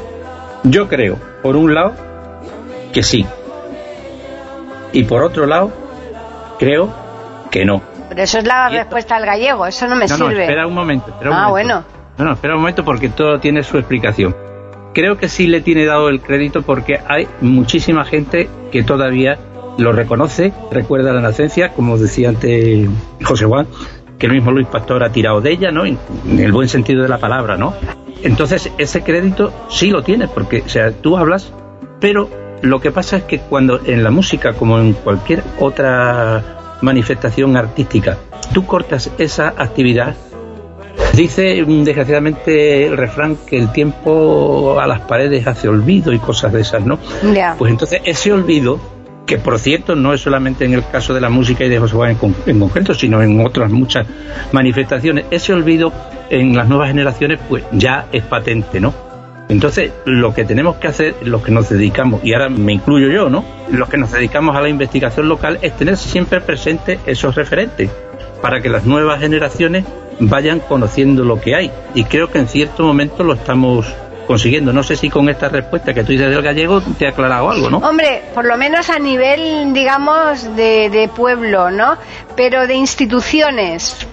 Yo 0.62 0.88
creo, 0.88 1.16
por 1.42 1.56
un 1.56 1.74
lado, 1.74 1.92
que 2.94 3.02
sí. 3.02 3.26
Y 4.92 5.04
por 5.04 5.22
otro 5.22 5.46
lado, 5.46 5.72
creo 6.58 6.92
que 7.50 7.64
no. 7.64 7.82
Pero 8.08 8.22
eso 8.22 8.38
es 8.38 8.46
la 8.46 8.68
respuesta 8.68 9.16
al 9.16 9.26
gallego, 9.26 9.66
eso 9.66 9.86
no 9.86 9.96
me 9.96 10.06
no, 10.06 10.16
no, 10.16 10.28
sirve. 10.28 10.42
espera 10.42 10.66
un 10.66 10.74
momento. 10.74 11.10
espera 11.10 11.30
un 11.30 11.36
ah, 11.36 11.48
momento. 11.48 11.74
bueno. 11.74 11.84
No, 12.16 12.24
no, 12.24 12.32
espera 12.32 12.54
un 12.54 12.60
momento 12.60 12.84
porque 12.84 13.08
todo 13.08 13.38
tiene 13.38 13.62
su 13.62 13.78
explicación. 13.78 14.34
Creo 14.94 15.16
que 15.16 15.28
sí 15.28 15.46
le 15.46 15.60
tiene 15.60 15.84
dado 15.84 16.08
el 16.08 16.20
crédito 16.20 16.62
porque 16.62 16.98
hay 17.06 17.28
muchísima 17.40 18.04
gente 18.04 18.48
que 18.72 18.82
todavía 18.82 19.38
lo 19.76 19.92
reconoce, 19.92 20.52
recuerda 20.72 21.12
la 21.12 21.20
nacencia, 21.20 21.72
como 21.72 21.96
decía 21.96 22.30
antes 22.30 22.88
José 23.22 23.44
Juan, 23.44 23.68
que 24.18 24.26
el 24.26 24.32
mismo 24.32 24.50
Luis 24.50 24.66
Pastor 24.66 25.04
ha 25.04 25.10
tirado 25.10 25.40
de 25.40 25.52
ella, 25.52 25.70
¿no? 25.70 25.86
En 25.86 25.98
el 26.38 26.50
buen 26.50 26.68
sentido 26.68 27.02
de 27.02 27.08
la 27.08 27.18
palabra, 27.18 27.56
¿no? 27.56 27.74
Entonces, 28.22 28.72
ese 28.78 29.02
crédito 29.02 29.52
sí 29.68 29.90
lo 29.90 30.02
tienes, 30.02 30.28
porque, 30.30 30.62
o 30.66 30.68
sea, 30.68 30.90
tú 30.90 31.16
hablas, 31.16 31.52
pero 32.00 32.28
lo 32.62 32.80
que 32.80 32.90
pasa 32.90 33.16
es 33.18 33.22
que 33.24 33.38
cuando 33.38 33.80
en 33.84 34.02
la 34.04 34.10
música, 34.10 34.52
como 34.52 34.78
en 34.78 34.92
cualquier 34.94 35.42
otra 35.60 36.76
manifestación 36.82 37.56
artística, 37.56 38.16
tú 38.52 38.66
cortas 38.66 39.10
esa 39.18 39.48
actividad, 39.56 40.14
Dice 41.14 41.64
mm, 41.66 41.84
desgraciadamente 41.84 42.86
el 42.86 42.96
refrán 42.96 43.36
que 43.46 43.58
el 43.58 43.72
tiempo 43.72 44.78
a 44.80 44.86
las 44.86 45.00
paredes 45.00 45.46
hace 45.46 45.66
olvido 45.68 46.12
y 46.12 46.18
cosas 46.18 46.52
de 46.52 46.60
esas, 46.60 46.84
¿no? 46.84 46.98
Ya. 47.34 47.54
Pues 47.58 47.72
entonces 47.72 48.00
ese 48.04 48.32
olvido, 48.32 48.78
que 49.26 49.38
por 49.38 49.58
cierto 49.58 49.96
no 49.96 50.12
es 50.12 50.20
solamente 50.20 50.64
en 50.64 50.74
el 50.74 50.84
caso 50.86 51.14
de 51.14 51.20
la 51.20 51.28
música 51.28 51.64
y 51.64 51.68
de 51.68 51.78
José 51.78 51.94
Juan 51.96 52.10
en, 52.10 52.16
con- 52.18 52.36
en 52.46 52.60
concreto, 52.60 52.94
sino 52.94 53.20
en 53.22 53.44
otras 53.44 53.70
muchas 53.70 54.06
manifestaciones, 54.52 55.24
ese 55.30 55.52
olvido 55.52 55.92
en 56.30 56.56
las 56.56 56.68
nuevas 56.68 56.88
generaciones 56.88 57.40
pues 57.48 57.64
ya 57.72 58.06
es 58.12 58.22
patente, 58.24 58.78
¿no? 58.80 58.94
Entonces, 59.48 59.92
lo 60.04 60.34
que 60.34 60.44
tenemos 60.44 60.76
que 60.76 60.88
hacer, 60.88 61.14
los 61.22 61.42
que 61.42 61.50
nos 61.50 61.68
dedicamos, 61.70 62.20
y 62.22 62.34
ahora 62.34 62.48
me 62.50 62.74
incluyo 62.74 63.08
yo, 63.08 63.30
¿no? 63.30 63.44
Los 63.70 63.88
que 63.88 63.96
nos 63.96 64.12
dedicamos 64.12 64.54
a 64.54 64.60
la 64.60 64.68
investigación 64.68 65.28
local, 65.28 65.58
es 65.62 65.74
tener 65.76 65.96
siempre 65.96 66.40
presente 66.40 66.98
esos 67.06 67.34
referentes, 67.34 67.90
para 68.42 68.60
que 68.60 68.68
las 68.68 68.84
nuevas 68.84 69.20
generaciones 69.20 69.84
vayan 70.20 70.60
conociendo 70.60 71.24
lo 71.24 71.40
que 71.40 71.54
hay. 71.54 71.70
Y 71.94 72.04
creo 72.04 72.30
que 72.30 72.38
en 72.38 72.48
cierto 72.48 72.84
momento 72.84 73.24
lo 73.24 73.34
estamos 73.34 73.86
consiguiendo. 74.26 74.72
No 74.74 74.82
sé 74.82 74.96
si 74.96 75.08
con 75.08 75.28
esta 75.30 75.48
respuesta 75.48 75.94
que 75.94 76.04
tú 76.04 76.12
dices 76.12 76.28
del 76.28 76.42
gallego 76.42 76.82
te 76.82 77.06
ha 77.06 77.10
aclarado 77.10 77.50
algo, 77.50 77.70
¿no? 77.70 77.78
Hombre, 77.78 78.24
por 78.34 78.44
lo 78.44 78.58
menos 78.58 78.90
a 78.90 78.98
nivel, 78.98 79.72
digamos, 79.72 80.54
de, 80.54 80.90
de 80.90 81.08
pueblo, 81.08 81.70
¿no? 81.70 81.96
Pero 82.36 82.66
de 82.66 82.74
instituciones, 82.74 84.06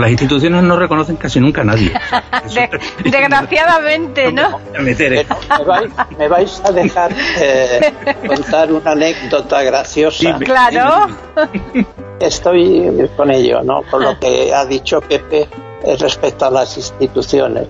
las 0.00 0.10
instituciones 0.10 0.62
no 0.62 0.76
reconocen 0.78 1.16
casi 1.16 1.40
nunca 1.40 1.62
a 1.62 1.64
nadie. 1.64 1.92
de- 2.54 2.70
desgraciadamente, 3.10 4.32
¿no? 4.32 4.58
¿eh? 4.74 5.26
¿Me 5.58 5.64
vais, 5.64 5.90
me 6.18 6.28
vais 6.28 6.62
a 6.64 6.72
dejar 6.72 7.12
eh, 7.40 7.92
contar 8.26 8.72
una 8.72 8.92
anécdota 8.92 9.62
graciosa? 9.62 10.18
Dime. 10.32 10.44
Claro. 10.46 11.08
Estoy 12.20 13.08
con 13.16 13.30
ello, 13.30 13.62
¿no? 13.62 13.82
Con 13.90 14.02
lo 14.04 14.18
que 14.18 14.54
ha 14.54 14.64
dicho 14.64 15.00
Pepe 15.00 15.48
eh, 15.84 15.96
respecto 15.98 16.46
a 16.46 16.50
las 16.50 16.76
instituciones. 16.76 17.66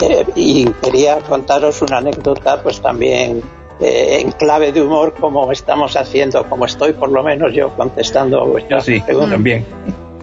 Eh, 0.00 0.24
y 0.34 0.64
quería 0.82 1.18
contaros 1.18 1.80
una 1.82 1.98
anécdota, 1.98 2.60
pues 2.62 2.80
también 2.80 3.42
eh, 3.80 4.18
en 4.20 4.32
clave 4.32 4.72
de 4.72 4.82
humor, 4.82 5.14
como 5.18 5.52
estamos 5.52 5.96
haciendo, 5.96 6.44
como 6.48 6.64
estoy 6.64 6.94
por 6.94 7.10
lo 7.10 7.22
menos 7.22 7.52
yo 7.52 7.68
contestando 7.70 8.40
a 8.40 8.44
vuestra 8.44 8.78
Yo 8.78 8.84
sí, 8.84 9.02
también. 9.30 9.64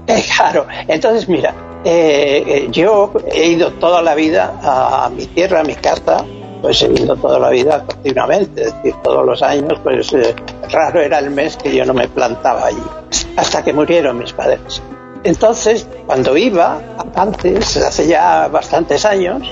Eh, 0.07 0.23
claro, 0.35 0.65
entonces 0.87 1.29
mira, 1.29 1.53
eh, 1.85 2.43
eh, 2.45 2.67
yo 2.71 3.11
he 3.31 3.49
ido 3.49 3.71
toda 3.73 4.01
la 4.01 4.15
vida 4.15 4.59
a 4.61 5.09
mi 5.09 5.25
tierra, 5.27 5.61
a 5.61 5.63
mi 5.63 5.75
casa, 5.75 6.25
pues 6.61 6.81
he 6.83 6.91
ido 6.91 7.15
toda 7.15 7.39
la 7.39 7.49
vida 7.49 7.83
continuamente, 7.85 8.63
es 8.63 8.75
decir, 8.75 8.95
todos 9.03 9.25
los 9.25 9.41
años, 9.41 9.79
pues 9.83 10.13
eh, 10.13 10.35
raro 10.69 11.01
era 11.01 11.19
el 11.19 11.31
mes 11.31 11.57
que 11.57 11.75
yo 11.75 11.85
no 11.85 11.93
me 11.93 12.07
plantaba 12.07 12.67
allí, 12.67 12.83
hasta 13.35 13.63
que 13.63 13.73
murieron 13.73 14.19
mis 14.19 14.31
padres. 14.31 14.81
Entonces, 15.23 15.87
cuando 16.05 16.37
iba, 16.37 16.79
antes, 17.15 17.77
hace 17.77 18.07
ya 18.07 18.47
bastantes 18.47 19.05
años, 19.05 19.51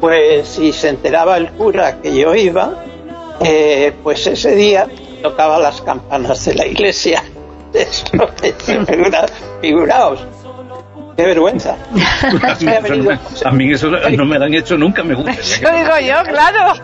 pues 0.00 0.48
si 0.48 0.72
se 0.72 0.90
enteraba 0.90 1.36
el 1.36 1.50
cura 1.52 2.00
que 2.00 2.16
yo 2.16 2.34
iba, 2.34 2.84
eh, 3.40 3.92
pues 4.02 4.26
ese 4.26 4.54
día 4.54 4.86
tocaba 5.22 5.58
las 5.58 5.80
campanas 5.82 6.44
de 6.44 6.54
la 6.54 6.66
iglesia. 6.66 7.22
Figura- 7.74 9.26
figuraos. 9.60 10.26
Qué 11.16 11.22
vergüenza. 11.26 11.76
A 13.44 13.50
mí 13.52 13.72
eso 13.72 13.88
no 13.88 14.24
me 14.24 14.38
lo 14.38 14.44
han 14.46 14.54
hecho 14.54 14.76
nunca, 14.76 15.02
me 15.04 15.14
gusta. 15.14 15.30
Eso 15.32 15.70
digo 15.70 15.98
yo, 16.00 16.22
claro. 16.24 16.74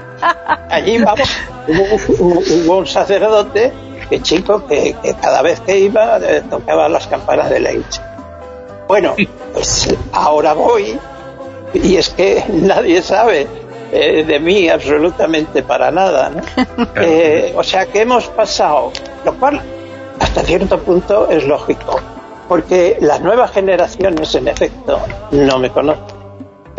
allí 0.68 0.98
vamos, 0.98 1.28
hubo, 1.66 2.78
un 2.78 2.86
sacerdote 2.86 3.72
que 4.08 4.20
chico 4.20 4.66
que, 4.66 4.94
que 5.02 5.14
cada 5.14 5.42
vez 5.42 5.60
que 5.60 5.78
iba 5.78 6.18
eh, 6.18 6.42
tocaba 6.48 6.88
las 6.88 7.06
campanas 7.08 7.50
de 7.50 7.60
la 7.60 7.72
iglesia. 7.72 8.06
Bueno, 8.86 9.14
pues 9.52 9.88
ahora 10.12 10.52
voy 10.52 10.98
y 11.74 11.96
es 11.96 12.10
que 12.10 12.44
nadie 12.48 13.02
sabe 13.02 13.46
eh, 13.92 14.24
de 14.24 14.38
mí 14.38 14.68
absolutamente 14.68 15.62
para 15.62 15.90
nada. 15.90 16.30
¿no? 16.30 16.42
Eh, 16.96 17.52
o 17.56 17.62
sea 17.64 17.86
que 17.86 18.02
hemos 18.02 18.28
pasado, 18.28 18.92
lo 19.24 19.34
cual 19.34 19.60
hasta 20.20 20.42
cierto 20.42 20.78
punto 20.78 21.28
es 21.28 21.44
lógico, 21.44 22.00
porque 22.48 22.98
las 23.00 23.20
nuevas 23.20 23.50
generaciones 23.50 24.34
en 24.34 24.48
efecto 24.48 25.00
no 25.32 25.58
me 25.58 25.70
conocen 25.70 26.19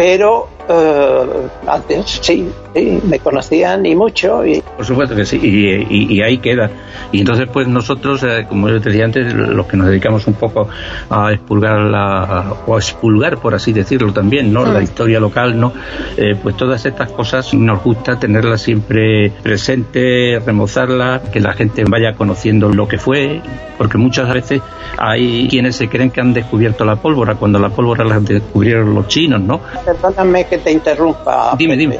pero 0.01 0.47
eh, 0.67 1.47
antes 1.67 2.19
sí, 2.23 2.49
sí, 2.73 2.99
me 3.07 3.19
conocían 3.19 3.85
y 3.85 3.95
mucho 3.95 4.43
y 4.43 4.59
Por 4.75 4.83
supuesto 4.83 5.15
que 5.15 5.27
sí, 5.27 5.39
y, 5.39 5.85
y- 5.95 6.13
y 6.15 6.21
ahí 6.23 6.39
queda. 6.39 6.71
Y 7.11 7.19
entonces, 7.19 7.47
pues 7.53 7.67
nosotros, 7.67 8.23
eh, 8.23 8.47
como 8.49 8.67
yo 8.67 8.81
te 8.81 8.89
decía 8.89 9.05
antes, 9.05 9.31
los 9.31 9.67
que 9.67 9.77
nos 9.77 9.85
dedicamos 9.87 10.25
un 10.25 10.33
poco 10.33 10.67
a 11.07 11.31
expulgar 11.31 11.81
la, 11.81 12.53
o 12.65 12.75
a 12.75 12.79
expulgar, 12.79 13.37
por 13.37 13.53
así 13.53 13.73
decirlo 13.73 14.11
también, 14.11 14.51
¿no? 14.51 14.65
La 14.65 14.81
historia 14.81 15.19
local, 15.19 15.59
¿no? 15.59 15.71
Eh, 16.17 16.35
pues 16.41 16.57
todas 16.57 16.83
estas 16.83 17.11
cosas 17.11 17.53
nos 17.53 17.83
gusta 17.83 18.17
tenerlas 18.17 18.61
siempre 18.63 19.31
presentes, 19.43 20.43
remozarlas, 20.43 21.21
que 21.29 21.39
la 21.41 21.53
gente 21.53 21.83
vaya 21.87 22.13
conociendo 22.13 22.69
lo 22.69 22.87
que 22.87 22.97
fue, 22.97 23.39
porque 23.77 23.99
muchas 23.99 24.33
veces 24.33 24.61
hay 24.97 25.47
quienes 25.47 25.75
se 25.75 25.87
creen 25.89 26.09
que 26.09 26.21
han 26.21 26.33
descubierto 26.33 26.85
la 26.85 26.95
pólvora, 26.95 27.35
cuando 27.35 27.59
la 27.59 27.69
pólvora 27.69 28.03
la 28.03 28.19
descubrieron 28.19 28.95
los 28.95 29.07
chinos, 29.07 29.41
¿no? 29.41 29.61
Perdóname 29.95 30.45
que 30.45 30.57
te 30.59 30.71
interrumpa 30.71 31.55
Dime, 31.57 31.75
dime. 31.75 31.99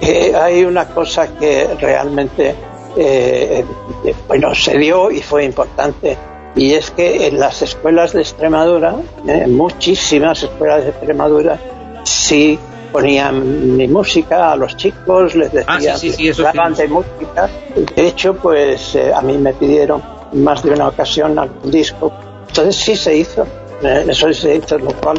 Eh, 0.00 0.34
hay 0.34 0.64
una 0.64 0.86
cosa 0.88 1.28
que 1.38 1.68
realmente 1.80 2.54
eh, 2.96 3.64
eh, 4.04 4.14
bueno 4.28 4.54
se 4.54 4.76
dio 4.76 5.10
y 5.10 5.20
fue 5.22 5.44
importante 5.44 6.16
y 6.54 6.74
es 6.74 6.90
que 6.90 7.28
en 7.28 7.38
las 7.38 7.62
escuelas 7.62 8.12
de 8.12 8.20
Extremadura 8.20 8.96
eh, 9.26 9.46
muchísimas 9.46 10.42
escuelas 10.42 10.84
de 10.84 10.90
Extremadura 10.90 11.58
sí 12.04 12.58
ponían 12.92 13.76
mi 13.76 13.88
música 13.88 14.52
a 14.52 14.56
los 14.56 14.76
chicos 14.76 15.34
les 15.34 15.50
Ah, 15.66 15.78
sí, 15.80 15.86
decían 15.86 15.98
sí, 15.98 16.12
sí, 16.12 16.28
eso 16.28 16.42
de 16.76 16.88
música. 16.88 17.48
De 17.96 18.06
hecho 18.06 18.34
pues 18.34 18.94
eh, 18.94 19.12
a 19.14 19.22
mí 19.22 19.38
me 19.38 19.54
pidieron 19.54 20.02
más 20.34 20.62
de 20.62 20.72
una 20.72 20.88
ocasión 20.88 21.38
algún 21.38 21.70
disco. 21.70 22.12
Entonces 22.48 22.76
sí 22.76 22.96
se 22.96 23.16
hizo 23.16 23.46
eh, 23.82 24.04
eso 24.08 24.32
se 24.34 24.56
hizo 24.56 24.78
lo 24.78 24.92
cual 25.00 25.18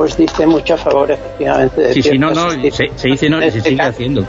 pues 0.00 0.16
dice 0.16 0.46
mucho 0.46 0.72
a 0.72 0.76
favor 0.78 1.10
efectivamente 1.10 1.82
de 1.82 1.92
Sí, 1.92 2.02
sí, 2.02 2.18
no, 2.18 2.30
no, 2.32 2.52
se, 2.52 2.90
se 2.96 3.08
dice 3.08 3.28
no, 3.28 3.44
y 3.44 3.50
se 3.50 3.60
sigue 3.60 3.82
haciendo. 3.82 4.24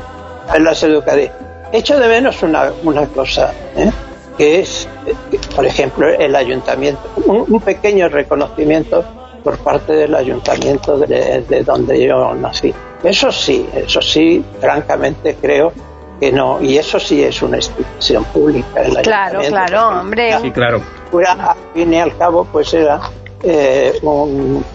en 0.53 0.63
las 0.65 0.83
educadoras. 0.83 1.31
Echo 1.71 1.97
de 1.97 2.09
menos 2.09 2.43
una, 2.43 2.73
una 2.83 3.05
cosa, 3.07 3.53
¿eh? 3.77 3.89
que 4.37 4.59
es, 4.59 4.89
eh, 5.05 5.13
por 5.55 5.65
ejemplo, 5.65 6.09
el 6.09 6.35
ayuntamiento, 6.35 6.99
un, 7.25 7.45
un 7.47 7.61
pequeño 7.61 8.09
reconocimiento 8.09 9.05
por 9.45 9.59
parte 9.59 9.93
del 9.93 10.13
ayuntamiento 10.13 10.97
de, 10.97 11.41
de 11.47 11.63
donde 11.63 12.05
yo 12.05 12.35
nací. 12.35 12.73
Eso 13.01 13.31
sí, 13.31 13.65
eso 13.73 14.01
sí, 14.01 14.43
francamente 14.59 15.37
creo 15.41 15.71
que 16.19 16.33
no, 16.33 16.61
y 16.61 16.79
eso 16.79 16.99
sí 16.99 17.23
es 17.23 17.41
una 17.41 17.55
institución 17.55 18.25
pública. 18.25 18.81
El 18.83 18.97
Claro, 18.97 19.39
claro, 19.39 20.01
hombre. 20.01 20.37
Sí, 20.41 20.51
claro. 20.51 20.81
al 21.25 21.55
fin 21.73 21.93
y 21.93 21.97
al 22.01 22.17
cabo, 22.17 22.43
pues 22.51 22.73
era 22.73 22.99
eh, 23.41 23.97
un 24.01 24.65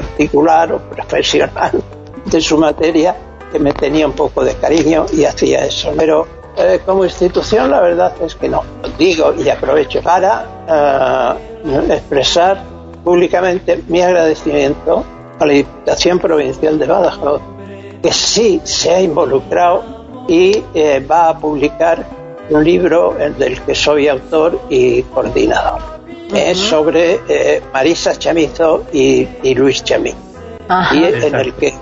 particular 0.00 0.72
o 0.72 0.78
profesional 0.78 1.72
de 2.24 2.40
su 2.40 2.56
materia 2.58 3.16
que 3.50 3.58
me 3.58 3.72
tenía 3.72 4.06
un 4.06 4.12
poco 4.12 4.44
de 4.44 4.54
cariño 4.54 5.06
y 5.12 5.24
hacía 5.24 5.64
eso. 5.64 5.92
Pero 5.96 6.26
eh, 6.56 6.80
como 6.84 7.04
institución, 7.04 7.70
la 7.70 7.80
verdad 7.80 8.12
es 8.20 8.34
que 8.34 8.48
no. 8.48 8.62
Digo 8.98 9.34
y 9.34 9.48
aprovecho 9.48 10.02
para 10.02 11.36
eh, 11.64 11.94
expresar 11.94 12.62
públicamente 13.02 13.82
mi 13.88 14.02
agradecimiento 14.02 15.04
a 15.38 15.46
la 15.46 15.52
Diputación 15.52 16.18
Provincial 16.18 16.78
de 16.78 16.86
Badajoz, 16.86 17.40
que 18.02 18.12
sí 18.12 18.60
se 18.64 18.90
ha 18.90 19.00
involucrado 19.00 20.24
y 20.28 20.62
eh, 20.74 21.04
va 21.10 21.30
a 21.30 21.38
publicar 21.38 22.04
un 22.50 22.64
libro 22.64 23.14
del 23.38 23.60
que 23.62 23.74
soy 23.74 24.08
autor 24.08 24.60
y 24.68 25.02
coordinador. 25.02 25.97
Es 26.34 26.58
sobre 26.58 27.20
eh, 27.28 27.62
Marisa 27.72 28.16
Chamizo 28.18 28.84
y, 28.92 29.26
y 29.42 29.54
Luis 29.54 29.82
Chamí. 29.84 30.14
Ajá. 30.68 30.94
Y 30.94 31.04
en 31.04 31.34
el 31.34 31.54
que 31.54 31.74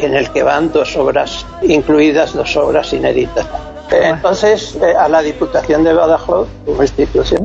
en 0.00 0.14
el 0.14 0.30
que 0.30 0.42
van 0.42 0.72
dos 0.72 0.96
obras 0.96 1.44
incluidas 1.62 2.32
dos 2.34 2.56
obras 2.56 2.92
inéditas. 2.92 3.46
Eh, 3.90 4.08
Entonces, 4.10 4.76
eh, 4.76 4.94
a 4.98 5.08
la 5.08 5.20
Diputación 5.22 5.84
de 5.84 5.92
Badajoz 5.92 6.48
como 6.64 6.82
institución 6.82 7.42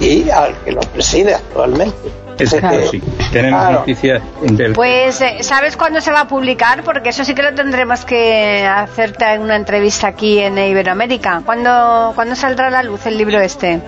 y 0.00 0.28
al 0.30 0.54
que 0.64 0.72
lo 0.72 0.80
preside 0.80 1.34
actualmente. 1.34 1.96
Exacto, 2.38 2.68
Que- 2.80 2.88
sí. 2.88 3.02
Tenemos 3.32 3.60
Claro. 3.60 3.78
noticias 3.80 4.22
del... 4.42 4.72
Pues, 4.72 5.20
eh, 5.20 5.36
¿sabes 5.42 5.76
cuándo 5.76 6.00
se 6.00 6.10
va 6.10 6.22
a 6.22 6.28
publicar? 6.28 6.82
Porque 6.82 7.10
eso 7.10 7.24
sí 7.24 7.32
que 7.34 7.42
lo 7.44 7.54
tendremos 7.54 8.04
que 8.04 8.66
hacerte 8.66 9.24
en 9.34 9.42
una 9.42 9.54
entrevista 9.56 10.08
aquí 10.08 10.40
en 10.40 10.58
Iberoamérica. 10.58 11.42
¿Cuándo, 11.46 12.12
¿cuándo 12.16 12.34
saldrá 12.34 12.66
a 12.66 12.70
la 12.70 12.82
luz 12.82 13.06
el 13.06 13.16
libro 13.18 13.40
este? 13.40 13.80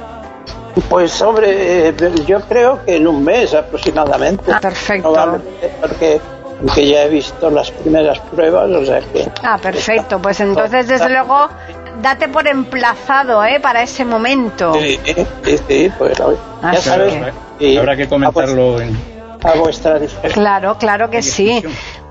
Pues 0.88 1.20
hombre, 1.22 1.88
eh, 1.88 1.94
yo 2.26 2.40
creo 2.42 2.84
que 2.84 2.96
en 2.96 3.06
un 3.08 3.24
mes 3.24 3.54
aproximadamente. 3.54 4.52
Ah, 4.52 4.60
perfecto. 4.60 5.10
Probablemente, 5.12 5.70
porque, 5.80 6.20
porque 6.64 6.86
ya 6.88 7.04
he 7.04 7.08
visto 7.08 7.50
las 7.50 7.70
primeras 7.70 8.18
pruebas, 8.20 8.70
o 8.70 8.84
sea 8.84 9.00
que... 9.00 9.26
Ah, 9.42 9.58
perfecto. 9.60 10.20
Pues 10.20 10.38
entonces, 10.40 10.86
desde 10.86 11.08
luego, 11.08 11.48
date 12.02 12.28
por 12.28 12.46
emplazado, 12.46 13.42
¿eh? 13.44 13.58
Para 13.60 13.82
ese 13.82 14.04
momento. 14.04 14.74
Sí, 14.74 15.00
sí, 15.44 15.58
sí, 15.66 15.92
pues 15.96 16.16
ya 16.18 16.26
Así 16.62 16.88
sabes. 16.88 17.14
que- 17.58 17.66
y 17.66 17.76
Habrá 17.78 17.96
que 17.96 18.06
comentarlo 18.06 18.80
en... 18.80 18.96
A 19.42 19.54
vuestra 19.54 19.98
disposición. 19.98 20.32
Claro, 20.32 20.76
claro 20.78 21.08
que 21.08 21.22
sí. 21.22 21.62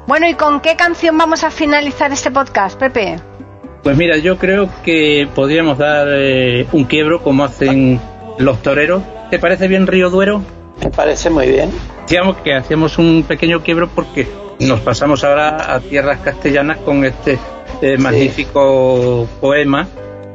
Bueno, 0.07 0.27
¿y 0.27 0.33
con 0.35 0.59
qué 0.61 0.75
canción 0.75 1.17
vamos 1.17 1.43
a 1.43 1.51
finalizar 1.51 2.11
este 2.11 2.31
podcast, 2.31 2.79
Pepe? 2.79 3.19
Pues 3.83 3.95
mira, 3.97 4.17
yo 4.17 4.37
creo 4.37 4.69
que 4.83 5.27
podríamos 5.35 5.77
dar 5.77 6.07
eh, 6.09 6.65
un 6.71 6.85
quiebro 6.85 7.21
como 7.21 7.43
hacen 7.43 7.99
los 8.37 8.61
toreros. 8.61 9.01
¿Te 9.29 9.39
parece 9.39 9.67
bien 9.67 9.87
Río 9.87 10.09
Duero? 10.09 10.41
Me 10.83 10.89
parece 10.89 11.29
muy 11.29 11.47
bien. 11.47 11.71
Decíamos 12.01 12.37
que 12.37 12.53
hacemos 12.53 12.97
un 12.97 13.23
pequeño 13.23 13.61
quiebro 13.61 13.87
porque 13.87 14.27
nos 14.59 14.79
pasamos 14.81 15.23
ahora 15.23 15.73
a 15.73 15.79
tierras 15.79 16.19
castellanas 16.19 16.77
con 16.77 17.03
este 17.03 17.39
eh, 17.81 17.97
magnífico 17.97 19.27
poema 19.41 19.87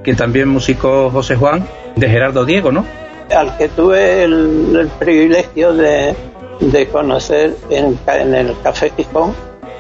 que 0.02 0.14
también 0.14 0.48
musicó 0.48 1.10
José 1.10 1.36
Juan 1.36 1.66
de 1.96 2.08
Gerardo 2.08 2.44
Diego, 2.44 2.72
¿no? 2.72 2.84
Al 3.34 3.56
que 3.56 3.68
tuve 3.68 4.24
el, 4.24 4.76
el 4.78 4.88
privilegio 4.88 5.72
de, 5.74 6.14
de 6.60 6.88
conocer 6.88 7.56
en 7.70 7.98
el 8.34 8.54
Café 8.62 8.92
Gijón 8.96 9.34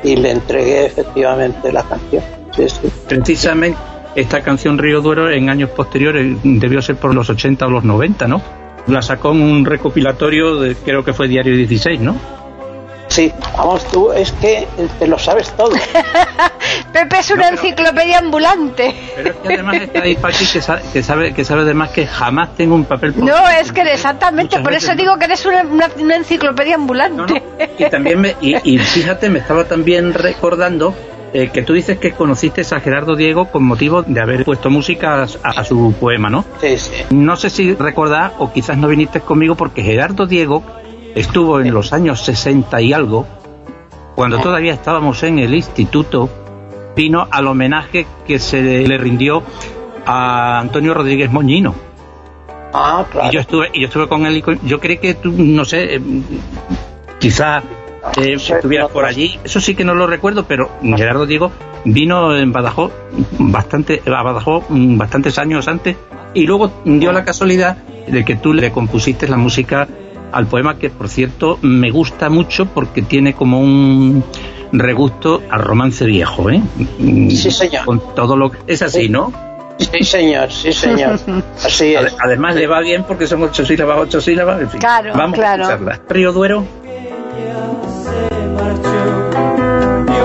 y 0.04 0.16
le 0.16 0.30
entregué 0.30 0.86
efectivamente 0.86 1.72
la 1.72 1.82
canción. 1.82 2.22
Sí, 2.54 2.68
sí. 2.68 2.90
Precisamente 3.08 3.78
esta 4.14 4.42
canción 4.42 4.78
Río 4.78 5.00
Duero 5.00 5.30
en 5.30 5.50
años 5.50 5.70
posteriores 5.70 6.36
debió 6.42 6.82
ser 6.82 6.96
por 6.96 7.14
los 7.14 7.28
80 7.30 7.66
o 7.66 7.70
los 7.70 7.84
90, 7.84 8.26
¿no? 8.28 8.42
La 8.86 9.02
sacó 9.02 9.32
en 9.32 9.42
un 9.42 9.64
recopilatorio 9.64 10.56
de 10.56 10.74
creo 10.74 11.04
que 11.04 11.12
fue 11.12 11.28
Diario 11.28 11.54
16, 11.56 12.00
¿no? 12.00 12.16
Sí, 13.08 13.32
vamos 13.56 13.84
tú, 13.90 14.12
es 14.12 14.30
que 14.32 14.68
te 15.00 15.06
lo 15.08 15.18
sabes 15.18 15.50
todo. 15.56 15.72
Pepe 16.92 17.18
es 17.18 17.30
una 17.32 17.48
enciclopedia 17.48 18.18
ambulante. 18.18 18.94
Pero 19.16 19.30
es 19.30 19.36
que 19.36 19.48
además 19.54 19.74
está 19.82 20.02
ahí 20.02 20.14
que 20.16 20.60
sabe, 20.62 20.82
que 20.92 21.02
sabe, 21.02 21.34
que 21.34 21.44
sabe 21.44 21.62
además 21.62 21.90
que 21.90 22.06
jamás 22.06 22.54
tengo 22.54 22.74
un 22.76 22.84
papel 22.84 23.12
por- 23.12 23.24
No, 23.24 23.48
es 23.48 23.72
que 23.72 23.82
exactamente, 23.82 24.58
por 24.60 24.72
veces 24.72 24.90
eso 24.90 24.96
digo 24.96 25.18
que 25.18 25.24
eres 25.24 25.44
una, 25.44 25.62
una- 25.64 25.90
una 25.98 26.16
enciclopedia 26.16 26.76
No, 26.76 26.82
ambulante. 26.82 27.42
no. 27.58 27.64
Y 27.86 27.90
también 27.90 28.20
me, 28.20 28.36
y, 28.40 28.54
y 28.74 28.78
fíjate, 28.78 29.28
me 29.28 29.40
estaba 29.40 29.64
también 29.64 30.14
recordando 30.14 30.94
eh, 31.32 31.50
que 31.52 31.62
tú 31.62 31.72
dices 31.74 31.98
que 31.98 32.12
conociste 32.12 32.62
a 32.74 32.80
Gerardo 32.80 33.14
Diego 33.16 33.46
con 33.46 33.62
motivo 33.64 34.02
de 34.02 34.20
haber 34.20 34.44
puesto 34.44 34.68
música 34.70 35.22
a, 35.22 35.48
a 35.50 35.64
su 35.64 35.94
poema, 36.00 36.28
¿no? 36.30 36.44
Sí, 36.60 36.76
sí. 36.78 36.92
No 37.10 37.36
sé 37.36 37.50
si 37.50 37.74
recordás 37.74 38.32
o 38.38 38.52
quizás 38.52 38.76
no 38.76 38.88
viniste 38.88 39.20
conmigo 39.20 39.54
porque 39.54 39.82
Gerardo 39.82 40.26
Diego 40.26 40.62
estuvo 41.14 41.60
en 41.60 41.72
los 41.72 41.92
años 41.92 42.20
60 42.24 42.80
y 42.82 42.92
algo, 42.92 43.26
cuando 44.14 44.38
todavía 44.38 44.72
estábamos 44.74 45.22
en 45.22 45.38
el 45.38 45.54
instituto, 45.54 46.28
vino 46.96 47.26
al 47.30 47.46
homenaje 47.46 48.06
que 48.26 48.38
se 48.38 48.60
le 48.86 48.98
rindió 48.98 49.42
a 50.06 50.58
Antonio 50.60 50.94
Rodríguez 50.94 51.30
Moñino. 51.30 51.74
Ah, 52.72 53.04
claro. 53.10 53.28
Y 53.28 53.32
yo 53.34 53.40
estuve, 53.40 53.68
y 53.72 53.80
yo 53.80 53.86
estuve 53.86 54.08
con 54.08 54.26
él 54.26 54.36
y 54.36 54.42
con- 54.42 54.60
yo 54.66 54.78
creí 54.78 54.98
que 54.98 55.14
tú, 55.14 55.32
no 55.36 55.64
sé, 55.64 55.96
eh, 55.96 56.00
quizá 57.18 57.62
eh, 58.16 58.38
Sí, 58.38 58.52
estuvieras 58.52 58.90
por 58.90 59.04
allí. 59.04 59.38
Eso 59.44 59.60
sí 59.60 59.74
que 59.74 59.84
no 59.84 59.94
lo 59.94 60.06
recuerdo, 60.06 60.44
pero 60.46 60.70
Gerardo 60.82 61.26
Diego 61.26 61.50
vino 61.84 62.36
en 62.36 62.52
Badajoz 62.52 62.92
bastante, 63.38 64.02
a 64.06 64.22
Badajoz 64.22 64.64
mm, 64.68 64.98
bastantes 64.98 65.38
años 65.38 65.68
antes 65.68 65.96
y 66.34 66.46
luego 66.46 66.70
dio 66.84 67.12
la 67.12 67.24
casualidad 67.24 67.76
de 68.06 68.24
que 68.24 68.36
tú 68.36 68.52
le 68.52 68.70
compusiste 68.70 69.28
la 69.28 69.36
música 69.36 69.88
al 70.32 70.46
poema 70.46 70.78
que, 70.78 70.90
por 70.90 71.08
cierto, 71.08 71.58
me 71.62 71.90
gusta 71.90 72.28
mucho 72.30 72.66
porque 72.66 73.02
tiene 73.02 73.34
como 73.34 73.60
un 73.60 74.24
regusto 74.72 75.42
al 75.50 75.60
romance 75.62 76.04
viejo, 76.04 76.50
¿eh? 76.50 76.60
Mm, 76.98 77.30
Sí, 77.30 77.50
señor. 77.50 77.84
Con 77.84 78.14
todo 78.14 78.36
lo 78.36 78.50
que... 78.52 78.58
Es 78.66 78.82
así, 78.82 79.08
¿no? 79.08 79.32
Sí, 79.78 80.04
señor, 80.04 80.52
sí, 80.52 80.72
señor. 80.74 81.18
Así 81.64 81.94
es. 81.94 82.14
Además 82.22 82.54
le 82.54 82.66
va 82.66 82.80
bien 82.80 83.02
porque 83.04 83.26
son 83.26 83.42
ocho 83.42 83.64
sílabas, 83.64 83.98
ocho 83.98 84.20
sílabas, 84.20 84.60
en 84.60 84.68
fin. 84.70 84.78
Claro, 84.80 85.12
Vamos 85.16 85.38
claro. 85.38 85.64
a 85.66 85.72
escucharla. 85.72 86.00
Río 86.08 86.32
Duero. 86.32 86.64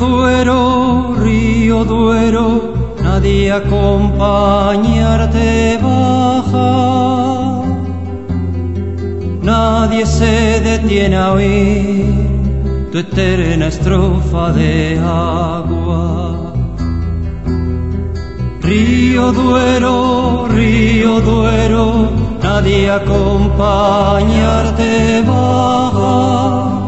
Duero, 0.00 1.14
Río 1.18 1.84
Duero, 1.84 2.72
nadie 3.02 3.52
acompañarte 3.52 5.78
baja. 5.82 7.60
Nadie 9.42 10.06
se 10.06 10.60
detiene 10.60 11.18
a 11.18 11.32
oír 11.32 12.14
tu 12.90 12.96
eterna 12.96 13.66
estrofa 13.66 14.52
de 14.52 14.98
agua. 14.98 16.54
Río 18.62 19.32
Duero, 19.32 20.46
Río 20.48 21.20
Duero, 21.20 22.08
nadie 22.42 22.90
acompañarte 22.90 25.22
baja. 25.26 26.79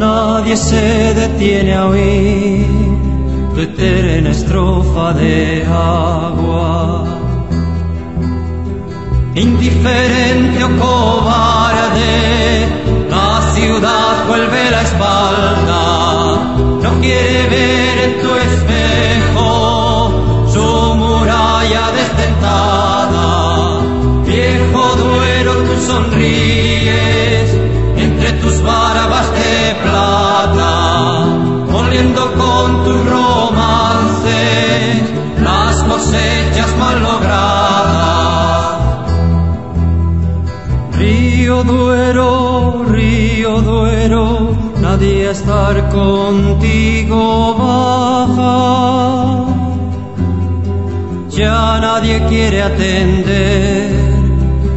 Nadie 0.00 0.56
se 0.56 1.12
detiene 1.12 1.74
a 1.74 1.86
oír 1.88 2.66
tu 3.54 3.60
eterna 3.60 4.30
estrofa 4.30 5.12
de 5.12 5.62
agua. 5.66 7.04
Indiferente 9.34 10.64
o 10.64 10.70
cobarde, 10.80 12.16
la 13.10 13.42
ciudad 13.54 14.26
vuelve 14.26 14.70
la 14.70 14.82
espalda. 14.88 15.82
No 16.82 16.90
quiere 17.02 17.42
ver 17.54 17.96
en 18.06 18.12
tu 18.22 18.30
espejo 18.48 19.48
su 20.54 20.94
muralla 21.02 21.84
desdentada. 21.98 23.26
Viejo 24.24 24.82
duero, 25.04 25.52
tú 25.66 25.74
sonríes 25.86 26.79
moliendo 31.90 32.22
con 32.34 32.84
tus 32.84 33.04
romances 33.10 35.02
las 35.42 35.82
cosechas 35.82 36.76
mal 36.78 37.02
logradas. 37.02 38.78
Río 40.96 41.64
Duero, 41.64 42.84
Río 42.88 43.60
Duero, 43.60 44.56
nadie 44.80 45.30
estar 45.30 45.88
contigo 45.88 47.56
baja. 47.58 49.46
Ya 51.30 51.80
nadie 51.80 52.24
quiere 52.28 52.62
atender 52.62 53.90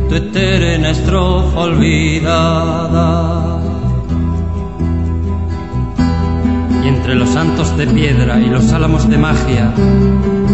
tu 0.10 0.16
eterna 0.16 0.90
estrofa 0.90 1.60
olvidada. 1.60 3.43
Entre 7.04 7.16
los 7.16 7.32
santos 7.32 7.76
de 7.76 7.86
piedra 7.86 8.40
y 8.40 8.46
los 8.46 8.72
álamos 8.72 9.10
de 9.10 9.18
magia, 9.18 9.74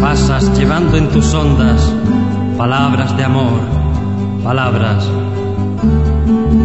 pasas 0.00 0.58
llevando 0.58 0.96
en 0.96 1.08
tus 1.08 1.32
ondas 1.32 1.94
palabras 2.58 3.16
de 3.16 3.22
amor, 3.22 3.60
palabras. 4.42 5.08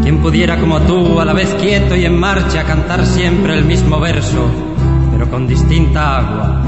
Quien 0.01 0.23
pudiera 0.23 0.59
como 0.59 0.81
tú, 0.81 1.19
a 1.19 1.25
la 1.25 1.33
vez 1.33 1.53
quieto 1.61 1.95
y 1.95 2.03
en 2.03 2.19
marcha, 2.19 2.63
cantar 2.63 3.05
siempre 3.05 3.59
el 3.59 3.65
mismo 3.65 3.99
verso, 3.99 4.49
pero 5.11 5.29
con 5.29 5.45
distinta 5.45 6.17
agua. 6.17 6.61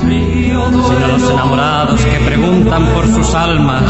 Sino 0.00 1.06
los 1.06 1.30
enamorados 1.30 2.00
que 2.00 2.24
preguntan 2.26 2.86
por 2.86 3.06
sus 3.06 3.32
almas, 3.36 3.84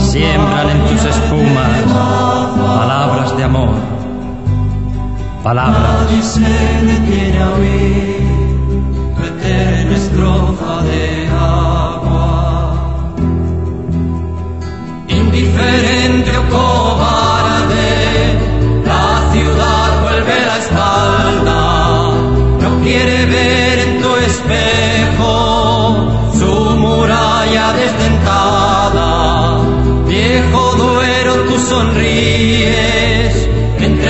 siembran 0.00 0.68
en 0.68 0.84
tus 0.84 1.02
espumas 1.02 1.82
palabras 2.76 3.34
de 3.38 3.42
amor, 3.44 3.91
palabras. 5.42 6.24
se 6.24 6.40
detiene 6.86 7.38
a 7.42 7.50
oír 7.50 8.22
tu 9.16 9.22
eterna 9.24 9.96
estrofa 9.96 10.82
de 10.82 11.28
agua. 11.28 13.14
Indiferente 15.08 16.30
o 16.38 16.48
cobarde, 16.48 17.90
la 18.86 19.32
ciudad 19.32 19.88
vuelve 20.02 20.36
la 20.50 20.56
espalda, 20.64 21.60
no 22.62 22.70
quiere 22.82 23.26
ver 23.26 23.78
en 23.86 24.02
tu 24.02 24.16
espejo 24.16 25.34
su 26.38 26.52
muralla 26.76 27.72
desdentada. 27.72 29.60
Viejo 30.06 30.74
duero, 30.76 31.34
tú 31.48 31.58
sonríes 31.58 33.11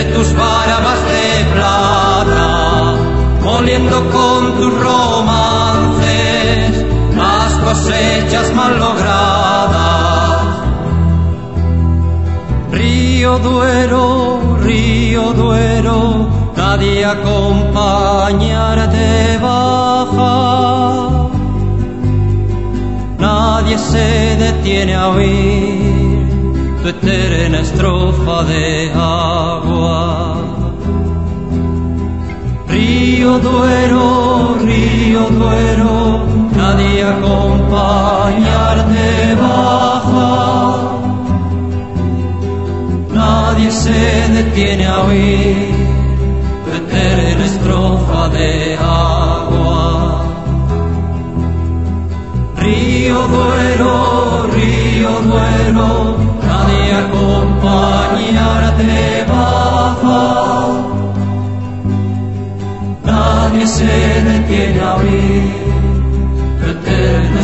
tus 0.04 0.32
barbas 0.34 1.04
de 1.04 1.44
plata, 1.54 2.94
moliendo 3.42 4.10
con 4.10 4.56
tus 4.56 4.72
romances 4.80 6.84
las 7.16 7.52
cosechas 7.64 8.52
mal 8.54 8.78
logradas. 8.78 10.42
Río 12.72 13.38
Duero, 13.38 14.58
Río 14.62 15.32
Duero, 15.32 16.28
nadie 16.56 17.04
acompañarte 17.04 19.38
baja. 19.40 21.28
Nadie 23.18 23.78
se 23.78 24.36
detiene 24.36 24.94
a 24.96 25.08
oír 25.10 25.91
tu 26.82 26.88
eterna 26.88 27.60
estrofa 27.60 28.42
de 28.44 28.90
agua. 28.92 30.36
Río 32.68 33.38
Duero, 33.38 34.56
Río 34.60 35.20
Duero, 35.38 36.26
nadie 36.56 37.04
acompañarte 37.04 39.36
baja. 39.40 40.30
Nadie 43.14 43.70
se 43.70 44.28
detiene 44.38 44.86
a 44.86 45.02
oír 45.02 45.68
tu 46.64 46.70
eterna 46.82 47.44
estrofa 47.44 48.28
de 48.30 48.76
agua. 48.76 50.24
Río 52.56 53.18
Duero, 53.28 54.46
Río 54.52 55.10
Duero, 55.30 56.11
nadie 56.72 56.92
acompañarte 56.92 59.24
baja. 59.28 60.24
Nadie 63.04 63.66
se 63.66 64.22
detiene 64.28 64.80
a 64.80 64.96
oír 64.96 65.44
la 66.60 66.70
eterna 66.70 67.40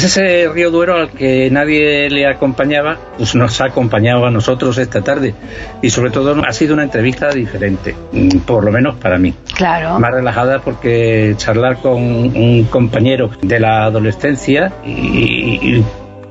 Pues 0.00 0.16
ese 0.16 0.48
río 0.48 0.70
Duero 0.70 0.96
al 0.96 1.10
que 1.10 1.50
nadie 1.50 2.08
le 2.08 2.26
acompañaba, 2.26 2.96
pues 3.18 3.34
nos 3.34 3.60
ha 3.60 3.66
acompañado 3.66 4.24
a 4.24 4.30
nosotros 4.30 4.78
esta 4.78 5.02
tarde. 5.02 5.34
Y 5.82 5.90
sobre 5.90 6.10
todo 6.10 6.42
ha 6.42 6.52
sido 6.54 6.72
una 6.72 6.84
entrevista 6.84 7.28
diferente, 7.28 7.94
mm, 8.10 8.38
por 8.46 8.64
lo 8.64 8.72
menos 8.72 8.96
para 8.96 9.18
mí. 9.18 9.34
Claro. 9.54 10.00
Más 10.00 10.10
relajada 10.10 10.60
porque 10.60 11.34
charlar 11.36 11.82
con 11.82 11.98
un 12.02 12.64
compañero 12.70 13.28
de 13.42 13.60
la 13.60 13.84
adolescencia 13.84 14.72
y, 14.86 15.76
y 15.76 15.84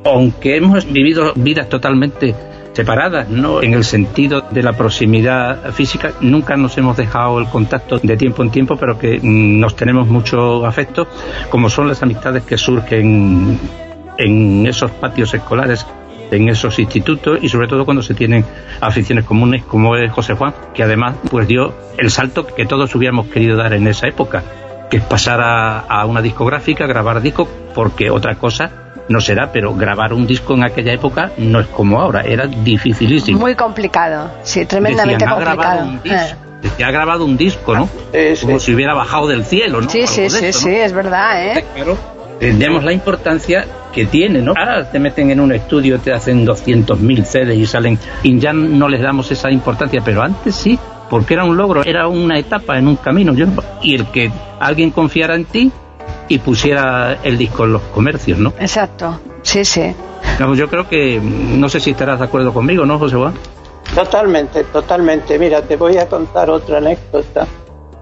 aunque 0.04 0.58
hemos 0.58 0.92
vivido 0.92 1.34
vidas 1.36 1.70
totalmente 1.70 2.34
separadas, 2.74 3.30
¿no? 3.30 3.62
En 3.62 3.74
el 3.74 3.84
sentido 3.84 4.42
de 4.50 4.64
la 4.64 4.74
proximidad 4.74 5.72
física, 5.72 6.14
nunca 6.22 6.56
nos 6.56 6.78
hemos 6.78 6.98
dejado 6.98 7.40
el 7.40 7.48
contacto 7.48 8.00
de 8.02 8.18
tiempo 8.18 8.44
en 8.44 8.52
tiempo, 8.52 8.78
pero 8.78 8.98
que 8.98 9.20
mm, 9.22 9.60
nos 9.60 9.76
tenemos 9.76 10.08
mucho 10.08 10.66
afecto, 10.66 11.08
como 11.50 11.70
son 11.70 11.88
las 11.88 12.02
amistades 12.04 12.44
que 12.44 12.58
surgen 12.58 13.60
en 14.18 14.68
esos 14.68 14.92
patios 14.92 15.34
escolares, 15.34 15.86
en 16.32 16.50
esos 16.50 16.78
institutos 16.78 17.40
y 17.42 17.50
sobre 17.50 17.68
todo 17.68 17.86
cuando 17.86 18.04
se 18.04 18.14
tienen 18.14 18.46
aficiones 18.82 19.26
comunes 19.26 19.64
como 19.64 19.96
es 19.96 20.12
José 20.12 20.36
Juan, 20.36 20.54
que 20.74 20.84
además 20.84 21.16
pues 21.30 21.48
dio 21.48 21.74
el 21.98 22.12
salto 22.12 22.46
que 22.46 22.66
todos 22.66 22.94
hubiéramos 22.96 23.28
querido 23.28 23.58
dar 23.58 23.74
en 23.74 23.88
esa 23.88 24.08
época, 24.08 24.44
que 24.90 24.98
es 24.98 25.04
pasar 25.04 25.42
a, 25.42 25.80
a 25.80 26.06
una 26.06 26.22
discográfica, 26.22 26.86
grabar 26.86 27.22
discos, 27.22 27.48
porque 27.74 28.10
otra 28.10 28.36
cosa 28.36 28.89
no 29.10 29.20
será, 29.20 29.52
pero 29.52 29.74
grabar 29.74 30.14
un 30.14 30.26
disco 30.26 30.54
en 30.54 30.64
aquella 30.64 30.94
época 30.94 31.32
no 31.38 31.60
es 31.60 31.68
como 31.68 32.00
ahora, 32.00 32.22
era 32.22 32.48
dificilísimo. 32.48 33.40
Muy 33.40 33.56
complicado, 33.56 34.32
sí, 34.44 34.66
tremendamente 34.66 35.26
Decían, 35.26 35.44
complicado. 35.44 35.84
un 35.86 36.02
disco. 36.02 36.38
Decía, 36.62 36.88
ha 36.88 36.92
grabado 36.92 37.26
un 37.26 37.38
disco, 37.38 37.76
¿no? 37.76 37.90
Sí. 38.14 38.46
Como 38.46 38.60
si 38.60 38.74
hubiera 38.74 38.94
bajado 38.94 39.28
del 39.28 39.46
cielo, 39.46 39.82
¿no? 39.82 39.90
Sí, 39.90 40.06
sí, 40.08 40.22
Algo 40.24 40.36
sí, 40.36 40.54
sí, 40.54 40.70
¿no? 40.70 40.76
es 40.76 40.94
verdad, 40.94 41.44
¿eh? 41.58 41.66
Claro, 41.74 41.98
entendemos 42.34 42.84
la 42.84 42.94
importancia 42.94 43.66
que 43.94 44.06
tiene, 44.06 44.42
¿no? 44.42 44.54
Ahora 44.56 44.90
te 44.92 45.00
meten 45.00 45.32
en 45.32 45.40
un 45.40 45.54
estudio, 45.54 46.00
te 46.00 46.14
hacen 46.14 46.46
200.000 46.46 47.24
CDs 47.24 47.58
y 47.58 47.66
salen, 47.66 47.98
y 48.24 48.38
ya 48.40 48.54
no 48.54 48.88
les 48.88 49.02
damos 49.02 49.32
esa 49.32 49.50
importancia, 49.50 50.02
pero 50.04 50.22
antes 50.22 50.56
sí, 50.56 50.78
porque 51.10 51.34
era 51.34 51.44
un 51.46 51.58
logro, 51.58 51.84
era 51.84 52.08
una 52.08 52.38
etapa 52.38 52.78
en 52.78 52.88
un 52.88 52.98
camino, 52.98 53.34
yo, 53.34 53.48
y 53.82 53.96
el 53.96 54.06
que 54.08 54.32
alguien 54.60 54.92
confiara 54.92 55.36
en 55.36 55.46
ti 55.46 55.72
y 56.30 56.38
pusiera 56.40 57.18
el 57.24 57.38
disco 57.38 57.66
en 57.66 57.74
los 57.74 57.82
comercios, 57.94 58.38
¿no? 58.40 58.54
Exacto, 58.60 59.20
sí, 59.42 59.66
sí. 59.66 59.94
Yo 60.56 60.70
creo 60.70 60.88
que, 60.88 61.20
mm, 61.20 61.60
no 61.60 61.68
sé 61.68 61.80
si 61.82 61.92
estarás 61.92 62.20
de 62.20 62.26
acuerdo 62.26 62.54
conmigo, 62.54 62.86
¿no, 62.86 62.98
José 62.98 63.18
Juan? 63.18 63.34
Totalmente, 63.96 64.64
totalmente. 64.66 65.38
Mira, 65.40 65.62
te 65.62 65.76
voy 65.76 65.98
a 65.98 66.08
contar 66.08 66.50
otra 66.50 66.78
anécdota 66.78 67.48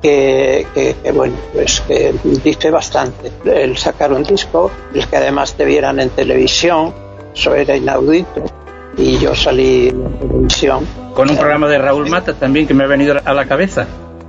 que, 0.01 0.67
que- 0.73 0.95
que, 1.01 1.11
bueno, 1.11 1.35
pues 1.53 1.81
que 1.81 2.13
dice 2.43 2.69
bastante. 2.69 3.31
El 3.45 3.77
sacar 3.77 4.11
un 4.11 4.23
disco, 4.23 4.69
el 4.93 5.07
que 5.07 5.15
además 5.17 5.53
te 5.55 5.65
vieran 5.65 5.99
en 5.99 6.09
televisión, 6.09 6.93
eso 7.33 7.55
era 7.55 7.75
inaudito. 7.75 8.43
Y 8.97 9.17
yo 9.19 9.33
salí 9.35 9.89
en 9.89 10.19
televisión, 10.19 10.85
Con 11.13 11.29
un 11.29 11.37
programa 11.37 11.67
de 11.67 11.77
Raúl 11.77 12.09
Mata 12.09 12.33
también 12.33 12.67
que 12.67 12.73
me 12.73 12.83
ha 12.83 12.87
venido 12.87 13.15
a 13.23 13.33
la 13.33 13.45
cabeza. 13.45 13.87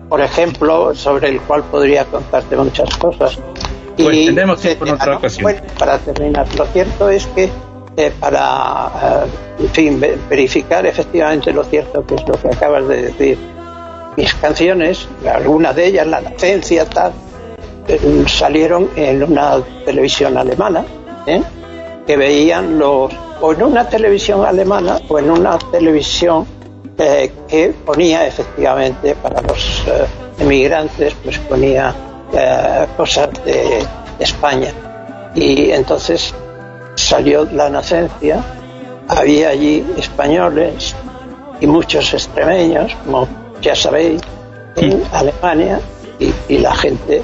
por 0.08 0.20
ejemplo, 0.22 0.94
sobre 0.94 1.28
el 1.28 1.40
cual 1.42 1.64
podría 1.64 2.04
contarte 2.06 2.56
muchas 2.56 2.96
cosas. 2.96 3.38
Pues 4.04 4.26
tendremos 4.26 4.60
tiempo 4.60 4.86
en 4.86 4.94
otra 4.94 5.14
ah, 5.14 5.16
ocasión. 5.16 5.42
bueno, 5.42 5.60
para 5.78 5.98
terminar, 5.98 6.46
lo 6.56 6.66
cierto 6.66 7.08
es 7.10 7.26
que 7.28 7.50
eh, 7.96 8.12
para, 8.20 9.24
eh, 9.26 9.62
en 9.64 9.68
fin, 9.70 10.00
ve- 10.00 10.16
verificar 10.30 10.86
efectivamente 10.86 11.52
lo 11.52 11.64
cierto 11.64 12.04
que 12.06 12.14
es 12.14 12.28
lo 12.28 12.34
que 12.40 12.48
acabas 12.48 12.86
de 12.88 13.02
decir, 13.02 13.38
mis 14.16 14.32
canciones, 14.34 15.08
algunas 15.32 15.74
de 15.76 15.86
ellas, 15.86 16.06
La 16.06 16.20
Nacencia, 16.20 16.84
tal, 16.84 17.12
eh, 17.88 17.98
salieron 18.26 18.88
en 18.96 19.22
una 19.22 19.60
televisión 19.84 20.36
alemana, 20.36 20.84
¿eh? 21.26 21.42
que 22.06 22.16
veían 22.16 22.78
los, 22.78 23.12
o 23.40 23.52
en 23.52 23.62
una 23.62 23.88
televisión 23.88 24.44
alemana 24.44 24.98
o 25.08 25.18
en 25.18 25.30
una 25.30 25.58
televisión 25.70 26.46
eh, 26.98 27.30
que 27.48 27.74
ponía 27.84 28.26
efectivamente 28.26 29.14
para 29.16 29.40
los 29.42 29.84
eh, 29.86 30.04
emigrantes, 30.40 31.14
pues 31.22 31.38
ponía 31.40 31.94
eh, 32.32 32.86
cosas 32.96 33.28
de 33.44 33.84
España. 34.18 34.72
Y 35.34 35.70
entonces 35.70 36.34
salió 36.94 37.46
la 37.52 37.68
nacencia, 37.70 38.42
había 39.08 39.50
allí 39.50 39.86
españoles 39.96 40.94
y 41.60 41.66
muchos 41.66 42.12
extremeños, 42.12 42.96
como 43.04 43.28
ya 43.60 43.74
sabéis, 43.74 44.20
en 44.76 45.02
Alemania, 45.12 45.80
y, 46.18 46.32
y 46.48 46.58
la 46.58 46.74
gente, 46.74 47.22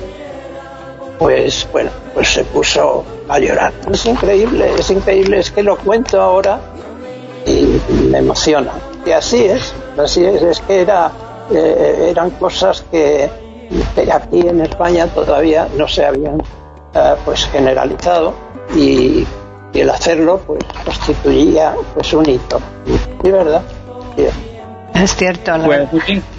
pues 1.19 1.67
bueno, 1.73 1.91
pues 2.15 2.33
se 2.33 2.45
puso 2.45 3.05
a 3.29 3.39
llorar. 3.39 3.73
Es 3.91 4.07
increíble, 4.07 4.71
es 4.79 4.91
increíble, 4.91 5.39
es 5.41 5.51
que 5.51 5.63
lo 5.63 5.77
cuento 5.77 6.21
ahora 6.21 6.61
y 7.47 7.81
me 8.11 8.19
emociona. 8.19 8.73
Y 9.05 9.11
así 9.11 9.45
es, 9.45 9.75
así 9.99 10.25
es, 10.25 10.43
es 10.43 10.61
que 10.61 10.81
era, 10.81 11.11
eh, 11.53 12.09
eran 12.11 12.31
cosas 12.31 12.85
que 12.91 13.29
aquí 14.13 14.41
en 14.41 14.61
España 14.61 15.07
todavía 15.09 15.69
no 15.77 15.89
se 15.89 16.05
habían 16.05 16.41
eh, 16.95 17.15
pues 17.25 17.47
generalizado 17.47 18.35
y, 18.75 19.27
y 19.73 19.81
el 19.81 19.91
hacerlo 19.91 20.41
pues 20.47 20.65
constituía 20.85 21.75
pues 21.95 22.13
un 22.13 22.29
hito. 22.29 22.61
¿Sí, 23.23 23.31
verdad? 23.31 23.63
Es 24.95 25.17
cierto, 25.17 25.59
¿no? 25.59 25.65
Pues, 25.65 25.89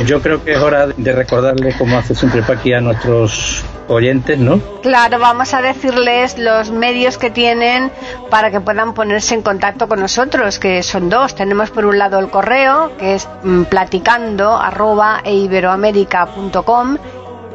yo 0.05 0.21
creo 0.21 0.43
que 0.43 0.53
es 0.53 0.59
hora 0.59 0.87
de 0.87 1.11
recordarle, 1.11 1.73
como 1.77 1.97
hace 1.97 2.15
siempre 2.15 2.41
Paqui, 2.41 2.73
a 2.73 2.79
nuestros 2.79 3.65
oyentes, 3.89 4.39
¿no? 4.39 4.59
Claro, 4.81 5.19
vamos 5.19 5.53
a 5.53 5.61
decirles 5.61 6.37
los 6.39 6.71
medios 6.71 7.17
que 7.17 7.29
tienen 7.29 7.91
para 8.29 8.51
que 8.51 8.61
puedan 8.61 8.93
ponerse 8.93 9.35
en 9.35 9.41
contacto 9.41 9.89
con 9.89 9.99
nosotros, 9.99 10.57
que 10.57 10.83
son 10.83 11.09
dos. 11.09 11.35
Tenemos 11.35 11.69
por 11.69 11.85
un 11.85 11.97
lado 11.97 12.17
el 12.17 12.29
correo, 12.29 12.95
que 12.97 13.15
es 13.15 13.27
mm, 13.43 13.63
platicando 13.63 14.55
arroba 14.55 15.21
eiberoamerica.com 15.25 16.97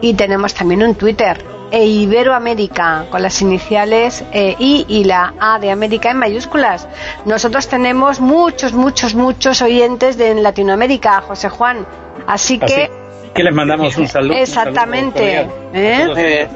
y 0.00 0.14
tenemos 0.14 0.54
también 0.54 0.82
un 0.82 0.94
Twitter, 0.94 1.44
e 1.70 1.86
Iberoamérica, 1.86 3.06
con 3.10 3.22
las 3.22 3.40
iniciales 3.42 4.24
eh, 4.32 4.56
I 4.58 4.84
y 4.88 5.04
la 5.04 5.34
A 5.38 5.58
de 5.58 5.70
América 5.70 6.10
en 6.10 6.18
mayúsculas. 6.18 6.88
Nosotros 7.24 7.68
tenemos 7.68 8.20
muchos, 8.20 8.72
muchos, 8.72 9.14
muchos 9.14 9.62
oyentes 9.62 10.16
de 10.18 10.30
en 10.30 10.42
Latinoamérica, 10.42 11.20
José 11.20 11.48
Juan. 11.48 11.86
Así 12.26 12.58
que, 12.58 12.84
Así 12.84 13.30
que 13.34 13.42
les 13.42 13.54
mandamos 13.54 13.96
un 13.96 14.08
saludo. 14.08 14.34
un 14.34 14.46
saludo 14.46 14.72
exactamente. 14.72 15.48
¿eh? 15.72 16.08
Eh, 16.16 16.48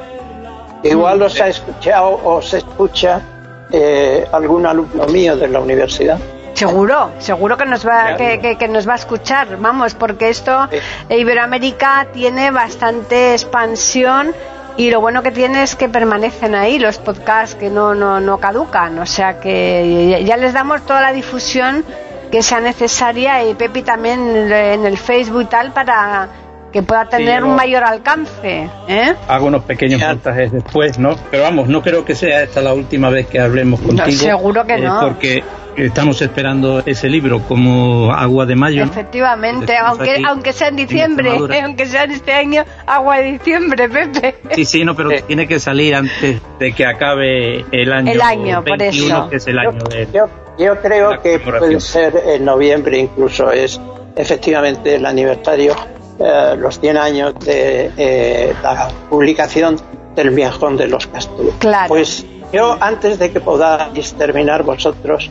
igual 0.83 1.23
os 1.23 1.41
ha 1.41 1.49
escuchado 1.49 2.21
o 2.25 2.43
se 2.43 2.59
escucha 2.59 3.23
eh, 3.71 4.27
algún 4.33 4.67
alumno 4.67 5.07
mío 5.07 5.37
de 5.37 5.49
la 5.49 5.61
universidad. 5.61 6.19
Seguro, 6.55 7.13
seguro 7.19 7.57
que 7.57 7.67
nos 7.67 7.87
va 7.87 8.17
que, 8.17 8.39
que- 8.41 8.57
que 8.57 8.69
nos 8.69 8.89
va 8.89 8.93
a 8.93 8.97
escuchar, 8.97 9.57
vamos, 9.59 9.95
porque 9.95 10.29
esto 10.29 10.69
eh, 11.09 11.19
Iberoamérica 11.19 12.07
tiene 12.13 12.51
bastante 12.51 13.33
expansión 13.33 14.33
y 14.77 14.91
lo 14.91 15.01
bueno 15.01 15.23
que 15.23 15.31
tiene 15.31 15.63
es 15.63 15.77
que 15.77 15.89
permanecen 15.89 16.55
ahí 16.55 16.79
los 16.79 16.99
podcasts 16.99 17.55
que 17.57 17.71
no 17.71 17.95
no 17.95 18.21
no 18.21 18.39
caducan, 18.39 18.99
o 18.99 19.07
sea 19.07 19.41
que 19.41 20.09
ya- 20.11 20.19
ya 20.21 20.37
les 20.37 20.53
damos 20.53 20.85
toda 20.87 21.01
la 21.01 21.13
difusión 21.13 21.85
que 22.31 22.43
sea 22.43 22.61
necesaria 22.61 23.45
y 23.45 23.55
Pepi 23.55 23.83
también 23.83 24.21
en 24.53 24.85
el 24.87 24.99
Facebook 24.99 25.43
y 25.43 25.45
tal 25.47 25.73
para 25.73 26.29
que 26.75 26.83
pueda 26.83 27.09
tener 27.09 27.39
Sí, 27.39 27.43
un 27.45 27.51
no. 27.51 27.57
mayor 27.57 27.85
alcance. 27.85 28.69
¿eh? 28.89 29.15
Hago 29.29 29.47
unos 29.47 29.63
pequeños 29.63 30.01
Ya. 30.01 30.09
montajes 30.09 30.51
después, 30.51 30.99
¿no? 30.99 31.15
Pero 31.31 31.45
vamos, 31.45 31.69
no 31.69 31.81
creo 31.83 32.05
que 32.05 32.17
sea 32.17 32.43
esta 32.43 32.61
la 32.61 32.75
última 32.75 33.11
vez 33.11 33.29
que 33.29 33.39
hablemos 33.39 33.79
contigo. 33.81 34.11
seguro 34.11 34.67
que 34.67 34.75
eh, 34.75 34.79
no. 34.81 35.01
Porque 35.01 35.45
estamos 35.77 36.21
esperando 36.21 36.83
ese 36.85 37.09
libro 37.09 37.43
como 37.47 38.13
agua 38.13 38.45
de 38.45 38.57
mayo. 38.57 38.85
¿no? 38.85 38.91
Efectivamente, 38.91 39.77
aunque, 39.77 40.11
aquí 40.15 40.23
aunque 40.27 40.53
sea 40.53 40.67
en 40.67 40.75
en 40.81 40.87
diciembre, 40.89 41.29
Extremadura. 41.29 41.65
aunque 41.65 41.87
sea 41.87 42.03
en 42.05 42.11
este 42.11 42.33
año, 42.33 42.65
agua 42.89 43.19
de 43.19 43.23
diciembre, 43.33 43.89
Pepe. 43.89 44.35
Sí, 44.57 44.65
sí, 44.65 44.85
no, 44.85 44.97
pero 44.97 45.11
Sí. 45.11 45.17
tiene 45.29 45.47
que 45.47 45.61
salir 45.61 45.95
antes 45.95 46.41
de 46.59 46.73
que 46.73 46.87
acabe 46.87 47.65
el 47.71 47.93
año, 47.93 48.11
El 48.13 48.21
año, 48.21 48.65
por 48.65 48.77
21, 48.79 49.17
eso. 49.17 49.31
que 49.31 49.37
es 49.37 49.47
el 49.47 49.55
Yo, 49.55 49.61
año 49.71 49.79
de... 49.91 50.09
yo- 50.13 50.29
yo 50.59 50.81
creo 50.81 51.23
que 51.23 51.39
puede 51.39 51.79
ser 51.81 52.21
en 52.35 52.45
noviembre 52.45 52.99
incluso 52.99 53.51
es 53.53 53.81
efectivamente 54.17 54.97
el 54.97 55.07
aniversario, 55.07 55.75
eh, 56.19 56.55
los 56.57 56.79
100 56.79 56.97
años 56.97 57.35
de 57.41 57.91
eh, 57.97 58.55
la 58.63 58.89
publicación 59.11 59.77
del 60.15 60.31
Viajón 60.31 60.77
de 60.77 60.87
los 60.87 61.09
Castellos. 61.09 61.55
Claro. 61.59 61.89
Pues 61.89 62.25
yo 62.53 62.77
antes 62.81 63.19
de 63.19 63.33
que 63.33 63.41
podáis 63.41 64.15
terminar 64.15 64.63
vosotros, 64.63 65.29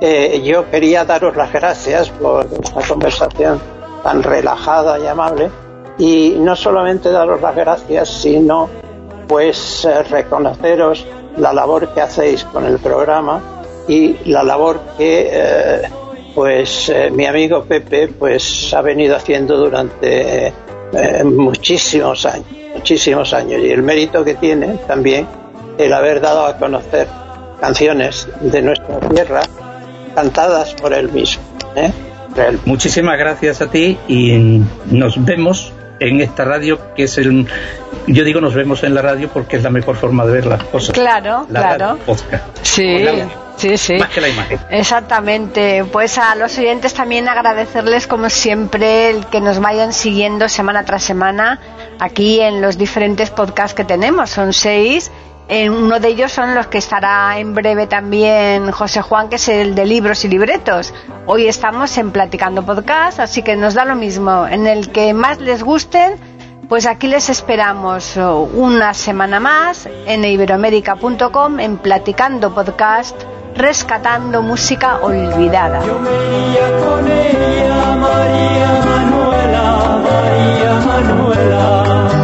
eh, 0.00 0.42
yo 0.44 0.68
quería 0.70 1.04
daros 1.04 1.36
las 1.36 1.52
gracias 1.52 2.10
por 2.10 2.48
esta 2.62 2.80
conversación 2.82 3.60
tan 4.02 4.24
relajada 4.24 4.98
y 4.98 5.06
amable 5.06 5.50
y 5.98 6.34
no 6.36 6.56
solamente 6.56 7.12
daros 7.12 7.40
las 7.40 7.54
gracias, 7.54 8.08
sino 8.08 8.68
pues 9.28 9.88
reconoceros 10.10 11.06
la 11.36 11.52
labor 11.52 11.94
que 11.94 12.00
hacéis 12.00 12.44
con 12.44 12.66
el 12.66 12.78
programa 12.80 13.40
y 13.86 14.16
la 14.28 14.42
labor 14.42 14.80
que 14.98 15.88
pues 16.34 16.88
eh, 16.88 17.10
mi 17.10 17.26
amigo 17.26 17.64
Pepe 17.64 18.08
pues 18.08 18.72
ha 18.74 18.82
venido 18.82 19.16
haciendo 19.16 19.56
durante 19.56 20.48
eh, 20.48 21.24
muchísimos 21.24 22.26
años 22.26 22.46
muchísimos 22.74 23.32
años 23.32 23.62
y 23.62 23.70
el 23.70 23.82
mérito 23.82 24.24
que 24.24 24.34
tiene 24.34 24.78
también 24.86 25.26
el 25.78 25.92
haber 25.92 26.20
dado 26.20 26.46
a 26.46 26.56
conocer 26.56 27.06
canciones 27.60 28.28
de 28.40 28.62
nuestra 28.62 29.00
tierra 29.00 29.42
cantadas 30.14 30.74
por 30.74 30.92
él 30.92 31.10
mismo 31.12 31.42
¿eh? 31.76 31.90
Muchísimas 32.64 33.16
gracias 33.16 33.62
a 33.62 33.70
ti 33.70 33.96
y 34.08 34.60
nos 34.86 35.24
vemos 35.24 35.72
en 36.00 36.20
esta 36.20 36.44
radio 36.44 36.94
que 36.94 37.04
es 37.04 37.18
el... 37.18 37.46
Yo 38.06 38.24
digo 38.24 38.40
nos 38.40 38.54
vemos 38.54 38.82
en 38.82 38.94
la 38.94 39.02
radio 39.02 39.28
porque 39.28 39.56
es 39.56 39.62
la 39.62 39.70
mejor 39.70 39.96
forma 39.96 40.24
de 40.26 40.32
ver 40.32 40.46
las 40.46 40.64
cosas. 40.64 40.94
Claro, 40.94 41.46
La 41.48 41.60
claro. 41.60 41.86
radio 41.86 42.04
podcast. 42.04 42.44
Sí, 42.62 43.04
sí, 43.56 43.78
sí. 43.78 43.94
Más 43.94 44.10
que 44.10 44.20
la 44.20 44.28
imagen. 44.28 44.58
Exactamente. 44.70 45.84
Pues 45.90 46.18
a 46.18 46.34
los 46.34 46.58
oyentes 46.58 46.94
también 46.94 47.28
agradecerles, 47.28 48.06
como 48.06 48.28
siempre, 48.30 49.10
el 49.10 49.26
que 49.26 49.40
nos 49.40 49.60
vayan 49.60 49.92
siguiendo 49.92 50.48
semana 50.48 50.84
tras 50.84 51.02
semana 51.04 51.60
aquí 51.98 52.40
en 52.40 52.60
los 52.60 52.76
diferentes 52.76 53.30
podcasts 53.30 53.74
que 53.74 53.84
tenemos. 53.84 54.30
Son 54.30 54.52
seis. 54.52 55.10
En 55.46 55.72
uno 55.72 56.00
de 56.00 56.08
ellos 56.08 56.32
son 56.32 56.54
los 56.54 56.68
que 56.68 56.78
estará 56.78 57.38
en 57.38 57.54
breve 57.54 57.86
también 57.86 58.70
José 58.70 59.02
Juan, 59.02 59.28
que 59.28 59.36
es 59.36 59.48
el 59.48 59.74
de 59.74 59.84
libros 59.84 60.24
y 60.24 60.28
libretos. 60.28 60.94
Hoy 61.26 61.48
estamos 61.48 61.98
en 61.98 62.12
Platicando 62.12 62.64
Podcast, 62.64 63.20
así 63.20 63.42
que 63.42 63.54
nos 63.54 63.74
da 63.74 63.84
lo 63.84 63.94
mismo. 63.94 64.46
En 64.46 64.66
el 64.66 64.90
que 64.90 65.12
más 65.12 65.40
les 65.40 65.62
gusten, 65.62 66.14
pues 66.66 66.86
aquí 66.86 67.08
les 67.08 67.28
esperamos 67.28 68.16
oh, 68.16 68.48
una 68.54 68.94
semana 68.94 69.38
más 69.38 69.86
en 70.06 70.24
iberoamérica.com 70.24 71.60
en 71.60 71.76
Platicando 71.76 72.54
Podcast, 72.54 73.14
rescatando 73.54 74.40
música 74.40 75.00
olvidada. 75.02 75.84
Yo 75.84 75.98
me 75.98 76.10
iría 76.10 76.78
con 76.78 77.06
ella, 77.06 77.96
María 77.96 78.82
Manuela, 78.86 80.00
María 80.02 80.72
Manuela. 80.86 82.23